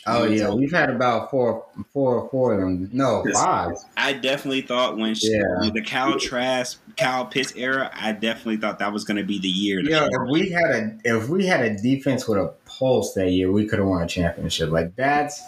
Oh 0.10 0.24
yeah, 0.26 0.54
we've 0.54 0.72
had 0.72 0.90
about 0.90 1.30
four, 1.30 1.66
four, 1.94 2.30
four 2.30 2.54
of 2.54 2.60
them. 2.62 2.90
No, 2.94 3.24
five. 3.34 3.74
I 3.98 4.14
definitely 4.14 4.62
thought 4.62 4.98
when 4.98 5.14
sh 5.16 5.24
Yeah. 5.26 5.70
the 5.74 5.82
Kyle 5.82 6.18
Trask, 6.18 6.80
Kyle 6.98 7.26
Pitts 7.26 7.54
era, 7.56 7.92
I 7.94 8.14
definitely 8.14 8.58
thought 8.58 8.80
that 8.80 8.94
was 8.94 9.04
going 9.04 9.18
to 9.18 9.24
be 9.24 9.40
the 9.40 9.48
year. 9.50 9.82
Yeah, 9.82 10.08
if 10.10 10.30
we 10.32 10.50
had 10.50 10.70
a 10.72 10.98
if 11.04 11.30
we 11.30 11.46
had 11.46 11.62
a 11.62 11.78
defense 11.78 12.28
with 12.28 12.38
a 12.38 12.54
pulse 12.66 13.14
that 13.16 13.32
year, 13.32 13.52
we 13.52 13.66
could 13.68 13.80
have 13.80 13.88
won 13.88 14.02
a 14.02 14.08
championship. 14.08 14.70
Like 14.72 14.96
that's 14.96 15.42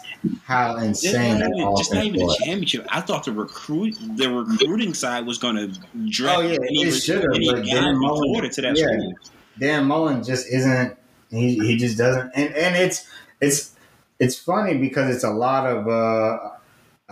how 0.44 0.74
Just 0.74 1.04
insane 1.04 1.38
not, 1.38 1.48
that 1.48 1.56
even, 1.56 1.76
just 1.76 1.94
not 1.94 2.04
even 2.04 2.20
a 2.20 2.24
was. 2.26 2.36
championship. 2.38 2.86
I 2.90 3.00
thought 3.00 3.24
the 3.24 3.32
recruit, 3.32 3.96
the 4.16 4.30
recruiting 4.30 4.94
side 4.94 5.26
was 5.26 5.38
going 5.38 5.56
to 5.56 5.68
drag 6.10 6.38
Oh, 6.38 6.40
yeah, 6.42 6.54
any, 6.56 6.82
it 6.82 6.92
should've, 6.92 7.24
any 7.34 7.50
but 7.50 7.64
Dan 7.64 7.98
Mullen- 7.98 8.50
to 8.50 8.60
that 8.62 8.76
yeah. 8.76 8.84
school. 8.86 9.14
Dan 9.58 9.86
Mullen 9.86 10.22
just 10.22 10.46
isn't. 10.52 10.96
He 11.30 11.54
he 11.58 11.76
just 11.76 11.96
doesn't. 11.96 12.30
And 12.34 12.54
and 12.54 12.76
it's 12.76 13.06
it's 13.40 13.74
it's 14.20 14.38
funny 14.38 14.78
because 14.78 15.12
it's 15.14 15.24
a 15.24 15.30
lot 15.30 15.66
of. 15.66 15.88
uh 15.88 16.38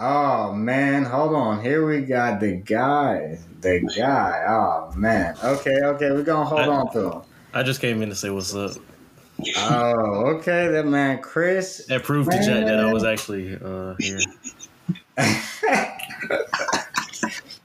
Oh 0.00 0.52
man, 0.52 1.04
hold 1.04 1.34
on. 1.34 1.60
Here 1.60 1.84
we 1.84 2.02
got 2.02 2.38
the 2.38 2.52
guy. 2.52 3.40
The 3.60 3.80
guy. 3.96 4.44
Oh 4.48 4.92
man. 4.96 5.36
Okay, 5.42 5.74
okay. 5.82 6.12
We're 6.12 6.22
gonna 6.22 6.44
hold 6.44 6.60
I- 6.60 6.68
on 6.68 6.92
to 6.92 7.10
him. 7.10 7.22
I 7.52 7.64
just 7.64 7.80
came 7.80 8.00
in 8.02 8.10
to 8.10 8.14
say 8.14 8.30
what's 8.30 8.54
up. 8.54 8.72
Oh, 9.56 10.36
okay. 10.36 10.68
That 10.68 10.86
man, 10.86 11.20
Chris. 11.20 11.86
That 11.88 12.04
proved 12.04 12.30
to 12.30 12.36
Jack 12.38 12.66
that 12.66 12.78
I 12.78 12.92
was 12.92 13.02
actually 13.04 13.56
uh, 13.56 13.94
here. 13.94 14.20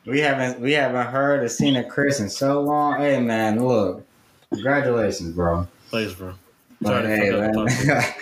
we 0.08 0.20
haven't 0.20 0.60
we 0.60 0.72
haven't 0.74 1.08
heard 1.08 1.44
or 1.44 1.50
seen 1.50 1.76
a 1.76 1.84
Chris 1.84 2.20
in 2.20 2.30
so 2.30 2.62
long. 2.62 3.00
Hey 3.00 3.20
man, 3.20 3.64
look. 3.64 4.06
Congratulations, 4.52 5.36
bro. 5.36 5.68
Thanks, 5.92 6.14
bro. 6.14 6.34
But 6.84 7.04
Sorry 7.04 7.08
hey, 7.08 7.32
fuck 7.32 7.48
up 7.48 8.14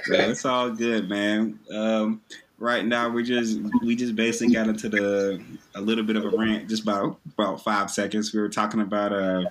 man. 0.08 0.30
it's 0.30 0.44
all 0.44 0.70
good, 0.70 1.08
man. 1.08 1.58
Um, 1.72 2.22
right 2.58 2.84
now, 2.84 3.08
we 3.08 3.22
just 3.22 3.58
we 3.82 3.96
just 3.96 4.14
basically 4.16 4.54
got 4.54 4.68
into 4.68 4.88
the 4.88 5.42
a 5.74 5.80
little 5.80 6.04
bit 6.04 6.16
of 6.16 6.24
a 6.24 6.36
rant, 6.36 6.68
just 6.68 6.82
about 6.82 7.18
about 7.34 7.62
five 7.62 7.90
seconds. 7.90 8.32
We 8.32 8.40
were 8.40 8.48
talking 8.48 8.80
about 8.80 9.12
uh 9.12 9.44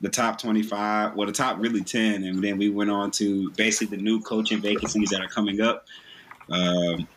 the 0.00 0.08
top 0.08 0.40
twenty 0.40 0.62
five, 0.62 1.14
well, 1.14 1.26
the 1.26 1.32
top 1.32 1.58
really 1.60 1.82
ten, 1.82 2.24
and 2.24 2.42
then 2.42 2.58
we 2.58 2.70
went 2.70 2.90
on 2.90 3.10
to 3.12 3.50
basically 3.52 3.96
the 3.96 4.02
new 4.02 4.20
coaching 4.20 4.60
vacancies 4.60 5.10
that 5.10 5.20
are 5.20 5.28
coming 5.28 5.60
up. 5.60 5.86
Um, 6.50 7.08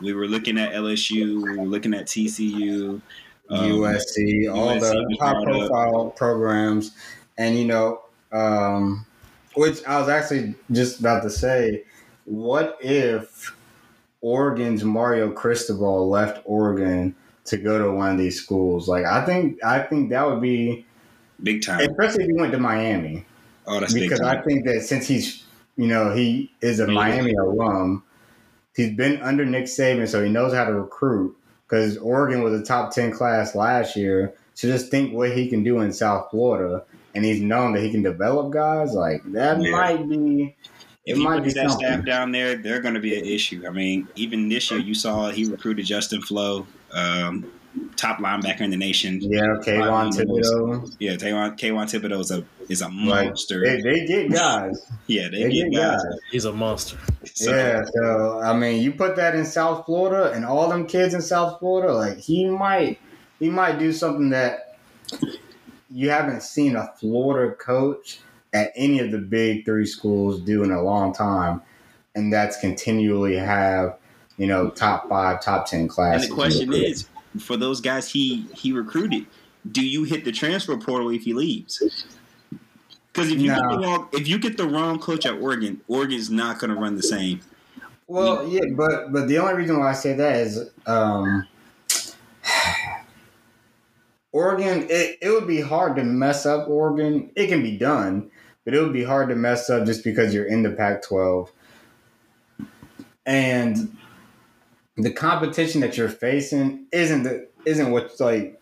we 0.00 0.12
were 0.12 0.26
looking 0.26 0.58
at 0.58 0.72
LSU, 0.72 1.42
we 1.42 1.56
were 1.56 1.64
looking 1.64 1.94
at 1.94 2.06
TCU, 2.06 3.00
um, 3.50 3.70
USC, 3.70 4.52
all 4.52 4.68
USC 4.68 4.80
the 4.80 5.06
was 5.08 5.18
high 5.20 5.32
up. 5.32 5.44
profile 5.44 6.10
programs. 6.10 6.92
And, 7.36 7.58
you 7.58 7.66
know, 7.66 8.02
um, 8.32 9.06
which 9.54 9.84
I 9.86 9.98
was 10.00 10.08
actually 10.08 10.54
just 10.70 11.00
about 11.00 11.22
to 11.22 11.30
say, 11.30 11.84
what 12.24 12.78
if 12.80 13.56
Oregon's 14.20 14.84
Mario 14.84 15.30
Cristobal 15.30 16.08
left 16.08 16.42
Oregon 16.44 17.14
to 17.46 17.56
go 17.56 17.78
to 17.78 17.90
one 17.92 18.12
of 18.12 18.18
these 18.18 18.40
schools? 18.40 18.88
Like, 18.88 19.04
I 19.04 19.24
think, 19.24 19.62
I 19.64 19.80
think 19.80 20.10
that 20.10 20.26
would 20.26 20.40
be, 20.40 20.86
big 21.42 21.62
time. 21.62 21.80
especially 21.80 22.24
if 22.24 22.30
he 22.30 22.34
went 22.34 22.52
to 22.52 22.58
Miami, 22.58 23.26
Oh, 23.66 23.80
that's 23.80 23.94
because 23.94 24.20
I 24.20 24.42
think 24.42 24.66
that 24.66 24.82
since 24.82 25.06
he's, 25.08 25.42
you 25.76 25.86
know, 25.86 26.12
he 26.14 26.52
is 26.60 26.80
a 26.80 26.86
Yeah. 26.86 26.92
Miami 26.92 27.32
alum, 27.32 28.02
he's 28.76 28.94
been 28.94 29.20
under 29.22 29.44
Nick 29.44 29.64
Saban, 29.64 30.06
so 30.08 30.22
he 30.22 30.30
knows 30.30 30.52
how 30.52 30.64
to 30.64 30.74
recruit. 30.74 31.36
Because 31.66 31.96
Oregon 31.96 32.42
was 32.42 32.52
a 32.60 32.62
top 32.62 32.94
ten 32.94 33.10
class 33.10 33.54
last 33.54 33.96
year, 33.96 34.34
so 34.52 34.68
just 34.68 34.90
think 34.90 35.14
what 35.14 35.32
he 35.32 35.48
can 35.48 35.64
do 35.64 35.80
in 35.80 35.92
South 35.92 36.28
Florida, 36.30 36.84
and 37.14 37.24
he's 37.24 37.40
known 37.40 37.72
that 37.72 37.82
he 37.82 37.90
can 37.90 38.02
develop 38.02 38.52
guys. 38.52 38.92
Like 38.92 39.22
that 39.32 39.60
Yeah. 39.60 39.70
might 39.70 40.08
be. 40.08 40.56
If 41.06 41.16
It 41.16 41.18
he 41.18 41.24
might 41.24 41.42
puts 41.42 41.54
be 41.54 41.60
that 41.60 41.70
something. 41.70 41.86
staff 41.86 42.04
down 42.06 42.32
there, 42.32 42.56
they're 42.56 42.80
going 42.80 42.94
to 42.94 43.00
be 43.00 43.14
an 43.18 43.24
issue. 43.26 43.64
I 43.68 43.70
mean, 43.72 44.08
even 44.16 44.48
this 44.48 44.70
year, 44.70 44.80
you 44.80 44.94
saw 44.94 45.30
he 45.30 45.44
recruited 45.44 45.84
Justin 45.84 46.22
Flowe, 46.22 46.66
um, 46.94 47.46
top 47.96 48.18
linebacker 48.20 48.62
in 48.62 48.70
the 48.70 48.78
nation. 48.78 49.18
Yeah, 49.20 49.42
Kayvon 49.62 50.16
Thibodeaux. 50.16 50.90
Yeah, 50.98 51.16
Kayvon, 51.16 51.58
Kayvon 51.58 51.84
Thibodeaux 51.84 52.20
is 52.20 52.30
a 52.30 52.46
is 52.70 52.80
a 52.80 52.86
Like, 52.88 53.26
monster. 53.26 53.62
They, 53.62 53.82
they 53.82 54.06
get 54.06 54.32
guys. 54.32 54.82
yeah, 55.06 55.28
they, 55.30 55.42
They 55.42 55.50
get 55.50 55.70
get 55.70 55.78
guys. 55.82 56.02
guys. 56.02 56.18
He's 56.30 56.44
a 56.46 56.52
monster. 56.52 56.96
So, 57.34 57.50
yeah, 57.50 57.82
so 57.84 58.40
I 58.40 58.56
mean, 58.56 58.82
you 58.82 58.92
put 58.92 59.16
that 59.16 59.34
in 59.34 59.44
South 59.44 59.84
Florida, 59.84 60.32
and 60.32 60.46
all 60.46 60.70
them 60.70 60.86
kids 60.86 61.12
in 61.12 61.20
South 61.20 61.58
Florida, 61.58 61.92
like 61.92 62.16
he 62.16 62.46
might, 62.46 62.98
he 63.38 63.50
might 63.50 63.78
do 63.78 63.92
something 63.92 64.30
that 64.30 64.78
you 65.94 66.10
haven't 66.10 66.42
seen 66.42 66.74
a 66.74 66.92
Florida 66.98 67.54
coach 67.54 68.18
at 68.52 68.72
any 68.74 68.98
of 68.98 69.12
the 69.12 69.18
big 69.18 69.64
three 69.64 69.86
schools 69.86 70.40
do 70.40 70.64
in 70.64 70.72
a 70.72 70.82
long 70.82 71.14
time, 71.14 71.62
and 72.16 72.32
that's 72.32 72.58
continually 72.58 73.36
have 73.36 73.96
you 74.36 74.46
know 74.48 74.70
top 74.70 75.08
five, 75.08 75.40
top 75.40 75.66
ten 75.66 75.80
and 75.82 75.90
the 76.22 76.28
question 76.28 76.72
is, 76.72 77.08
for 77.38 77.56
those 77.56 77.80
guys 77.80 78.10
he 78.10 78.42
he 78.54 78.72
recruited, 78.72 79.26
do 79.70 79.86
you 79.86 80.02
hit 80.02 80.24
the 80.24 80.32
transfer 80.32 80.76
portal 80.76 81.10
if 81.10 81.22
he 81.22 81.32
leaves? 81.32 81.80
Because 83.12 83.30
if 83.30 83.38
you 83.38 83.46
get 83.46 83.62
No. 83.62 83.76
the 83.76 83.86
wrong 83.86 84.08
if 84.12 84.26
you 84.26 84.38
get 84.40 84.56
the 84.56 84.66
wrong 84.66 84.98
coach 84.98 85.24
at 85.24 85.34
Oregon, 85.34 85.80
Oregon's 85.86 86.28
not 86.28 86.58
going 86.58 86.70
to 86.70 86.76
run 86.76 86.96
the 86.96 87.04
same. 87.04 87.40
Well, 88.08 88.48
yeah, 88.48 88.62
but 88.72 89.12
but 89.12 89.28
the 89.28 89.38
only 89.38 89.54
reason 89.54 89.78
why 89.78 89.90
I 89.90 89.94
say 89.94 90.14
that 90.14 90.36
is 90.40 90.70
um, 90.86 91.46
Oregon. 94.34 94.88
It, 94.90 95.18
it 95.22 95.30
would 95.30 95.46
be 95.46 95.60
hard 95.60 95.94
to 95.96 96.02
mess 96.02 96.44
up 96.44 96.68
Oregon. 96.68 97.30
It 97.36 97.46
can 97.46 97.62
be 97.62 97.78
done, 97.78 98.30
but 98.64 98.74
it 98.74 98.80
would 98.82 98.92
be 98.92 99.04
hard 99.04 99.28
to 99.28 99.36
mess 99.36 99.70
up 99.70 99.86
just 99.86 100.02
because 100.02 100.34
you're 100.34 100.44
in 100.44 100.64
the 100.64 100.72
Pac-12, 100.72 101.50
and 103.24 103.96
the 104.96 105.12
competition 105.12 105.80
that 105.82 105.96
you're 105.96 106.08
facing 106.08 106.86
isn't 106.92 107.22
the 107.22 107.48
isn't 107.64 107.90
what's 107.92 108.20
like. 108.20 108.60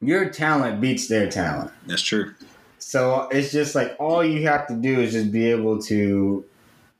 Your 0.00 0.30
talent 0.30 0.80
beats 0.80 1.08
their 1.08 1.28
talent. 1.28 1.72
That's 1.86 2.02
true. 2.02 2.32
So 2.78 3.28
it's 3.32 3.50
just 3.50 3.74
like 3.74 3.96
all 3.98 4.24
you 4.24 4.46
have 4.46 4.68
to 4.68 4.74
do 4.74 5.00
is 5.00 5.12
just 5.12 5.32
be 5.32 5.50
able 5.50 5.82
to 5.82 6.44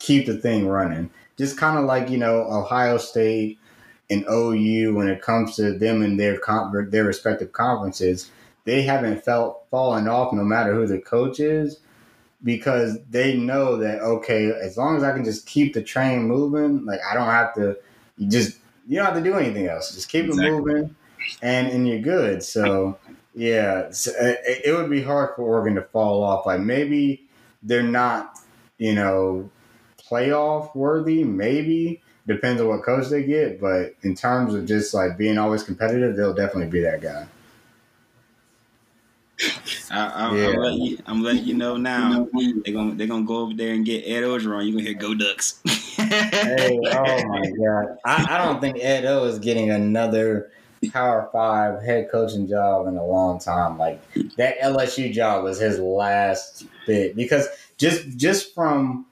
keep 0.00 0.26
the 0.26 0.36
thing 0.36 0.66
running. 0.66 1.11
Just 1.36 1.56
kind 1.56 1.78
of 1.78 1.84
like 1.84 2.09
you 2.09 2.18
know 2.18 2.42
Ohio 2.42 2.98
State 2.98 3.59
and 4.11 4.24
OU 4.30 4.94
when 4.94 5.09
it 5.09 5.22
comes 5.22 5.56
to 5.56 5.76
them 5.78 6.02
and 6.02 6.18
their 6.18 6.38
con- 6.38 6.90
their 6.90 7.04
respective 7.04 7.52
conferences, 7.52 8.30
they 8.64 8.82
haven't 8.82 9.24
felt 9.24 9.64
fallen 9.70 10.09
off 10.09 10.32
no 10.32 10.44
matter 10.44 10.74
who 10.74 10.86
the 10.86 10.98
coach 10.98 11.40
is 11.40 11.80
because 12.44 12.98
they 13.11 13.36
know 13.36 13.76
that 13.76 14.00
okay, 14.00 14.52
as 14.52 14.76
long 14.76 14.96
as 14.96 15.02
I 15.02 15.12
can 15.12 15.24
just 15.24 15.46
keep 15.46 15.74
the 15.74 15.82
train 15.82 16.22
moving, 16.22 16.84
like 16.84 17.00
I 17.09 17.14
don't 17.14 17.26
have 17.26 17.54
to 17.54 17.76
you 18.16 18.28
just 18.28 18.59
you 18.86 18.96
don't 18.96 19.06
have 19.06 19.22
to 19.22 19.22
do 19.22 19.36
anything 19.36 19.66
else. 19.66 19.94
Just 19.94 20.09
keep 20.09 20.26
Exactly. 20.26 20.46
it 20.46 20.52
moving, 20.52 20.96
and 21.42 21.68
and 21.68 21.88
you're 21.88 22.00
good. 22.00 22.42
So 22.42 22.98
yeah, 23.34 23.90
so 23.90 24.11
uh, 24.12 24.34
it, 24.44 24.62
it 24.66 24.76
would 24.76 24.90
be 24.90 25.02
hard 25.02 25.36
for 25.36 25.42
Oregon 25.42 25.74
to 25.76 25.82
fall 25.82 26.22
off. 26.22 26.46
Like 26.46 26.61
maybe 26.61 27.28
they're 27.62 27.82
not, 27.82 28.38
you 28.78 28.94
know, 28.94 29.50
playoff 29.98 30.74
worthy. 30.74 31.24
Maybe 31.24 32.02
depends 32.29 32.61
on 32.61 32.68
what 32.68 32.85
coach 32.85 33.09
they 33.09 33.24
get. 33.24 33.61
But 33.61 33.95
in 34.03 34.14
terms 34.14 34.55
of 34.55 34.66
just 34.66 34.95
like 34.95 35.18
being 35.18 35.39
always 35.39 35.64
competitive, 35.64 36.14
they'll 36.14 36.35
definitely 36.35 36.70
be 36.70 36.83
that 36.83 37.01
guy. 37.01 37.26
I, 39.91 40.07
I, 40.07 40.37
Yeah. 40.37 40.49
I'm, 40.49 40.57
letting 40.57 40.81
you, 40.81 40.99
I'm 41.07 41.22
letting 41.22 41.45
you 41.45 41.55
know 41.55 41.76
now. 41.76 42.29
They're 42.33 42.74
gonna 42.74 42.95
they're 42.95 43.07
gonna 43.07 43.24
go 43.24 43.39
over 43.39 43.55
there 43.55 43.72
and 43.72 43.85
get 43.85 44.05
Ed 44.05 44.22
Orgeron. 44.22 44.64
You're 44.64 44.72
gonna 44.72 44.83
hear 44.83 44.95
"Go 44.95 45.14
Ducks." 45.14 45.61
Hey, 45.99 46.79
oh 46.93 47.24
my 47.26 47.51
god! 47.61 47.99
I, 48.05 48.26
I 48.31 48.39
don't 48.39 48.61
think 48.61 48.79
Ed 48.81 49.05
O 49.05 49.24
is 49.24 49.41
getting 49.41 49.70
another 49.70 50.53
Power 50.93 51.29
Five 51.33 51.83
head 51.83 52.09
coaching 52.11 52.47
job 52.47 52.87
in 52.87 52.97
a 52.97 53.05
long 53.05 53.41
time. 53.41 53.79
Like 53.79 54.01
that 54.37 54.61
LSU 54.61 55.12
job 55.12 55.43
was 55.43 55.59
his 55.59 55.81
last 55.81 56.64
bit 56.87 57.16
because 57.16 57.49
just 57.79 58.16
just 58.16 58.55
from 58.55 59.07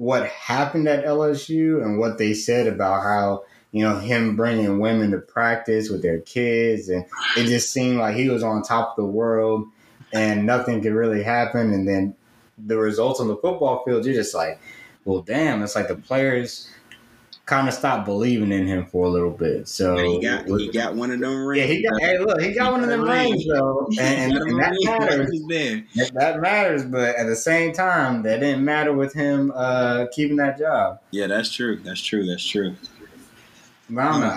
what 0.00 0.26
happened 0.28 0.88
at 0.88 1.04
LSU 1.04 1.82
and 1.82 1.98
what 1.98 2.16
they 2.16 2.32
said 2.32 2.66
about 2.66 3.02
how 3.02 3.44
you 3.72 3.84
know, 3.84 3.98
him 3.98 4.34
bringing 4.34 4.80
women 4.80 5.12
to 5.12 5.18
practice 5.18 5.90
with 5.90 6.02
their 6.02 6.20
kids, 6.20 6.88
and 6.88 7.04
it 7.36 7.44
just 7.44 7.70
seemed 7.70 7.98
like 7.98 8.16
he 8.16 8.28
was 8.28 8.42
on 8.42 8.62
top 8.62 8.90
of 8.90 8.96
the 8.96 9.10
world, 9.10 9.66
and 10.12 10.44
nothing 10.44 10.82
could 10.82 10.92
really 10.92 11.22
happen. 11.22 11.72
And 11.72 11.86
then 11.86 12.16
the 12.58 12.78
results 12.78 13.20
on 13.20 13.28
the 13.28 13.36
football 13.36 13.84
field, 13.84 14.04
you're 14.04 14.14
just 14.14 14.34
like, 14.34 14.58
well, 15.04 15.22
damn, 15.22 15.62
it's 15.62 15.76
like 15.76 15.88
the 15.88 15.94
players 15.94 16.68
kind 17.50 17.66
of 17.66 17.74
stopped 17.74 18.04
believing 18.04 18.52
in 18.52 18.64
him 18.64 18.86
for 18.86 19.06
a 19.06 19.08
little 19.08 19.32
bit. 19.32 19.66
So 19.66 19.96
he 19.96 20.20
got 20.22 20.46
he 20.46 20.70
got 20.70 20.94
one 20.94 21.10
of 21.10 21.18
them 21.18 21.44
rings. 21.44 21.68
yeah, 21.68 21.74
he 21.74 21.82
got. 21.82 22.00
Hey, 22.00 22.16
look, 22.16 22.40
he 22.40 22.52
got 22.52 22.70
one 22.70 22.84
of 22.84 22.88
them 22.88 23.02
rings 23.02 23.44
though, 23.44 23.88
and, 24.00 24.32
and, 24.32 24.50
and 24.50 24.60
that 24.60 24.76
matters. 24.84 25.30
That, 25.96 26.14
that 26.14 26.40
matters, 26.40 26.84
but 26.84 27.16
at 27.16 27.26
the 27.26 27.34
same 27.34 27.72
time, 27.72 28.22
that 28.22 28.38
didn't 28.38 28.64
matter 28.64 28.92
with 28.92 29.12
him 29.14 29.52
uh, 29.52 30.06
keeping 30.12 30.36
that 30.36 30.60
job. 30.60 31.00
Yeah, 31.10 31.26
that's 31.26 31.50
true. 31.50 31.80
That's 31.82 32.00
true. 32.00 32.24
That's 32.24 32.46
true. 32.46 32.76
But 33.90 34.00
I 34.00 34.12
don't 34.12 34.20
know. 34.20 34.28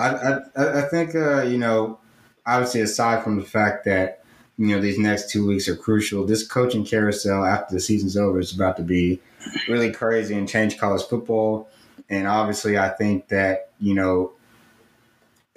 I 0.57 0.63
I, 0.63 0.79
I 0.79 0.89
think 0.89 1.13
uh, 1.13 1.43
you 1.43 1.59
know, 1.59 1.99
obviously, 2.47 2.81
aside 2.81 3.23
from 3.23 3.35
the 3.35 3.45
fact 3.45 3.85
that 3.85 4.23
you 4.57 4.75
know 4.75 4.81
these 4.81 4.97
next 4.97 5.29
two 5.29 5.45
weeks 5.47 5.69
are 5.69 5.75
crucial, 5.75 6.25
this 6.25 6.47
coaching 6.47 6.83
carousel 6.83 7.45
after 7.45 7.75
the 7.75 7.79
season's 7.79 8.17
over 8.17 8.39
is 8.39 8.55
about 8.55 8.75
to 8.77 8.83
be 8.83 9.21
really 9.69 9.91
crazy 9.91 10.33
and 10.33 10.49
change 10.49 10.79
college 10.79 11.03
football. 11.03 11.69
And 12.09 12.27
obviously, 12.27 12.77
I 12.77 12.89
think 12.89 13.29
that 13.29 13.71
you 13.79 13.95
know 13.95 14.33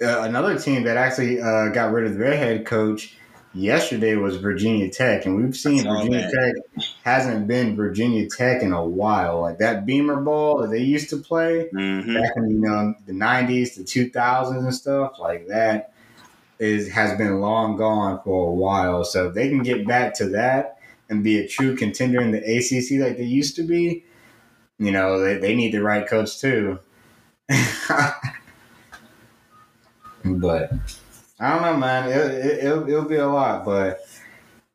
uh, 0.01 0.21
another 0.21 0.57
team 0.59 0.83
that 0.83 0.97
actually 0.97 1.41
uh, 1.41 1.69
got 1.69 1.91
rid 1.91 2.05
of 2.05 2.17
their 2.17 2.35
head 2.35 2.65
coach 2.65 3.15
yesterday 3.53 4.15
was 4.15 4.37
Virginia 4.37 4.89
Tech, 4.89 5.25
and 5.25 5.35
we've 5.35 5.55
seen 5.55 5.83
Virginia 5.83 6.29
Tech 6.31 6.55
hasn't 7.03 7.47
been 7.47 7.75
Virginia 7.75 8.27
Tech 8.29 8.61
in 8.61 8.73
a 8.73 8.85
while. 8.85 9.41
Like 9.41 9.57
that 9.59 9.85
Beamer 9.85 10.21
ball 10.21 10.61
that 10.61 10.69
they 10.69 10.81
used 10.81 11.09
to 11.09 11.17
play 11.17 11.69
hmm 11.71 12.13
back 12.13 12.31
in 12.37 12.49
you 12.49 12.59
know 12.59 12.93
the 13.05 13.13
nineties, 13.13 13.75
the 13.75 13.83
two 13.83 14.09
thousands 14.09 14.63
and 14.63 14.73
stuff 14.73 15.19
like 15.19 15.47
that 15.47 15.93
is 16.59 16.89
has 16.91 17.17
been 17.17 17.39
long 17.41 17.75
gone 17.77 18.21
for 18.23 18.49
a 18.49 18.53
while. 18.53 19.03
So 19.03 19.27
if 19.29 19.33
they 19.33 19.49
can 19.49 19.63
get 19.63 19.87
back 19.87 20.13
to 20.15 20.29
that 20.29 20.79
and 21.09 21.23
be 21.23 21.39
a 21.39 21.47
true 21.47 21.75
contender 21.75 22.21
in 22.21 22.31
the 22.31 22.39
ACC 22.39 22.99
like 23.01 23.17
they 23.17 23.23
used 23.23 23.55
to 23.55 23.63
be, 23.63 24.03
you 24.79 24.91
know 24.91 25.19
they, 25.19 25.37
they 25.37 25.55
need 25.55 25.73
the 25.73 25.81
right 25.81 26.07
coach 26.07 26.39
too. 26.39 26.79
but 30.25 30.71
I 31.39 31.53
don't 31.53 31.61
know, 31.61 31.77
man. 31.77 32.09
It, 32.09 32.15
it, 32.15 32.63
it'll, 32.65 32.89
it'll 32.89 33.05
be 33.05 33.15
a 33.15 33.27
lot, 33.27 33.63
but 33.65 34.01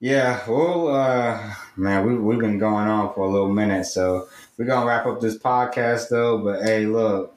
yeah, 0.03 0.41
well, 0.49 0.89
uh, 0.89 1.55
man, 1.77 2.05
we, 2.05 2.17
we've 2.17 2.41
been 2.41 2.59
going 2.59 2.89
on 2.89 3.15
for 3.15 3.25
a 3.25 3.31
little 3.31 3.53
minute, 3.53 3.87
so 3.87 4.29
we're 4.57 4.65
gonna 4.65 4.85
wrap 4.85 5.07
up 5.07 5.21
this 5.21 5.39
podcast 5.39 6.09
though. 6.09 6.39
But 6.39 6.65
hey, 6.65 6.87
look, 6.87 7.37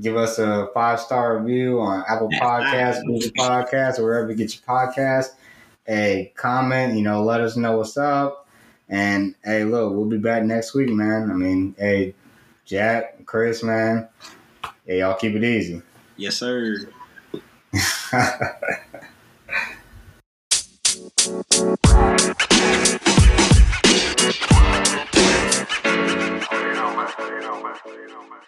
give 0.00 0.16
us 0.16 0.38
a 0.38 0.68
five 0.74 0.98
star 0.98 1.38
review 1.38 1.80
on 1.80 2.04
Apple 2.08 2.30
Podcasts, 2.30 3.00
Google 3.04 3.30
Podcasts, 3.30 3.98
or 3.98 4.04
wherever 4.04 4.30
you 4.30 4.36
get 4.36 4.54
your 4.54 4.62
podcast. 4.62 5.28
A 5.86 6.32
comment, 6.34 6.96
you 6.96 7.02
know, 7.02 7.22
let 7.22 7.40
us 7.40 7.56
know 7.56 7.76
what's 7.76 7.96
up. 7.96 8.43
And 8.88 9.34
hey, 9.44 9.64
look, 9.64 9.92
we'll 9.92 10.04
be 10.04 10.18
back 10.18 10.42
next 10.44 10.74
week, 10.74 10.90
man. 10.90 11.30
I 11.30 11.34
mean, 11.34 11.74
hey, 11.78 12.14
Jack, 12.64 13.24
Chris, 13.26 13.62
man, 13.62 14.08
hey, 14.86 15.00
y'all 15.00 15.14
keep 15.14 15.34
it 15.34 15.44
easy. 15.44 15.82
Yes, 16.16 16.36
sir. 16.36 16.76
You 16.76 16.88
know, 26.74 26.94
man. 26.94 27.08
You 27.18 27.40
know, 27.40 27.62
man. 27.62 27.76
You 27.86 28.08
know, 28.08 28.22
man. 28.22 28.40